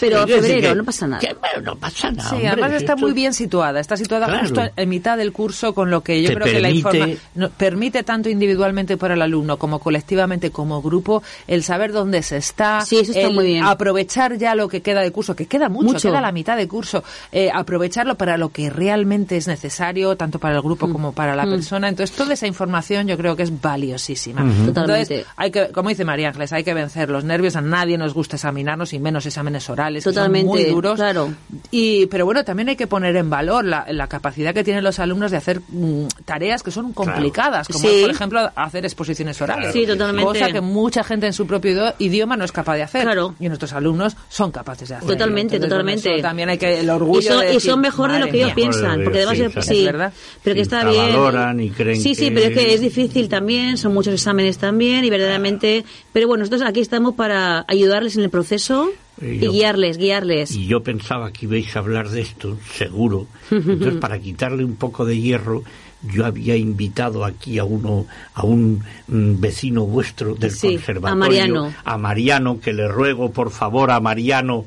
Pero 0.00 0.26
febrero, 0.26 0.70
que- 0.70 0.74
no 0.74 0.84
pasa 0.84 1.06
nada. 1.06 1.20
que, 1.20 1.34
bueno, 1.34 1.72
no 1.72 1.76
pasa 1.76 2.10
nada. 2.10 2.28
Sí, 2.28 2.34
hombre, 2.36 2.48
además 2.50 2.72
está 2.72 2.92
esto- 2.94 3.06
muy 3.06 3.12
bien 3.12 3.34
situada. 3.34 3.80
Está 3.80 3.96
situada 3.96 4.26
Claro. 4.26 4.40
justo 4.42 4.62
en 4.76 4.88
mitad 4.88 5.16
del 5.16 5.32
curso, 5.32 5.74
con 5.74 5.90
lo 5.90 6.02
que 6.02 6.22
yo 6.22 6.28
Te 6.28 6.34
creo 6.34 6.46
que 6.52 6.60
la 6.60 6.70
informa 6.70 7.08
no, 7.34 7.50
permite 7.50 8.02
tanto 8.02 8.28
individualmente 8.28 8.96
para 8.96 9.14
el 9.14 9.22
alumno 9.22 9.56
como 9.58 9.78
colectivamente 9.78 10.50
como 10.50 10.82
grupo 10.82 11.22
el 11.46 11.62
saber 11.62 11.92
dónde 11.92 12.22
se 12.22 12.36
está, 12.36 12.80
Sí, 12.82 12.98
eso 12.98 13.12
está 13.12 13.28
el 13.28 13.34
muy 13.34 13.46
bien. 13.46 13.64
aprovechar 13.64 14.36
ya 14.38 14.54
lo 14.54 14.68
que 14.68 14.80
queda 14.82 15.00
de 15.00 15.10
curso, 15.12 15.34
que 15.36 15.46
queda 15.46 15.68
mucho, 15.68 15.92
Mucho. 15.94 16.08
queda 16.08 16.20
la 16.20 16.32
mitad 16.32 16.56
de 16.56 16.68
curso, 16.68 17.02
eh, 17.32 17.50
aprovecharlo 17.52 18.16
para 18.16 18.36
lo 18.36 18.50
que 18.50 18.70
realmente 18.70 19.36
es 19.36 19.46
necesario, 19.46 20.16
tanto 20.16 20.33
para 20.38 20.54
el 20.56 20.60
Mm. 20.62 20.66
grupo 20.66 20.90
como 20.90 21.12
para 21.12 21.34
la 21.36 21.44
persona. 21.44 21.88
Entonces, 21.88 22.14
toda 22.16 22.34
esa 22.34 22.46
información 22.46 23.06
yo 23.06 23.16
creo 23.16 23.36
que 23.36 23.42
es 23.42 23.60
valiosísima. 23.60 24.40
Totalmente. 24.40 24.80
Entonces, 25.14 25.26
hay 25.36 25.50
que, 25.50 25.68
como 25.68 25.88
dice 25.88 26.04
María 26.04 26.28
Ángeles, 26.28 26.52
hay 26.52 26.64
que 26.64 26.74
vencer 26.74 27.10
los 27.10 27.24
nervios. 27.24 27.56
A 27.56 27.60
nadie 27.60 27.98
nos 27.98 28.14
gusta 28.14 28.36
examinarnos, 28.36 28.92
y 28.92 28.98
menos 28.98 29.26
exámenes 29.26 29.68
orales, 29.70 30.02
que 30.04 30.10
son 30.10 30.14
Totalmente, 30.14 30.46
muy 30.48 30.64
duros. 30.64 30.94
claro. 30.96 31.32
Y, 31.70 32.06
pero 32.06 32.24
bueno, 32.24 32.44
también 32.44 32.68
hay 32.70 32.76
que 32.76 32.86
poner 32.86 33.16
en 33.16 33.28
valor 33.30 33.64
la, 33.64 33.86
la 33.90 34.06
capacidad 34.08 34.54
que 34.54 34.64
tienen 34.64 34.82
los 34.84 34.98
alumnos 34.98 35.30
de 35.30 35.36
hacer 35.36 35.60
mm, 35.68 36.06
tareas 36.24 36.62
que 36.62 36.70
son 36.70 36.92
complicadas, 36.92 37.68
como 37.68 37.80
Sí. 37.88 37.98
por 38.02 38.10
ejemplo 38.10 38.50
hacer 38.54 38.84
exposiciones 38.84 39.40
orales. 39.42 39.72
Sí, 39.72 39.86
totalmente. 39.86 40.24
Cosa 40.24 40.50
que 40.52 40.60
mucha 40.60 41.04
gente 41.04 41.26
en 41.26 41.32
su 41.32 41.46
propio 41.46 41.94
idioma 41.98 42.36
no 42.36 42.44
es 42.44 42.52
capaz 42.52 42.76
de 42.76 42.82
hacer. 42.82 43.02
Claro. 43.02 43.34
Y 43.40 43.48
nuestros 43.48 43.72
alumnos 43.72 44.16
son 44.28 44.50
capaces 44.50 44.88
de 44.88 44.94
hacer. 44.96 45.08
Totalmente, 45.08 45.56
Entonces, 45.56 45.70
totalmente. 45.70 46.22
también 46.22 46.48
hay 46.48 46.58
que 46.58 46.80
el 46.80 46.90
orgullo 46.90 47.20
y 47.20 47.22
son, 47.24 47.40
de 47.40 47.50
y 47.50 47.54
decir, 47.54 47.70
son 47.70 47.80
mejor 47.80 48.10
de 48.12 48.18
lo 48.18 48.26
"Madre 48.26 48.30
que 48.32 48.36
ellos 48.38 48.46
mía". 48.48 48.54
piensan, 48.54 49.02
porque 49.04 49.18
además 49.18 49.36
sí, 49.36 49.42
es- 49.58 49.66
sí, 49.66 49.78
Es 49.80 49.84
verdad. 49.86 50.12
Pero 50.42 50.54
que 50.56 50.62
está 50.62 50.88
bien. 50.88 51.06
valoran 51.12 51.60
y 51.60 51.70
creen 51.70 52.00
sí, 52.00 52.14
sí, 52.14 52.26
que- 52.26 52.30
pero 52.32 52.46
es 52.46 52.52
que 52.52 52.74
es 52.74 52.80
difícil 52.80 53.28
también, 53.28 53.76
son 53.76 53.94
muchos 53.94 54.14
exámenes 54.14 54.58
también 54.58 55.04
y 55.04 55.10
verdaderamente, 55.10 55.84
pero 56.12 56.26
bueno, 56.28 56.42
nosotros 56.42 56.62
aquí 56.68 56.80
estamos 56.80 57.14
para 57.14 57.64
ayudarles 57.68 58.16
en 58.16 58.22
el 58.24 58.30
proceso 58.30 58.90
Y 59.22 59.38
guiarles, 59.38 59.96
guiarles. 59.96 60.50
Y 60.56 60.66
yo 60.66 60.82
pensaba 60.82 61.32
que 61.32 61.46
ibais 61.46 61.74
a 61.76 61.78
hablar 61.78 62.08
de 62.10 62.20
esto, 62.22 62.58
seguro. 62.72 63.26
Entonces, 63.50 63.94
para 64.00 64.18
quitarle 64.18 64.64
un 64.64 64.74
poco 64.74 65.04
de 65.04 65.20
hierro, 65.20 65.62
yo 66.02 66.26
había 66.26 66.56
invitado 66.56 67.24
aquí 67.24 67.58
a 67.58 67.64
uno, 67.64 68.06
a 68.34 68.44
un 68.44 68.82
mm, 69.06 69.40
vecino 69.40 69.86
vuestro 69.86 70.34
del 70.34 70.50
Sí, 70.50 70.66
a 70.66 70.70
conservatorio, 70.72 71.16
Mariano. 71.18 71.72
a 71.84 71.96
Mariano, 71.96 72.60
que 72.60 72.72
le 72.72 72.88
ruego 72.88 73.30
por 73.30 73.50
favor 73.52 73.90
a 73.92 74.00
Mariano 74.00 74.64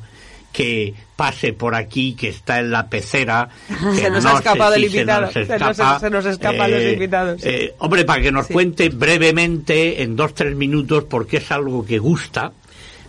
que 0.52 0.94
pase 1.16 1.54
por 1.54 1.76
aquí, 1.76 2.14
que 2.14 2.30
está 2.30 2.60
en 2.60 2.72
la 2.72 2.88
pecera. 2.90 3.50
que 3.96 4.02
Se 4.02 4.10
nos 4.10 4.24
no 4.24 4.30
ha 4.32 4.34
escapado 4.38 4.76
el 4.76 4.82
se 4.82 4.88
invitado, 4.98 5.32
se 5.32 5.40
nos- 5.42 5.50
escapa. 5.50 6.00
se 6.00 6.10
nos 6.10 6.26
escapan 6.26 6.72
los 6.72 6.84
invitados. 6.84 7.42
eh, 7.46 7.76
hombre, 7.80 8.06
para 8.06 8.22
que 8.22 8.32
nos 8.32 8.48
Sí. 8.48 8.54
cuente 8.54 8.90
brevemente, 8.90 10.02
en 10.04 10.16
dos, 10.16 10.34
tres 10.34 10.56
minutos, 10.56 11.04
porque 11.06 11.38
es 11.38 11.52
algo 11.52 11.86
que 11.86 12.00
gusta, 12.00 12.52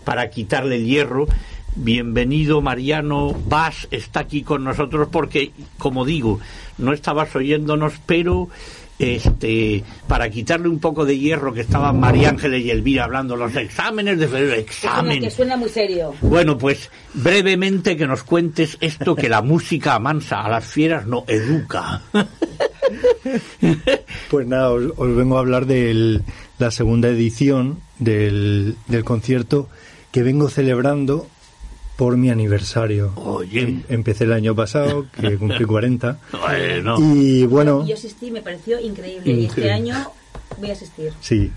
para 0.05 0.29
quitarle 0.31 0.77
el 0.77 0.87
hierro. 0.87 1.27
Bienvenido 1.75 2.61
Mariano 2.61 3.35
Vas 3.47 3.87
está 3.91 4.21
aquí 4.21 4.43
con 4.43 4.65
nosotros 4.65 5.09
porque, 5.13 5.53
como 5.79 6.05
digo, 6.05 6.41
no 6.79 6.93
estabas 6.93 7.35
oyéndonos, 7.37 7.93
pero 8.05 8.49
este 8.99 9.85
para 10.07 10.29
quitarle 10.31 10.69
un 10.69 10.79
poco 10.79 11.05
de 11.05 11.19
hierro 11.19 11.53
que 11.53 11.61
estaban 11.61 12.01
María 12.01 12.31
Ángeles 12.31 12.65
y 12.65 12.71
Elvira 12.71 13.05
hablando 13.05 13.37
los 13.37 13.55
exámenes 13.57 14.19
de 14.19 14.29
febrero, 14.29 14.55
examen. 14.55 15.31
suena 15.31 15.57
muy 15.57 15.69
serio. 15.69 16.15
Bueno, 16.21 16.59
pues 16.59 16.91
brevemente 17.15 17.97
que 17.97 18.07
nos 18.07 18.25
cuentes 18.25 18.77
esto 18.81 19.15
que 19.15 19.29
la 19.29 19.43
música 19.43 19.95
amansa 19.95 20.41
a 20.41 20.49
las 20.49 20.65
fieras 20.65 21.07
no 21.07 21.25
educa. 21.27 22.03
Pues 24.31 24.47
nada, 24.47 24.71
os, 24.71 24.93
os 24.97 25.15
vengo 25.17 25.37
a 25.37 25.41
hablar 25.41 25.67
de 25.67 26.23
la 26.59 26.71
segunda 26.71 27.09
edición 27.09 27.81
del, 27.99 28.77
del 28.87 29.05
concierto 29.05 29.69
que 30.11 30.23
vengo 30.23 30.49
celebrando 30.49 31.29
por 31.99 32.17
mi 32.17 32.31
aniversario. 32.31 33.11
Oye. 33.17 33.61
Em- 33.63 33.83
Empecé 33.89 34.23
el 34.23 34.33
año 34.33 34.55
pasado, 34.55 35.07
que 35.21 35.37
cumplí 35.39 35.65
40. 35.65 36.17
Bueno, 36.31 36.97
Y 37.01 37.45
bueno, 37.45 37.85
Yo 37.85 37.95
asistí, 37.95 38.31
me 38.31 38.41
pareció 38.41 38.79
increíble. 38.81 39.33
Y 39.33 39.47
este 39.47 39.73
año 39.73 39.95
voy 40.61 40.71
a 40.71 40.75
asistir. 40.75 41.13
sí. 41.21 41.51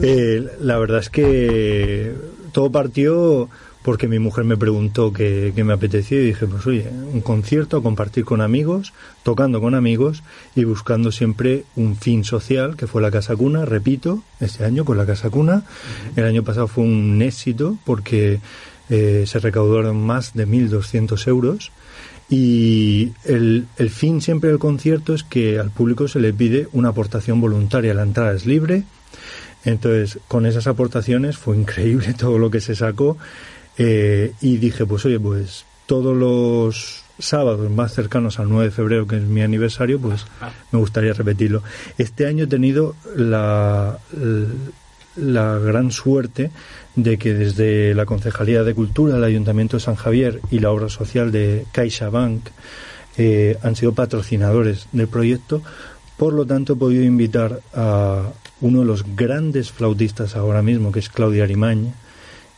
Eh, 0.00 0.46
la 0.60 0.78
verdad 0.78 1.00
es 1.00 1.10
que 1.10 2.12
todo 2.52 2.70
partió 2.70 3.48
porque 3.82 4.06
mi 4.06 4.20
mujer 4.20 4.44
me 4.44 4.56
preguntó 4.56 5.12
qué, 5.12 5.52
qué 5.56 5.64
me 5.64 5.72
apetecía 5.72 6.18
y 6.20 6.26
dije, 6.26 6.46
pues 6.46 6.64
oye, 6.68 6.86
un 7.12 7.20
concierto, 7.22 7.82
compartir 7.82 8.24
con 8.24 8.40
amigos, 8.42 8.92
tocando 9.24 9.60
con 9.60 9.74
amigos 9.74 10.22
y 10.54 10.62
buscando 10.62 11.10
siempre 11.10 11.64
un 11.74 11.96
fin 11.96 12.22
social, 12.22 12.76
que 12.76 12.86
fue 12.86 13.02
la 13.02 13.10
Casa 13.10 13.34
Cuna, 13.34 13.64
repito, 13.64 14.22
este 14.38 14.64
año 14.64 14.84
con 14.84 14.96
la 14.96 15.06
Casa 15.06 15.30
Cuna. 15.30 15.64
El 16.14 16.24
año 16.24 16.44
pasado 16.44 16.68
fue 16.68 16.84
un 16.84 17.20
éxito 17.22 17.76
porque 17.84 18.38
eh, 18.90 19.24
se 19.26 19.38
recaudaron 19.38 20.04
más 20.04 20.34
de 20.34 20.46
1.200 20.46 21.26
euros 21.28 21.72
y 22.28 23.12
el, 23.24 23.66
el 23.76 23.90
fin 23.90 24.20
siempre 24.20 24.50
del 24.50 24.58
concierto 24.58 25.14
es 25.14 25.24
que 25.24 25.58
al 25.58 25.70
público 25.70 26.06
se 26.08 26.20
le 26.20 26.32
pide 26.32 26.68
una 26.72 26.90
aportación 26.90 27.40
voluntaria, 27.40 27.94
la 27.94 28.02
entrada 28.02 28.32
es 28.32 28.46
libre, 28.46 28.84
entonces, 29.64 30.18
con 30.28 30.46
esas 30.46 30.66
aportaciones 30.66 31.36
fue 31.36 31.56
increíble 31.56 32.14
todo 32.18 32.38
lo 32.38 32.50
que 32.50 32.60
se 32.60 32.74
sacó 32.74 33.16
eh, 33.78 34.32
y 34.40 34.56
dije, 34.58 34.86
pues 34.86 35.04
oye, 35.04 35.18
pues 35.18 35.64
todos 35.86 36.16
los, 36.16 37.04
sábados 37.20 37.70
más 37.70 37.92
cercanos 37.92 38.38
al 38.38 38.48
9 38.48 38.66
de 38.66 38.70
febrero, 38.70 39.06
que 39.06 39.16
es 39.16 39.22
mi 39.22 39.42
aniversario, 39.42 40.00
pues 40.00 40.26
me 40.72 40.78
gustaría 40.78 41.12
repetirlo. 41.12 41.62
Este 41.98 42.26
año 42.26 42.44
he 42.44 42.46
tenido 42.46 42.96
la, 43.14 43.98
la 45.16 45.58
gran 45.58 45.90
suerte 45.90 46.50
de 46.96 47.18
que 47.18 47.34
desde 47.34 47.94
la 47.94 48.06
Concejalía 48.06 48.64
de 48.64 48.74
Cultura, 48.74 49.16
el 49.16 49.24
Ayuntamiento 49.24 49.76
de 49.76 49.82
San 49.82 49.94
Javier 49.94 50.40
y 50.50 50.58
la 50.58 50.70
obra 50.70 50.88
social 50.88 51.30
de 51.30 51.64
CaixaBank 51.72 52.48
eh, 53.16 53.58
han 53.62 53.76
sido 53.76 53.92
patrocinadores 53.92 54.88
del 54.92 55.08
proyecto. 55.08 55.62
Por 56.16 56.32
lo 56.32 56.46
tanto, 56.46 56.74
he 56.74 56.76
podido 56.76 57.04
invitar 57.04 57.60
a 57.74 58.30
uno 58.60 58.80
de 58.80 58.84
los 58.84 59.04
grandes 59.16 59.70
flautistas 59.70 60.36
ahora 60.36 60.62
mismo, 60.62 60.92
que 60.92 60.98
es 60.98 61.08
Claudia 61.08 61.44
Arimañ. 61.44 61.92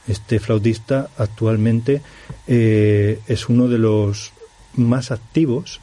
Este 0.09 0.41
flautista 0.41 1.11
actualmente 1.17 2.03
eh, 2.49 3.21
es 3.29 3.49
uno 3.49 3.69
de 3.69 3.79
los 3.79 4.33
más 4.75 5.13
activos 5.13 5.81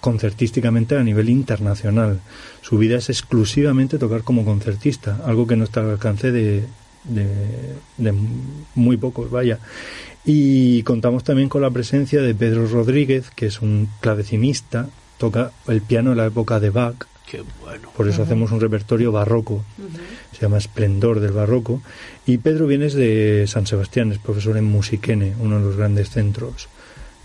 concertísticamente 0.00 0.96
a 0.96 1.04
nivel 1.04 1.28
internacional. 1.28 2.20
Su 2.62 2.78
vida 2.78 2.96
es 2.98 3.10
exclusivamente 3.10 3.98
tocar 3.98 4.22
como 4.22 4.44
concertista, 4.44 5.20
algo 5.24 5.46
que 5.46 5.56
no 5.56 5.64
está 5.64 5.80
al 5.80 5.90
alcance 5.90 6.32
de, 6.32 6.64
de, 7.04 8.14
muy 8.74 8.96
pocos, 8.96 9.30
vaya. 9.30 9.58
Y 10.24 10.82
contamos 10.82 11.24
también 11.24 11.48
con 11.48 11.62
la 11.62 11.70
presencia 11.70 12.20
de 12.20 12.34
Pedro 12.34 12.66
Rodríguez, 12.66 13.30
que 13.34 13.46
es 13.46 13.62
un 13.62 13.88
clavecinista, 14.00 14.88
toca 15.18 15.52
el 15.66 15.80
piano 15.80 16.10
de 16.10 16.16
la 16.16 16.26
época 16.26 16.60
de 16.60 16.70
Bach. 16.70 17.06
Por 17.96 18.08
eso 18.08 18.24
hacemos 18.24 18.50
un 18.50 18.60
repertorio 18.60 19.12
barroco, 19.12 19.64
se 20.32 20.40
llama 20.40 20.58
Esplendor 20.58 21.20
del 21.20 21.30
Barroco. 21.30 21.80
Y 22.26 22.38
Pedro 22.38 22.66
viene 22.66 22.88
de 22.88 23.46
San 23.46 23.68
Sebastián, 23.68 24.10
es 24.10 24.18
profesor 24.18 24.56
en 24.56 24.64
Musiquene, 24.64 25.34
uno 25.38 25.58
de 25.60 25.64
los 25.64 25.76
grandes 25.76 26.10
centros. 26.10 26.68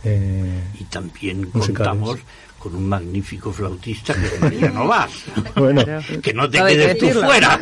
Eh, 0.04 0.62
y 0.80 0.84
también 0.84 1.48
contamos 1.48 2.20
con 2.66 2.76
un 2.76 2.90
magnífico 2.90 3.54
flautista 3.54 4.16
que 4.16 4.26
es 4.26 4.42
Mariano 4.42 4.88
Vaz. 4.88 5.12
bueno, 5.56 5.86
que 6.24 6.34
no 6.34 6.50
te 6.50 6.58
quedes 6.58 6.98
tú 6.98 7.10
fuera. 7.12 7.60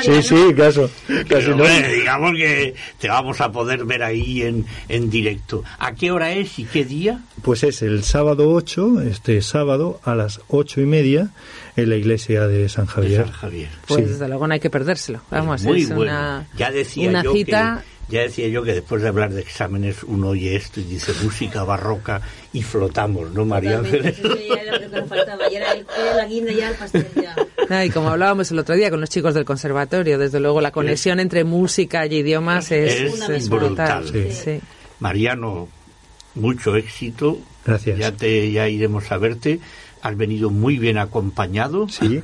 Sí, 0.00 0.22
sí, 0.22 0.54
caso. 0.56 0.88
digamos 1.08 2.36
que 2.36 2.72
te 3.00 3.08
vamos 3.08 3.40
a 3.40 3.50
poder 3.50 3.84
ver 3.84 4.04
ahí 4.04 4.42
en, 4.42 4.64
en 4.88 5.10
directo. 5.10 5.64
¿A 5.80 5.92
qué 5.92 6.12
hora 6.12 6.30
es 6.30 6.56
y 6.60 6.66
qué 6.66 6.84
día? 6.84 7.18
Pues 7.42 7.64
es 7.64 7.82
el 7.82 8.04
sábado 8.04 8.48
8, 8.48 9.02
este 9.02 9.42
sábado 9.42 10.00
a 10.04 10.14
las 10.14 10.40
ocho 10.46 10.80
y 10.80 10.86
media 10.86 11.30
en 11.74 11.88
la 11.88 11.96
iglesia 11.96 12.46
de 12.46 12.68
San 12.68 12.86
Javier. 12.86 13.24
San 13.24 13.32
Javier. 13.32 13.70
Pues 13.88 14.08
desde 14.08 14.28
luego 14.28 14.46
no 14.46 14.54
hay 14.54 14.60
que 14.60 14.70
perdérselo. 14.70 15.20
Vamos, 15.32 15.64
muy 15.64 15.82
es 15.82 15.90
una, 15.90 16.46
ya 16.56 16.70
decía 16.70 17.08
una 17.08 17.24
cita 17.24 17.82
ya 18.12 18.22
decía 18.22 18.46
yo 18.48 18.62
que 18.62 18.74
después 18.74 19.00
de 19.02 19.08
hablar 19.08 19.32
de 19.32 19.40
exámenes 19.40 20.02
uno 20.02 20.28
oye 20.28 20.54
esto 20.54 20.80
y 20.80 20.84
dice 20.84 21.12
música 21.24 21.64
barroca 21.64 22.20
y 22.52 22.62
flotamos, 22.62 23.32
¿no, 23.32 23.46
María 23.46 23.78
Ángeles? 23.78 24.20
y 27.86 27.90
como 27.90 28.10
hablábamos 28.10 28.50
el 28.50 28.58
otro 28.58 28.74
día 28.74 28.90
con 28.90 29.00
los 29.00 29.08
chicos 29.08 29.32
del 29.32 29.46
conservatorio, 29.46 30.18
desde 30.18 30.40
luego 30.40 30.60
la 30.60 30.72
conexión 30.72 31.20
entre 31.20 31.44
música 31.44 32.04
y 32.06 32.16
idiomas 32.16 32.70
es, 32.70 33.24
es, 33.28 33.48
brutal. 33.48 34.04
Mariano, 35.00 35.68
mucho 36.34 36.76
éxito. 36.76 37.38
Gracias. 37.64 37.98
Ya, 37.98 38.12
te, 38.12 38.50
ya 38.52 38.68
iremos 38.68 39.10
a 39.10 39.16
verte 39.16 39.60
has 40.02 40.16
venido 40.16 40.50
muy 40.50 40.78
bien 40.78 40.98
acompañado. 40.98 41.88
Sí, 41.88 42.20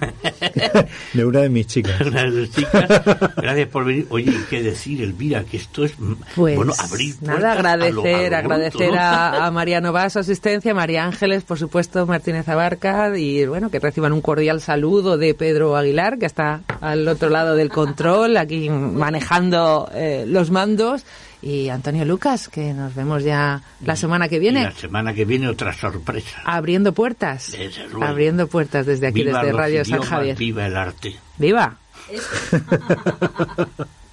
de 1.15 1.25
una 1.25 1.41
de 1.41 1.49
mis 1.49 1.67
chicas. 1.69 2.01
una 2.01 2.25
de 2.25 2.31
tus 2.31 2.51
chicas. 2.51 2.89
Gracias 3.37 3.69
por 3.69 3.85
venir. 3.85 4.07
Oye, 4.11 4.33
¿qué 4.51 4.63
decir, 4.63 5.01
Elvira? 5.01 5.45
Que 5.45 5.59
esto 5.59 5.85
es, 5.85 5.93
pues, 6.35 6.57
bueno, 6.57 6.73
abrir 6.79 7.15
Nada, 7.23 7.53
agradecer, 7.53 8.35
a 8.35 8.39
agradecer 8.39 8.91
a, 8.99 9.51
María 9.53 9.81
Nova 9.81 10.11
su 10.11 10.19
asistencia, 10.19 10.75
María 10.75 11.05
Ángeles, 11.05 11.45
por 11.45 11.59
supuesto, 11.59 12.05
Martínez 12.07 12.49
Abarca, 12.49 13.17
y 13.17 13.47
bueno, 13.47 13.71
que 13.71 13.79
reciban 13.79 14.13
un 14.13 14.21
cordial 14.21 14.61
saludo 14.61 15.17
de 15.17 15.35
Pedro 15.35 15.77
Aguilar, 15.77 16.19
que 16.19 16.27
está 16.27 16.63
al 16.81 17.07
otro 17.07 17.31
lado 17.31 17.55
del 17.55 17.71
control, 17.71 18.37
aquí 18.37 18.69
manejando 18.69 19.89
eh, 19.95 20.25
los 20.27 20.51
mandos 20.51 21.05
y 21.43 21.69
Antonio 21.69 22.05
Lucas, 22.05 22.49
que 22.49 22.73
nos 22.73 22.95
vemos 22.95 23.23
ya 23.23 23.63
la 23.85 23.97
semana 23.97 24.29
que 24.29 24.39
viene. 24.39 24.65
la 24.65 24.73
semana 24.73 25.15
que 25.15 25.25
viene 25.25 25.49
otra 25.49 25.73
sorpresa. 25.73 26.43
Abriendo 26.45 26.93
puertas. 26.93 27.57
Abriendo 28.01 28.47
puertas 28.47 28.87
desde 28.87 29.09
aquí, 29.09 29.23
desde 29.23 29.53
Radio 29.53 29.85
San 29.85 30.03
Javier. 30.03 30.37
Viva 30.37 30.67
el 30.67 30.77
arte. 30.77 31.17
¡Viva! 31.37 31.77